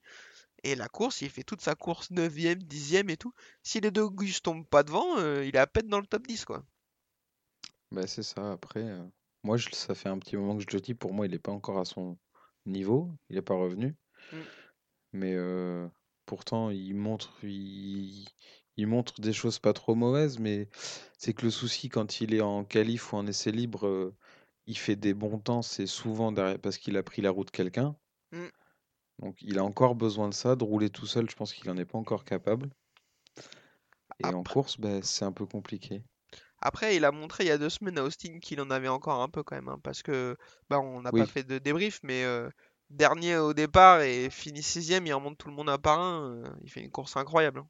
Et 0.63 0.76
la 0.76 0.88
course, 0.88 1.21
il 1.21 1.30
fait 1.30 1.43
toute 1.43 1.62
sa 1.62 1.74
course 1.76 2.12
9ème, 2.12 2.62
10ème 2.63 3.10
et 3.10 3.17
tout. 3.17 3.34
Si 3.63 3.80
les 3.80 3.89
deux 3.91 4.08
Gus 4.10 4.41
tombent 4.43 4.67
pas 4.67 4.84
devant, 4.84 5.17
euh, 5.17 5.43
il 5.45 5.56
est 5.56 5.60
à 5.60 5.67
peine 5.67 5.88
dans 5.88 6.00
le 6.00 6.06
top 6.06 6.28
10, 6.28 6.45
quoi. 6.45 6.63
Bah, 7.91 8.06
c'est 8.08 8.24
ça. 8.24 8.52
Après, 8.54 8.84
euh, 8.84 9.04
moi, 9.43 9.58
je- 9.58 9.69
ça 9.71 9.95
fait 9.95 10.10
un 10.10 10.19
petit 10.19 10.38
moment 10.38 10.56
que 10.58 10.63
je 10.63 10.76
le 10.76 10.80
dis. 10.82 10.93
Pour 10.93 11.13
moi, 11.13 11.26
il 11.26 11.32
n'est 11.32 11.39
pas 11.39 11.52
encore 11.52 11.80
à 11.80 11.86
son 11.86 12.17
niveau. 12.65 13.10
Il 13.30 13.36
n'est 13.36 13.41
pas 13.41 13.56
revenu. 13.56 13.95
Mm. 14.32 14.38
Mais 15.13 15.34
euh, 15.36 15.88
pourtant, 16.26 16.69
il 16.69 16.93
montre, 16.95 17.34
il, 17.43 18.28
il 18.78 18.88
montre 18.88 19.19
des 19.19 19.34
choses 19.34 19.60
pas 19.60 19.74
trop 19.74 19.95
mauvaises. 19.95 20.38
Mais 20.39 20.69
c'est 21.17 21.34
que 21.34 21.43
le 21.45 21.52
souci, 21.52 21.89
quand 21.89 22.21
il 22.21 22.34
est 22.36 22.41
en 22.41 22.63
qualif 22.63 23.12
ou 23.13 23.17
en 23.17 23.26
essai 23.28 23.52
libre, 23.52 24.13
il 24.67 24.78
fait 24.78 24.95
des 24.95 25.13
bons 25.15 25.39
temps. 25.39 25.63
C'est 25.63 25.88
souvent 25.88 26.32
derrière- 26.32 26.60
parce 26.60 26.78
qu'il 26.78 26.95
a 26.97 27.04
pris 27.04 27.21
la 27.24 27.32
route 27.32 27.50
quelqu'un. 27.52 27.95
Mm. 28.32 28.45
Donc, 29.21 29.38
il 29.41 29.57
a 29.60 29.63
encore 29.63 29.95
besoin 29.95 30.27
de 30.29 30.34
ça. 30.34 30.55
De 30.55 30.63
rouler 30.63 30.89
tout 30.89 31.05
seul, 31.05 31.29
je 31.29 31.36
pense 31.36 31.53
qu'il 31.53 31.67
n'en 31.69 31.77
est 31.77 31.86
pas 31.86 31.97
encore 31.97 32.25
capable. 32.25 32.69
Et 34.19 34.27
en 34.34 34.43
course, 34.43 34.79
bah, 34.79 35.01
c'est 35.01 35.25
un 35.25 35.31
peu 35.31 35.45
compliqué. 35.45 36.03
après, 36.60 36.95
il 36.95 37.05
a 37.05 37.12
montré 37.12 37.43
il 37.43 37.47
y 37.47 37.51
a 37.51 37.57
deux 37.57 37.69
semaines 37.69 37.97
à 37.97 38.03
Austin 38.03 38.39
qu'il 38.39 38.62
en 38.62 38.69
avait 38.69 38.88
encore 38.88 39.21
un 39.21 39.29
peu 39.29 39.43
quand 39.43 39.55
même, 39.55 39.69
hein, 39.69 39.79
parce 39.84 40.03
que 40.03 40.36
bah, 40.69 40.79
on 40.79 41.01
n'a 41.01 41.12
pas 41.12 41.25
fait 41.25 41.43
de 41.43 41.57
débrief, 41.60 41.99
mais 42.03 42.23
euh, 42.23 42.49
dernier 42.89 43.38
au 43.38 43.53
départ 43.53 44.01
et 44.01 44.29
fini 44.29 44.62
sixième, 44.62 45.07
il 45.07 45.13
remonte 45.13 45.38
tout 45.38 45.47
le 45.49 45.55
monde 45.55 45.69
à 45.69 45.77
par 45.77 45.99
un. 45.99 46.29
euh, 46.36 46.49
il 46.63 46.69
fait 46.71 46.81
une 46.81 46.91
course 46.91 47.17
incroyable. 47.17 47.60
hein. 47.60 47.67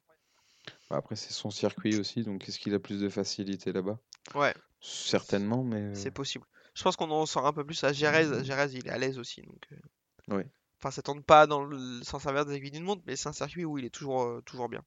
Bah, 0.90 0.96
Après, 0.96 1.16
c'est 1.16 1.32
son 1.32 1.50
circuit 1.50 1.96
aussi, 1.96 2.22
donc 2.22 2.48
est-ce 2.48 2.58
qu'il 2.58 2.74
a 2.74 2.78
plus 2.78 3.00
de 3.00 3.08
facilité 3.08 3.72
là-bas? 3.72 3.98
Ouais, 4.34 4.54
Certainement, 4.80 5.64
mais 5.64 5.94
c'est 5.94 6.08
euh, 6.08 6.12
possible. 6.12 6.44
Je 6.74 6.82
pense 6.82 6.96
qu'on 6.96 7.10
en 7.10 7.24
sort 7.26 7.46
un 7.46 7.52
peu 7.52 7.64
plus 7.64 7.82
à 7.84 7.92
Jerez. 7.92 8.44
Jerez, 8.44 8.72
il 8.74 8.86
est 8.86 8.90
à 8.90 8.98
l'aise 8.98 9.18
aussi, 9.18 9.42
donc. 9.42 9.68
ouais. 10.28 10.46
Enfin, 10.82 10.90
ça 10.90 11.02
tourne 11.02 11.22
pas 11.22 11.46
dans 11.46 11.64
le 11.64 12.02
sens 12.02 12.26
inverse 12.26 12.46
des 12.46 12.54
aiguilles 12.56 12.72
d'une 12.72 12.84
montre, 12.84 13.02
mais 13.06 13.16
c'est 13.16 13.28
un 13.28 13.32
circuit 13.32 13.64
où 13.64 13.78
il 13.78 13.84
est 13.86 13.90
toujours, 13.90 14.22
euh, 14.24 14.42
toujours 14.42 14.68
bien. 14.68 14.84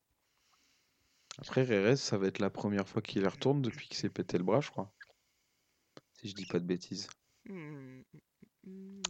Après, 1.37 1.63
Rérez, 1.63 1.95
ça 1.95 2.17
va 2.17 2.27
être 2.27 2.39
la 2.39 2.49
première 2.49 2.89
fois 2.89 3.01
qu'il 3.01 3.25
retourne 3.25 3.61
depuis 3.61 3.87
qu'il 3.87 3.95
s'est 3.95 4.09
pété 4.09 4.37
le 4.37 4.43
bras, 4.43 4.59
je 4.59 4.69
crois. 4.69 4.91
Si 6.13 6.27
je 6.27 6.33
dis 6.35 6.45
pas 6.45 6.59
de 6.59 6.65
bêtises. 6.65 7.07
Hmm, 7.45 8.03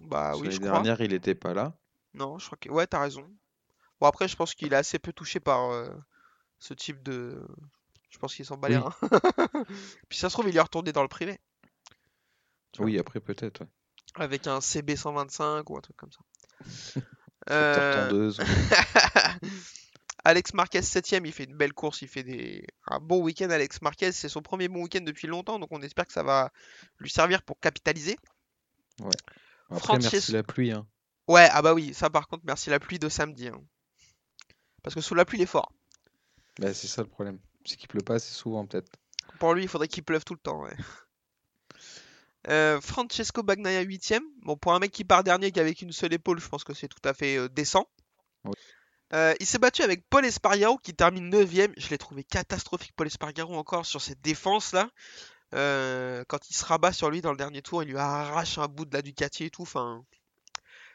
Bah 0.02 0.36
Parce 0.40 0.42
oui, 0.42 0.52
je 0.52 0.60
crois. 0.60 0.86
dernière, 0.86 1.02
il 1.02 1.14
était 1.14 1.34
pas 1.36 1.54
là. 1.56 1.80
Non, 2.14 2.40
je 2.40 2.46
crois 2.48 2.58
que. 2.60 2.70
Ouais, 2.70 2.88
t'as 2.88 3.00
raison. 3.02 3.30
Bon, 4.00 4.08
après, 4.08 4.28
je 4.28 4.36
pense 4.38 4.56
qu'il 4.56 4.74
est 4.74 4.78
assez 4.78 5.00
peu 5.00 5.14
touché 5.14 5.40
par 5.40 5.72
euh, 5.72 5.90
ce 6.60 6.74
type 6.76 7.04
de. 7.04 7.48
Je 8.12 8.20
pense 8.20 8.36
qu'il 8.36 8.46
s'en 8.46 8.58
bat 8.58 8.70
les 8.70 8.78
Oui, 8.78 8.80
reins. 8.80 8.96
Puis 10.10 10.18
ça 10.20 10.30
se 10.30 10.36
trouve, 10.36 10.50
il 10.50 10.58
est 10.58 10.62
retourné 10.62 10.92
dans 10.94 11.04
le 11.04 11.08
privé, 11.10 11.40
tu 12.72 12.84
oui, 12.84 12.98
après 13.00 13.20
peut-être. 13.20 13.62
ouais. 13.62 13.68
Avec 14.16 14.46
un 14.48 14.60
CB 14.60 14.98
125 14.98 15.70
ou 15.70 15.78
un 15.78 15.82
truc 15.82 15.96
comme 15.96 16.12
ça. 16.12 16.20
Euh. 17.50 18.32
Alex 20.24 20.56
Marquez 20.56 20.80
7ème, 20.80 21.28
il 21.28 21.32
fait 21.32 21.44
une 21.44 21.56
belle 21.56 21.74
course, 21.74 22.02
il 22.02 22.08
fait 22.08 22.24
des... 22.24 22.66
un 22.88 23.00
bon 23.00 23.22
week-end. 23.22 23.50
Alex 23.52 23.82
Marquez, 23.84 24.12
c'est 24.12 24.30
son 24.30 24.42
premier 24.42 24.68
bon 24.68 24.82
week-end 24.82 25.02
depuis 25.02 25.28
longtemps, 25.28 25.60
donc 25.60 25.70
on 25.72 25.82
espère 25.84 26.08
que 26.08 26.14
ça 26.14 26.24
va 26.24 26.52
lui 27.00 27.12
servir 27.12 27.44
pour 27.44 27.60
capitaliser. 27.60 28.18
Ouais. 29.00 29.12
Après, 29.70 30.00
merci 30.00 30.32
la 30.32 30.42
pluie. 30.42 30.72
Hein. 30.72 30.88
Ouais, 31.28 31.48
ah 31.52 31.62
bah 31.62 31.74
oui, 31.76 31.94
ça 31.94 32.10
par 32.10 32.28
contre, 32.28 32.44
merci 32.46 32.72
la 32.72 32.80
pluie 32.80 32.98
de 32.98 33.10
samedi. 33.10 33.48
hein. 33.50 33.62
Parce 34.82 34.96
que 34.96 35.02
sous 35.02 35.14
la 35.16 35.26
pluie, 35.26 35.38
il 35.40 35.44
est 35.44 35.48
fort. 35.48 35.72
Bah, 36.60 36.74
c'est 36.74 36.88
ça 36.88 37.02
le 37.04 37.08
problème. 37.08 37.40
C'est 37.64 37.76
qu'il 37.76 37.88
pleut 37.88 38.02
pas 38.02 38.16
assez 38.16 38.34
souvent, 38.34 38.66
peut-être. 38.66 38.92
Pour 39.40 39.54
lui, 39.54 39.64
il 39.64 39.68
faudrait 39.68 39.88
qu'il 39.88 40.04
pleuve 40.04 40.24
tout 40.24 40.34
le 40.34 40.40
temps. 40.40 40.62
ouais. 40.64 40.76
Euh, 42.48 42.80
Francesco 42.82 43.42
Bagnaia 43.44 43.84
8ème. 43.84 44.22
Bon, 44.44 44.56
pour 44.56 44.74
un 44.74 44.80
mec 44.80 44.92
qui 44.92 45.04
part 45.04 45.24
dernier 45.24 45.52
qu'avec 45.52 45.82
une 45.82 45.92
seule 45.92 46.14
épaule, 46.14 46.40
je 46.40 46.48
pense 46.48 46.64
que 46.64 46.74
c'est 46.74 46.88
tout 46.88 47.02
à 47.08 47.14
fait 47.14 47.38
euh, 47.38 47.50
décent. 47.50 47.88
Oui. 48.44 48.54
Euh, 49.14 49.34
il 49.40 49.46
s'est 49.46 49.58
battu 49.60 49.82
avec 49.84 50.08
Paul 50.10 50.26
Espargaro 50.26 50.78
qui 50.78 50.94
termine 50.94 51.30
9ème. 51.30 51.74
Je 51.78 51.90
l'ai 51.90 51.98
trouvé 51.98 52.24
catastrophique, 52.24 52.94
Paul 52.96 53.08
Espargaro, 53.08 53.56
encore 53.56 53.86
sur 53.86 54.02
cette 54.02 54.22
défense 54.22 54.74
là. 54.74 54.90
Quand 56.28 56.50
il 56.50 56.56
se 56.56 56.66
rabat 56.66 56.92
sur 56.92 57.10
lui 57.10 57.22
dans 57.22 57.32
le 57.32 57.38
dernier 57.38 57.62
tour, 57.62 57.82
il 57.84 57.90
lui 57.90 57.98
arrache 57.98 58.58
un 58.58 58.68
bout 58.68 58.86
de 58.86 58.94
la 58.94 59.02
Ducati 59.02 59.46
et 59.46 59.50
tout. 59.50 59.62
Enfin, 59.62 60.04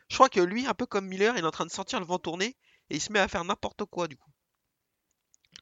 je 0.08 0.16
crois 0.16 0.28
que 0.28 0.40
lui, 0.40 0.66
un 0.66 0.74
peu 0.74 0.86
comme 0.86 1.06
Miller, 1.06 1.34
il 1.36 1.40
est 1.44 1.46
en 1.46 1.50
train 1.50 1.66
de 1.66 1.70
sentir 1.70 1.98
le 2.00 2.04
vent 2.06 2.18
tourner 2.18 2.56
et 2.90 2.96
il 2.96 3.00
se 3.00 3.10
met 3.12 3.20
à 3.20 3.28
faire 3.28 3.44
n'importe 3.44 3.84
quoi 3.86 4.06
du 4.06 4.16
coup. 4.16 4.30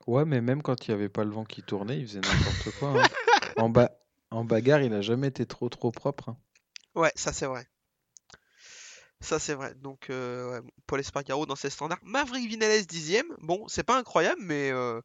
Ouais, 0.06 0.24
mais 0.24 0.40
même 0.40 0.62
quand 0.62 0.86
il 0.88 0.90
y 0.90 0.94
avait 0.94 1.08
pas 1.10 1.24
le 1.24 1.30
vent 1.30 1.44
qui 1.44 1.62
tournait, 1.62 1.98
il 1.98 2.06
faisait 2.08 2.20
n'importe 2.20 2.70
quoi. 2.78 3.02
hein. 3.02 3.06
En 3.56 3.68
ba- 3.68 3.92
en 4.30 4.44
bagarre, 4.44 4.82
il 4.82 4.94
a 4.94 5.00
jamais 5.02 5.28
été 5.28 5.44
trop 5.46 5.68
trop 5.68 5.90
propre. 5.90 6.30
hein. 6.30 6.38
Ouais, 6.94 7.12
ça 7.14 7.32
c'est 7.32 7.46
vrai. 7.46 7.66
Ça 9.20 9.38
c'est 9.38 9.54
vrai. 9.54 9.74
Donc, 9.74 10.10
euh, 10.10 10.60
ouais, 10.60 10.68
Paul 10.86 11.00
Espargaro 11.00 11.44
dans 11.46 11.56
ses 11.56 11.70
standards. 11.70 11.98
Maverick 12.02 12.48
Vinales 12.48 12.86
10ème. 12.86 13.34
Bon, 13.40 13.66
c'est 13.68 13.82
pas 13.82 13.98
incroyable, 13.98 14.40
mais 14.42 14.70
euh, 14.70 15.00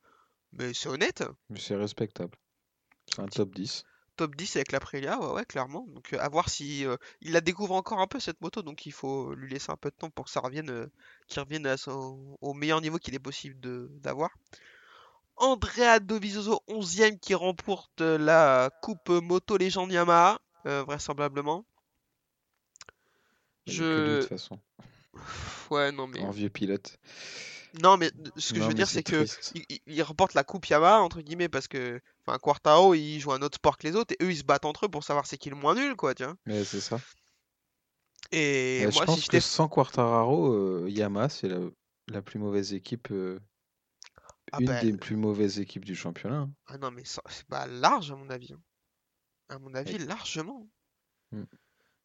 Mais 0.54 0.74
c'est 0.74 0.90
honnête. 0.90 1.24
Mais 1.50 1.60
c'est 1.60 1.76
respectable. 1.76 2.38
C'est 3.14 3.22
un 3.22 3.28
top 3.28 3.56
10. 3.56 3.86
Top 4.18 4.36
10 4.36 4.56
avec 4.58 4.72
l'Aprilia, 4.72 5.20
ouais, 5.20 5.34
ouais, 5.34 5.46
clairement. 5.46 5.86
Donc 5.90 6.14
euh, 6.14 6.20
à 6.20 6.30
voir 6.30 6.50
si 6.50 6.86
euh, 6.86 6.98
il 7.22 7.34
la 7.34 7.42
découvre 7.42 7.76
encore 7.76 8.00
un 8.00 8.08
peu 8.08 8.20
cette 8.20 8.42
moto, 8.42 8.62
donc 8.64 8.86
il 8.86 8.92
faut 8.94 9.34
lui 9.36 9.50
laisser 9.52 9.72
un 9.72 9.78
peu 9.78 9.90
de 9.92 9.96
temps 9.96 10.12
pour 10.12 10.26
que 10.26 10.32
ça 10.32 10.42
revienne, 10.42 10.90
qu'il 11.28 11.42
revienne 11.42 11.66
à 11.68 11.78
son- 11.78 12.38
au 12.42 12.54
meilleur 12.54 12.82
niveau 12.82 12.98
qu'il 13.00 13.16
est 13.16 13.20
possible 13.20 13.58
d'avoir. 14.02 14.32
Andrea 15.38 16.00
Dovizioso 16.00 16.62
11ème 16.70 17.20
qui 17.20 17.34
remporte 17.34 18.02
la 18.02 18.70
coupe 18.82 19.10
moto 19.10 19.58
légende 19.58 19.92
Yamaha, 19.92 20.40
euh, 20.68 20.84
vraisemblablement. 20.84 21.66
Que 23.66 23.72
lui, 23.72 23.78
de 23.78 24.16
Je 24.16 24.20
toute 24.22 24.30
façon. 24.30 24.60
ouais 25.72 25.92
non 25.92 26.08
mais 26.08 26.20
En 26.22 26.32
vieux 26.32 26.50
pilote. 26.50 26.98
non 27.82 27.98
mais 27.98 28.12
ce 28.38 28.54
que 28.54 28.60
je 28.62 28.66
veux 28.68 28.74
dire 28.74 28.88
c'est 28.88 29.04
que 29.04 29.26
il, 29.88 30.04
remporte 30.04 30.34
la 30.34 30.44
coupe 30.44 30.66
Yamaha 30.68 31.02
entre 31.02 31.22
guillemets 31.22 31.50
parce 31.50 31.68
que 31.68 32.00
enfin 32.26 32.38
Quartaro 32.40 32.94
il 32.94 33.20
joue 33.20 33.32
un 33.32 33.42
autre 33.42 33.56
sport 33.56 33.78
que 33.78 33.88
les 33.88 33.96
autres 33.96 34.14
et 34.20 34.24
eux 34.24 34.32
ils 34.32 34.38
se 34.38 34.44
battent 34.44 34.66
entre 34.66 34.86
eux 34.86 34.90
pour 34.90 35.04
savoir 35.04 35.26
c'est 35.26 35.38
qui 35.38 35.50
le 35.50 35.56
moins 35.56 35.76
nul 35.76 35.96
quoi 35.96 36.14
tiens. 36.14 36.38
Mais 36.46 36.64
c'est 36.64 36.82
ça. 36.82 37.00
Et 38.32 38.84
Euh, 38.86 38.92
je 38.92 38.96
moi 38.96 39.04
si 39.04 39.06
pense 39.06 39.28
que 39.28 39.40
sans 39.40 39.68
Quartararo, 39.68 40.52
euh, 40.54 40.86
Yamaha, 40.90 41.30
c'est 41.30 41.48
la, 41.50 41.60
la 42.08 42.22
plus 42.22 42.40
mauvaise 42.40 42.74
équipe, 42.74 43.10
euh, 43.12 43.40
ah 44.54 44.60
une 44.60 44.68
bah, 44.68 44.82
des 44.82 44.94
plus 44.98 45.16
mauvaises 45.16 45.60
équipes 45.60 45.86
du 45.86 45.96
championnat. 45.96 46.42
hein. 46.42 46.54
ah 46.68 46.78
non 46.78 46.92
mais 46.92 47.04
c'est 47.06 47.46
pas 47.48 47.68
large 47.68 48.12
à 48.12 48.16
mon 48.16 48.30
avis. 48.30 48.54
hein. 48.54 48.62
À 49.50 49.60
mon 49.60 49.74
avis 49.76 49.94
Ouais. 49.94 50.06
largement. 50.06 50.68
Mm. 51.32 51.44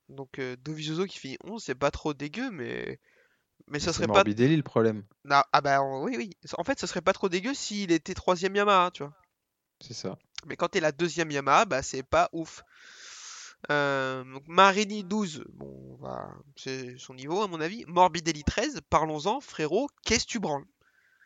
Donc 0.09 0.39
euh, 0.39 0.57
Dovizioso 0.57 1.05
qui 1.07 1.19
finit 1.19 1.39
11 1.45 1.63
c'est 1.63 1.75
pas 1.75 1.91
trop 1.91 2.15
dégueu 2.15 2.51
mais 2.51 2.99
mais 3.67 3.79
ça 3.79 3.93
C'est 3.93 3.99
serait 3.99 4.07
pas 4.07 4.15
Morbidelli 4.15 4.57
le 4.57 4.63
problème. 4.63 5.05
Non, 5.25 5.43
ah 5.53 5.61
bah 5.61 5.83
oui 5.83 6.15
oui 6.17 6.31
en 6.57 6.65
fait 6.65 6.79
ça 6.79 6.87
serait 6.87 7.03
pas 7.03 7.13
trop 7.13 7.29
dégueu 7.29 7.55
s'il 7.55 7.93
était 7.93 8.15
troisième 8.15 8.57
Yamaha 8.57 8.91
tu 8.93 9.03
vois. 9.03 9.15
C'est 9.81 9.95
ça. 9.95 10.19
Mais 10.47 10.57
quand 10.57 10.69
t'es 10.69 10.81
la 10.81 10.93
deuxième 10.93 11.31
Yamaha, 11.31 11.65
bah 11.67 11.83
c'est 11.83 12.03
pas 12.03 12.29
ouf. 12.33 12.65
Euh, 13.71 14.25
donc 14.25 14.47
Marini 14.47 15.03
12, 15.05 15.45
bon, 15.53 15.99
c'est 16.57 16.97
son 16.99 17.15
niveau 17.15 17.43
à 17.43 17.49
mon 17.49 17.61
avis. 17.61 17.85
Morbidelli 17.87 18.45
13, 18.45 18.81
parlons-en, 18.89 19.41
frérot, 19.41 19.89
qu'est-ce 20.05 20.27
que 20.27 20.31
tu 20.31 20.39
branles? 20.39 20.65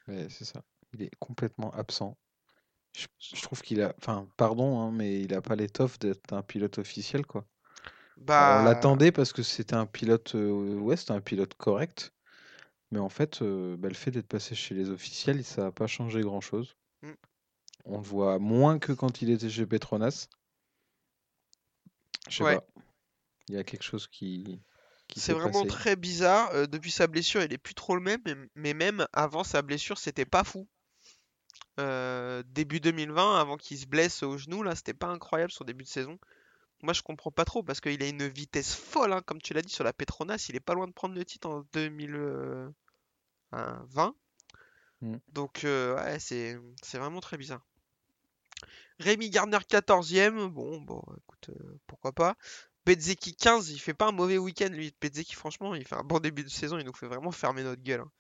Ouais, 0.08 0.28
c'est 0.30 0.44
ça. 0.44 0.62
Il 0.94 1.02
est 1.02 1.10
complètement 1.18 1.70
absent. 1.72 2.16
Je, 2.96 3.06
je 3.34 3.42
trouve 3.42 3.62
qu'il 3.62 3.82
a, 3.82 3.94
enfin, 3.98 4.28
pardon, 4.36 4.80
hein, 4.80 4.92
mais 4.92 5.20
il 5.22 5.34
a 5.34 5.42
pas 5.42 5.56
l'étoffe 5.56 5.98
d'être 5.98 6.32
un 6.32 6.42
pilote 6.42 6.78
officiel, 6.78 7.26
quoi. 7.26 7.46
On 8.36 8.56
Bah, 8.56 8.62
l'attendait 8.62 9.12
parce 9.12 9.32
que 9.32 9.42
c'était 9.42 9.74
un 9.76 9.86
pilote, 9.86 10.34
euh, 10.34 10.76
ouais, 10.78 10.96
c'était 10.96 11.12
un 11.12 11.20
pilote 11.22 11.54
correct. 11.54 12.12
Mais 12.92 13.00
en 13.00 13.08
fait, 13.10 13.42
euh, 13.42 13.76
bah, 13.78 13.88
le 13.88 13.94
fait 13.94 14.10
d'être 14.12 14.28
passé 14.28 14.54
chez 14.54 14.74
les 14.74 14.90
officiels, 14.90 15.44
ça 15.44 15.64
n'a 15.64 15.72
pas 15.72 15.86
changé 15.88 16.20
grand-chose. 16.22 16.76
Mm. 17.02 17.16
On 17.84 17.98
le 17.98 18.02
voit 18.02 18.40
moins 18.40 18.80
que 18.80 18.92
quand 18.92 19.22
il 19.22 19.30
était 19.30 19.48
chez 19.48 19.66
Petronas. 19.66 20.26
Je 22.28 22.36
sais 22.38 22.44
Ouais. 22.44 22.56
pas. 22.56 22.64
Il 23.48 23.54
y 23.54 23.58
a 23.58 23.64
quelque 23.64 23.84
chose 23.84 24.08
qui, 24.08 24.60
qui 25.08 25.20
c'est 25.20 25.32
vraiment 25.32 25.64
passé. 25.64 25.66
très 25.66 25.96
bizarre. 25.96 26.50
euh, 26.50 26.66
depuis 26.66 26.90
sa 26.90 27.06
blessure, 27.06 27.42
il 27.42 27.52
est 27.52 27.58
plus 27.58 27.74
trop 27.74 27.94
le 27.94 28.02
même, 28.02 28.20
mais, 28.26 28.34
mais 28.56 28.74
même 28.74 29.06
avant 29.14 29.42
sa 29.44 29.62
blessure, 29.62 29.96
c'était 29.98 30.26
pas 30.26 30.44
fou. 30.44 30.68
Euh, 31.80 32.42
début 32.46 32.80
2020, 32.80 33.40
avant 33.40 33.56
qu'il 33.56 33.78
se 33.78 33.86
blesse 33.86 34.22
au 34.22 34.36
genou, 34.36 34.62
là, 34.62 34.74
c'était 34.74 34.94
pas 34.94 35.08
incroyable 35.08 35.52
son 35.52 35.64
début 35.64 35.84
de 35.84 35.88
saison. 35.88 36.18
Moi, 36.82 36.92
je 36.92 37.02
comprends 37.02 37.30
pas 37.30 37.44
trop 37.44 37.62
parce 37.62 37.80
qu'il 37.80 38.02
a 38.02 38.08
une 38.08 38.26
vitesse 38.26 38.74
folle, 38.74 39.12
hein, 39.12 39.22
comme 39.24 39.40
tu 39.40 39.54
l'as 39.54 39.62
dit 39.62 39.72
sur 39.72 39.84
la 39.84 39.92
Petronas. 39.92 40.46
Il 40.48 40.56
est 40.56 40.60
pas 40.60 40.74
loin 40.74 40.88
de 40.88 40.92
prendre 40.92 41.14
le 41.14 41.24
titre 41.24 41.48
en 41.48 41.64
2020. 41.72 42.74
Mm. 45.00 45.16
Donc, 45.28 45.64
euh, 45.64 45.94
ouais, 45.96 46.18
c'est 46.18 46.58
c'est 46.82 46.98
vraiment 46.98 47.20
très 47.20 47.38
bizarre. 47.38 47.64
Rémi 48.98 49.30
Gardner 49.30 49.58
14ème, 49.58 50.48
bon, 50.48 50.80
bon, 50.80 51.02
écoute, 51.18 51.50
euh, 51.50 51.78
pourquoi 51.86 52.12
pas. 52.12 52.36
Bezzeki 52.84 53.36
15, 53.36 53.70
il 53.70 53.78
fait 53.78 53.94
pas 53.94 54.08
un 54.08 54.12
mauvais 54.12 54.38
week-end 54.38 54.68
lui. 54.68 54.92
Bezzeki, 55.00 55.34
franchement, 55.34 55.74
il 55.74 55.86
fait 55.86 55.94
un 55.94 56.04
bon 56.04 56.18
début 56.18 56.42
de 56.44 56.48
saison, 56.48 56.78
il 56.78 56.84
nous 56.84 56.94
fait 56.94 57.06
vraiment 57.06 57.30
fermer 57.30 57.62
notre 57.62 57.82
gueule. 57.82 58.00
hein. 58.00 58.10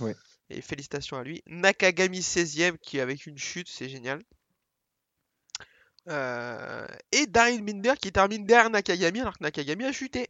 Ouais. 0.00 0.16
Et 0.50 0.60
félicitations 0.60 1.16
à 1.16 1.24
lui. 1.24 1.42
Nakagami 1.46 2.20
16ème, 2.20 2.78
qui 2.78 3.00
avec 3.00 3.26
une 3.26 3.38
chute, 3.38 3.68
c'est 3.68 3.88
génial. 3.88 4.22
Euh, 6.08 6.86
et 7.10 7.26
Daryl 7.26 7.62
Binder 7.64 7.94
qui 8.00 8.12
termine 8.12 8.46
derrière 8.46 8.70
Nakagami 8.70 9.20
alors 9.20 9.36
que 9.36 9.42
Nakagami 9.42 9.84
a 9.84 9.92
chuté. 9.92 10.28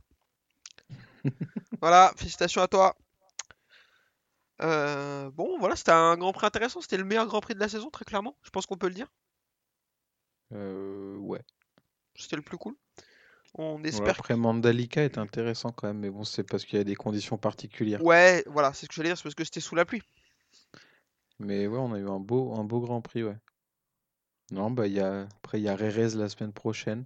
Voilà, 1.83 2.15
félicitations 2.17 2.63
à 2.63 2.69
toi. 2.69 2.97
Euh, 4.63 5.31
bon, 5.33 5.59
voilà, 5.59 5.77
c'était 5.77 5.93
un 5.93 6.17
Grand 6.17 6.33
Prix 6.33 6.47
intéressant. 6.47 6.81
C'était 6.81 6.97
le 6.97 7.05
meilleur 7.05 7.27
Grand 7.27 7.41
Prix 7.41 7.55
de 7.55 7.61
la 7.61 7.69
saison, 7.69 7.91
très 7.91 8.05
clairement. 8.05 8.37
Je 8.43 8.51
pense 8.51 8.67
qu'on 8.67 8.79
peut 8.79 8.89
le 8.89 8.95
dire. 8.95 9.09
Euh, 10.53 11.17
ouais. 11.17 11.43
C'était 12.15 12.37
le 12.37 12.43
plus 12.43 12.57
cool. 12.57 12.75
On 13.59 13.77
Ouais, 13.83 13.89
espère. 13.89 14.11
après, 14.11 14.37
Mandalika 14.37 15.03
est 15.03 15.19
intéressant 15.19 15.73
quand 15.73 15.87
même, 15.89 15.99
mais 15.99 16.11
bon, 16.11 16.25
c'est 16.25 16.43
parce 16.45 16.65
qu'il 16.65 16.79
y 16.79 16.81
a 16.81 16.85
des 16.85 16.95
conditions 16.95 17.39
particulières. 17.39 18.03
Ouais, 18.03 18.45
voilà, 18.47 18.73
c'est 18.75 18.85
ce 18.85 18.89
que 18.89 18.95
j'allais 18.95 19.09
dire, 19.09 19.17
c'est 19.17 19.23
parce 19.23 19.35
que 19.35 19.45
c'était 19.45 19.61
sous 19.61 19.75
la 19.75 19.85
pluie. 19.85 20.03
Mais 21.39 21.67
ouais, 21.67 21.79
on 21.79 21.93
a 21.95 21.99
eu 21.99 22.09
un 22.09 22.21
beau, 22.21 22.55
un 22.55 22.65
beau 22.65 22.81
Grand 22.81 23.01
Prix, 23.01 23.23
ouais. 23.25 23.37
Non, 24.51 24.71
bah, 24.71 24.87
il 24.87 24.93
y 24.95 25.01
a... 25.01 25.23
après, 25.39 25.59
il 25.59 25.65
y 25.65 25.69
a 25.69 25.77
Rérez 25.77 26.11
la 26.11 26.29
semaine 26.29 26.53
prochaine. 26.53 27.05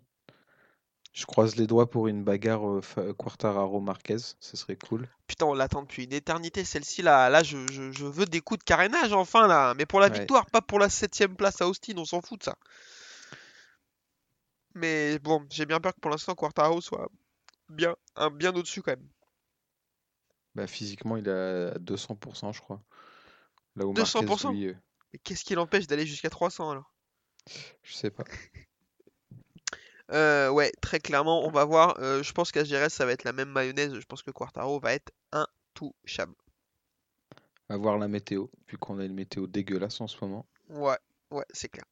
Je 1.13 1.27
croise 1.27 1.57
les 1.57 1.67
doigts 1.67 1.91
pour 1.91 2.07
une 2.07 2.23
bagarre 2.23 2.69
euh, 2.69 3.13
Quartararo-Marquez, 3.15 4.19
ce 4.39 4.57
serait 4.57 4.77
cool. 4.77 5.09
Putain, 5.27 5.47
on 5.47 5.55
l'attend 5.55 5.83
depuis 5.83 6.05
une 6.05 6.13
éternité, 6.13 6.65
celle-ci 6.65 7.03
là. 7.03 7.29
Là, 7.29 7.43
je, 7.43 7.57
je- 7.73 7.91
je 7.91 8.05
veux 8.05 8.27
des 8.27 8.41
coups 8.41 8.59
de 8.61 8.65
carénage 8.65 9.13
enfin 9.13 9.49
là. 9.49 9.75
Mais 9.75 9.87
pour 9.87 9.99
la 9.99 10.09
Ouais. 10.09 10.19
victoire, 10.19 10.47
pas 10.47 10.61
pour 10.61 10.79
la 10.79 10.89
septième 10.89 11.35
place 11.35 11.61
à 11.63 11.67
Austin, 11.69 11.95
on 11.97 12.05
s'en 12.05 12.21
fout 12.21 12.39
de 12.39 12.45
ça. 12.45 12.57
Mais 14.75 15.19
bon, 15.19 15.47
j'ai 15.51 15.67
bien 15.67 15.81
peur 15.81 15.95
que 15.95 16.01
pour 16.01 16.11
l'instant 16.11 16.35
Quartaro 16.35 16.81
soit 16.81 17.09
bien, 17.69 17.97
un 18.17 18.31
bien 18.31 18.55
au-dessus 18.55 18.83
quand 18.83 18.93
même. 18.93 19.09
Bah, 20.55 20.67
physiquement, 20.67 21.17
il 21.17 21.29
est 21.29 21.31
à 21.31 21.79
200%, 21.79 22.53
je 22.53 22.61
crois. 22.61 22.83
Là 23.77 23.87
où 23.87 23.95
200%? 23.95 24.25
Marquez, 24.25 24.49
lui, 24.49 24.69
euh, 24.69 24.75
Mais 25.13 25.19
qu'est-ce 25.21 25.45
qui 25.45 25.55
l'empêche 25.55 25.87
d'aller 25.87 26.07
jusqu'à 26.07 26.31
300 26.31 26.71
alors? 26.71 26.93
je 27.83 27.95
sais 27.95 28.11
pas. 28.11 28.25
Euh, 30.13 30.51
ouais, 30.51 30.73
très 30.81 30.99
clairement, 30.99 31.47
on 31.47 31.51
va 31.53 31.65
voir. 31.65 31.97
Euh, 32.01 32.23
je 32.25 32.33
pense 32.33 32.51
qu'à 32.51 32.65
GRS, 32.65 32.89
ça 32.91 33.07
va 33.07 33.13
être 33.13 33.23
la 33.23 33.33
même 33.33 33.49
mayonnaise. 33.49 33.95
Je 33.95 34.05
pense 34.07 34.23
que 34.23 34.33
Quartaro 34.33 34.81
va 34.81 34.93
être 34.93 35.13
intouchable. 35.31 36.35
À 37.69 37.77
voir 37.77 37.97
la 37.97 38.09
météo, 38.09 38.49
vu 38.69 38.77
qu'on 38.77 38.99
a 38.99 39.05
une 39.05 39.15
météo 39.15 39.47
dégueulasse 39.47 40.01
en 40.01 40.09
ce 40.09 40.17
moment. 40.21 40.47
Ouais, 40.69 40.99
ouais, 41.31 41.45
c'est 41.53 41.69
clair. 41.69 41.85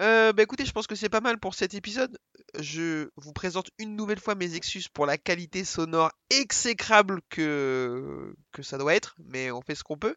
Euh, 0.00 0.32
bah 0.32 0.42
écoutez, 0.42 0.64
je 0.64 0.72
pense 0.72 0.86
que 0.86 0.94
c'est 0.94 1.08
pas 1.08 1.20
mal 1.20 1.38
pour 1.38 1.54
cet 1.54 1.74
épisode. 1.74 2.18
Je 2.58 3.08
vous 3.16 3.32
présente 3.32 3.70
une 3.78 3.94
nouvelle 3.94 4.18
fois 4.18 4.34
mes 4.34 4.54
excuses 4.54 4.88
pour 4.88 5.06
la 5.06 5.18
qualité 5.18 5.64
sonore 5.64 6.10
exécrable 6.30 7.20
que, 7.28 8.34
que 8.52 8.62
ça 8.62 8.78
doit 8.78 8.94
être, 8.94 9.14
mais 9.24 9.50
on 9.50 9.62
fait 9.62 9.74
ce 9.74 9.84
qu'on 9.84 9.98
peut. 9.98 10.16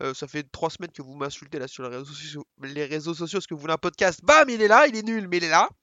Euh, 0.00 0.14
ça 0.14 0.28
fait 0.28 0.44
trois 0.44 0.70
semaines 0.70 0.92
que 0.92 1.02
vous 1.02 1.14
m'insultez 1.14 1.58
là 1.58 1.66
sur 1.66 1.82
les 1.82 1.96
réseaux 1.96 2.12
sociaux, 2.12 2.46
les 2.62 2.84
réseaux 2.84 3.14
sociaux, 3.14 3.38
parce 3.38 3.48
que 3.48 3.54
vous 3.54 3.60
voulez 3.60 3.72
un 3.72 3.78
podcast. 3.78 4.20
Bam, 4.22 4.48
il 4.48 4.62
est 4.62 4.68
là, 4.68 4.86
il 4.86 4.96
est 4.96 5.02
nul, 5.02 5.26
mais 5.28 5.38
il 5.38 5.44
est 5.44 5.50
là. 5.50 5.68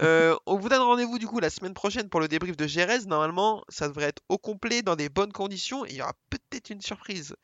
Euh, 0.00 0.36
on 0.46 0.58
vous 0.58 0.68
donne 0.68 0.80
rendez-vous 0.80 1.18
du 1.18 1.26
coup 1.26 1.40
la 1.40 1.50
semaine 1.50 1.74
prochaine 1.74 2.08
pour 2.08 2.20
le 2.20 2.28
débrief 2.28 2.56
de 2.56 2.68
Gérès. 2.68 3.04
Normalement, 3.08 3.64
ça 3.68 3.88
devrait 3.88 4.04
être 4.04 4.22
au 4.28 4.38
complet, 4.38 4.80
dans 4.82 4.94
des 4.94 5.08
bonnes 5.08 5.32
conditions, 5.32 5.84
et 5.84 5.90
il 5.90 5.96
y 5.96 6.02
aura 6.02 6.12
peut-être 6.30 6.70
une 6.70 6.80
surprise. 6.80 7.34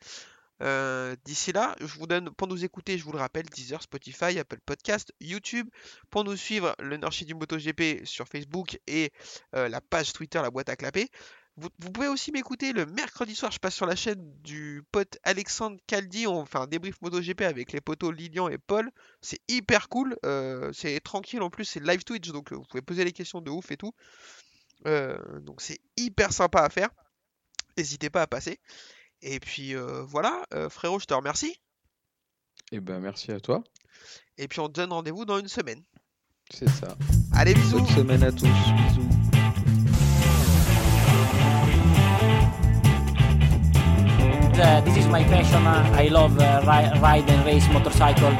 Euh, 0.61 1.15
D'ici 1.25 1.51
là, 1.51 1.75
je 1.79 1.97
vous 1.97 2.07
donne 2.07 2.31
pour 2.31 2.47
nous 2.47 2.63
écouter, 2.65 2.97
je 2.97 3.03
vous 3.03 3.11
le 3.11 3.19
rappelle, 3.19 3.45
Deezer, 3.45 3.81
Spotify, 3.81 4.39
Apple 4.39 4.59
Podcast, 4.65 5.13
YouTube. 5.19 5.69
Pour 6.09 6.23
nous 6.23 6.35
suivre, 6.35 6.75
le 6.79 6.97
Nurchi 6.97 7.25
du 7.25 7.33
MotoGP 7.35 8.05
sur 8.05 8.27
Facebook 8.27 8.79
et 8.87 9.11
euh, 9.55 9.69
la 9.69 9.81
page 9.81 10.13
Twitter, 10.13 10.41
la 10.41 10.51
boîte 10.51 10.69
à 10.69 10.75
clapper. 10.75 11.09
Vous, 11.57 11.69
pouvez 11.91 12.07
aussi 12.07 12.31
m'écouter 12.31 12.71
le 12.71 12.85
mercredi 12.85 13.35
soir, 13.35 13.51
je 13.51 13.59
passe 13.59 13.75
sur 13.75 13.85
la 13.85 13.97
chaîne 13.97 14.33
du 14.41 14.81
pote 14.93 15.17
Alexandre 15.23 15.77
Caldi, 15.87 16.25
on 16.25 16.45
fait 16.45 16.57
un 16.57 16.67
débrief 16.67 17.01
MotoGP 17.01 17.41
avec 17.41 17.73
les 17.73 17.81
potos 17.81 18.13
Lilian 18.13 18.47
et 18.47 18.57
Paul. 18.57 18.89
C'est 19.19 19.41
hyper 19.49 19.89
cool, 19.89 20.17
euh, 20.25 20.71
c'est 20.71 21.01
tranquille 21.01 21.41
en 21.41 21.49
plus, 21.49 21.65
c'est 21.65 21.83
live 21.83 22.05
Twitch, 22.05 22.29
donc 22.29 22.53
vous 22.53 22.63
pouvez 22.63 22.81
poser 22.81 23.03
les 23.03 23.11
questions 23.11 23.41
de 23.41 23.51
ouf 23.51 23.71
et 23.71 23.77
tout. 23.77 23.93
Donc 24.85 25.59
c'est 25.61 25.79
hyper 25.97 26.31
sympa 26.31 26.61
à 26.61 26.69
faire. 26.69 26.89
N'hésitez 27.77 28.09
pas 28.09 28.21
à 28.21 28.27
passer. 28.27 28.59
Et 29.21 29.39
puis 29.39 29.75
euh, 29.75 30.03
voilà, 30.03 30.43
euh, 30.53 30.69
frérot, 30.69 30.99
je 30.99 31.05
te 31.05 31.13
remercie. 31.13 31.59
Et 32.71 32.79
ben 32.79 32.99
merci 32.99 33.31
à 33.31 33.39
toi. 33.39 33.63
Et 34.37 34.47
puis 34.47 34.59
on 34.59 34.67
te 34.67 34.73
donne 34.73 34.93
rendez-vous 34.93 35.25
dans 35.25 35.39
une 35.39 35.47
semaine. 35.47 35.83
C'est 36.51 36.69
ça. 36.69 36.97
Allez, 37.33 37.53
bisous 37.53 37.77
Bonne 37.79 37.87
semaine 37.87 38.23
à 38.23 38.31
tous. 38.31 38.47
Bisous. 38.47 39.09
Uh, 44.61 44.81
this 44.81 44.97
is 44.97 45.07
my 45.07 45.23
passion. 45.23 45.65
Uh, 45.65 45.95
I 45.97 46.07
love 46.09 46.37
uh, 46.39 46.61
ri- 46.67 46.99
ride 46.99 47.29
and 47.29 47.45
race 47.45 47.67
motorcycle. 47.69 48.31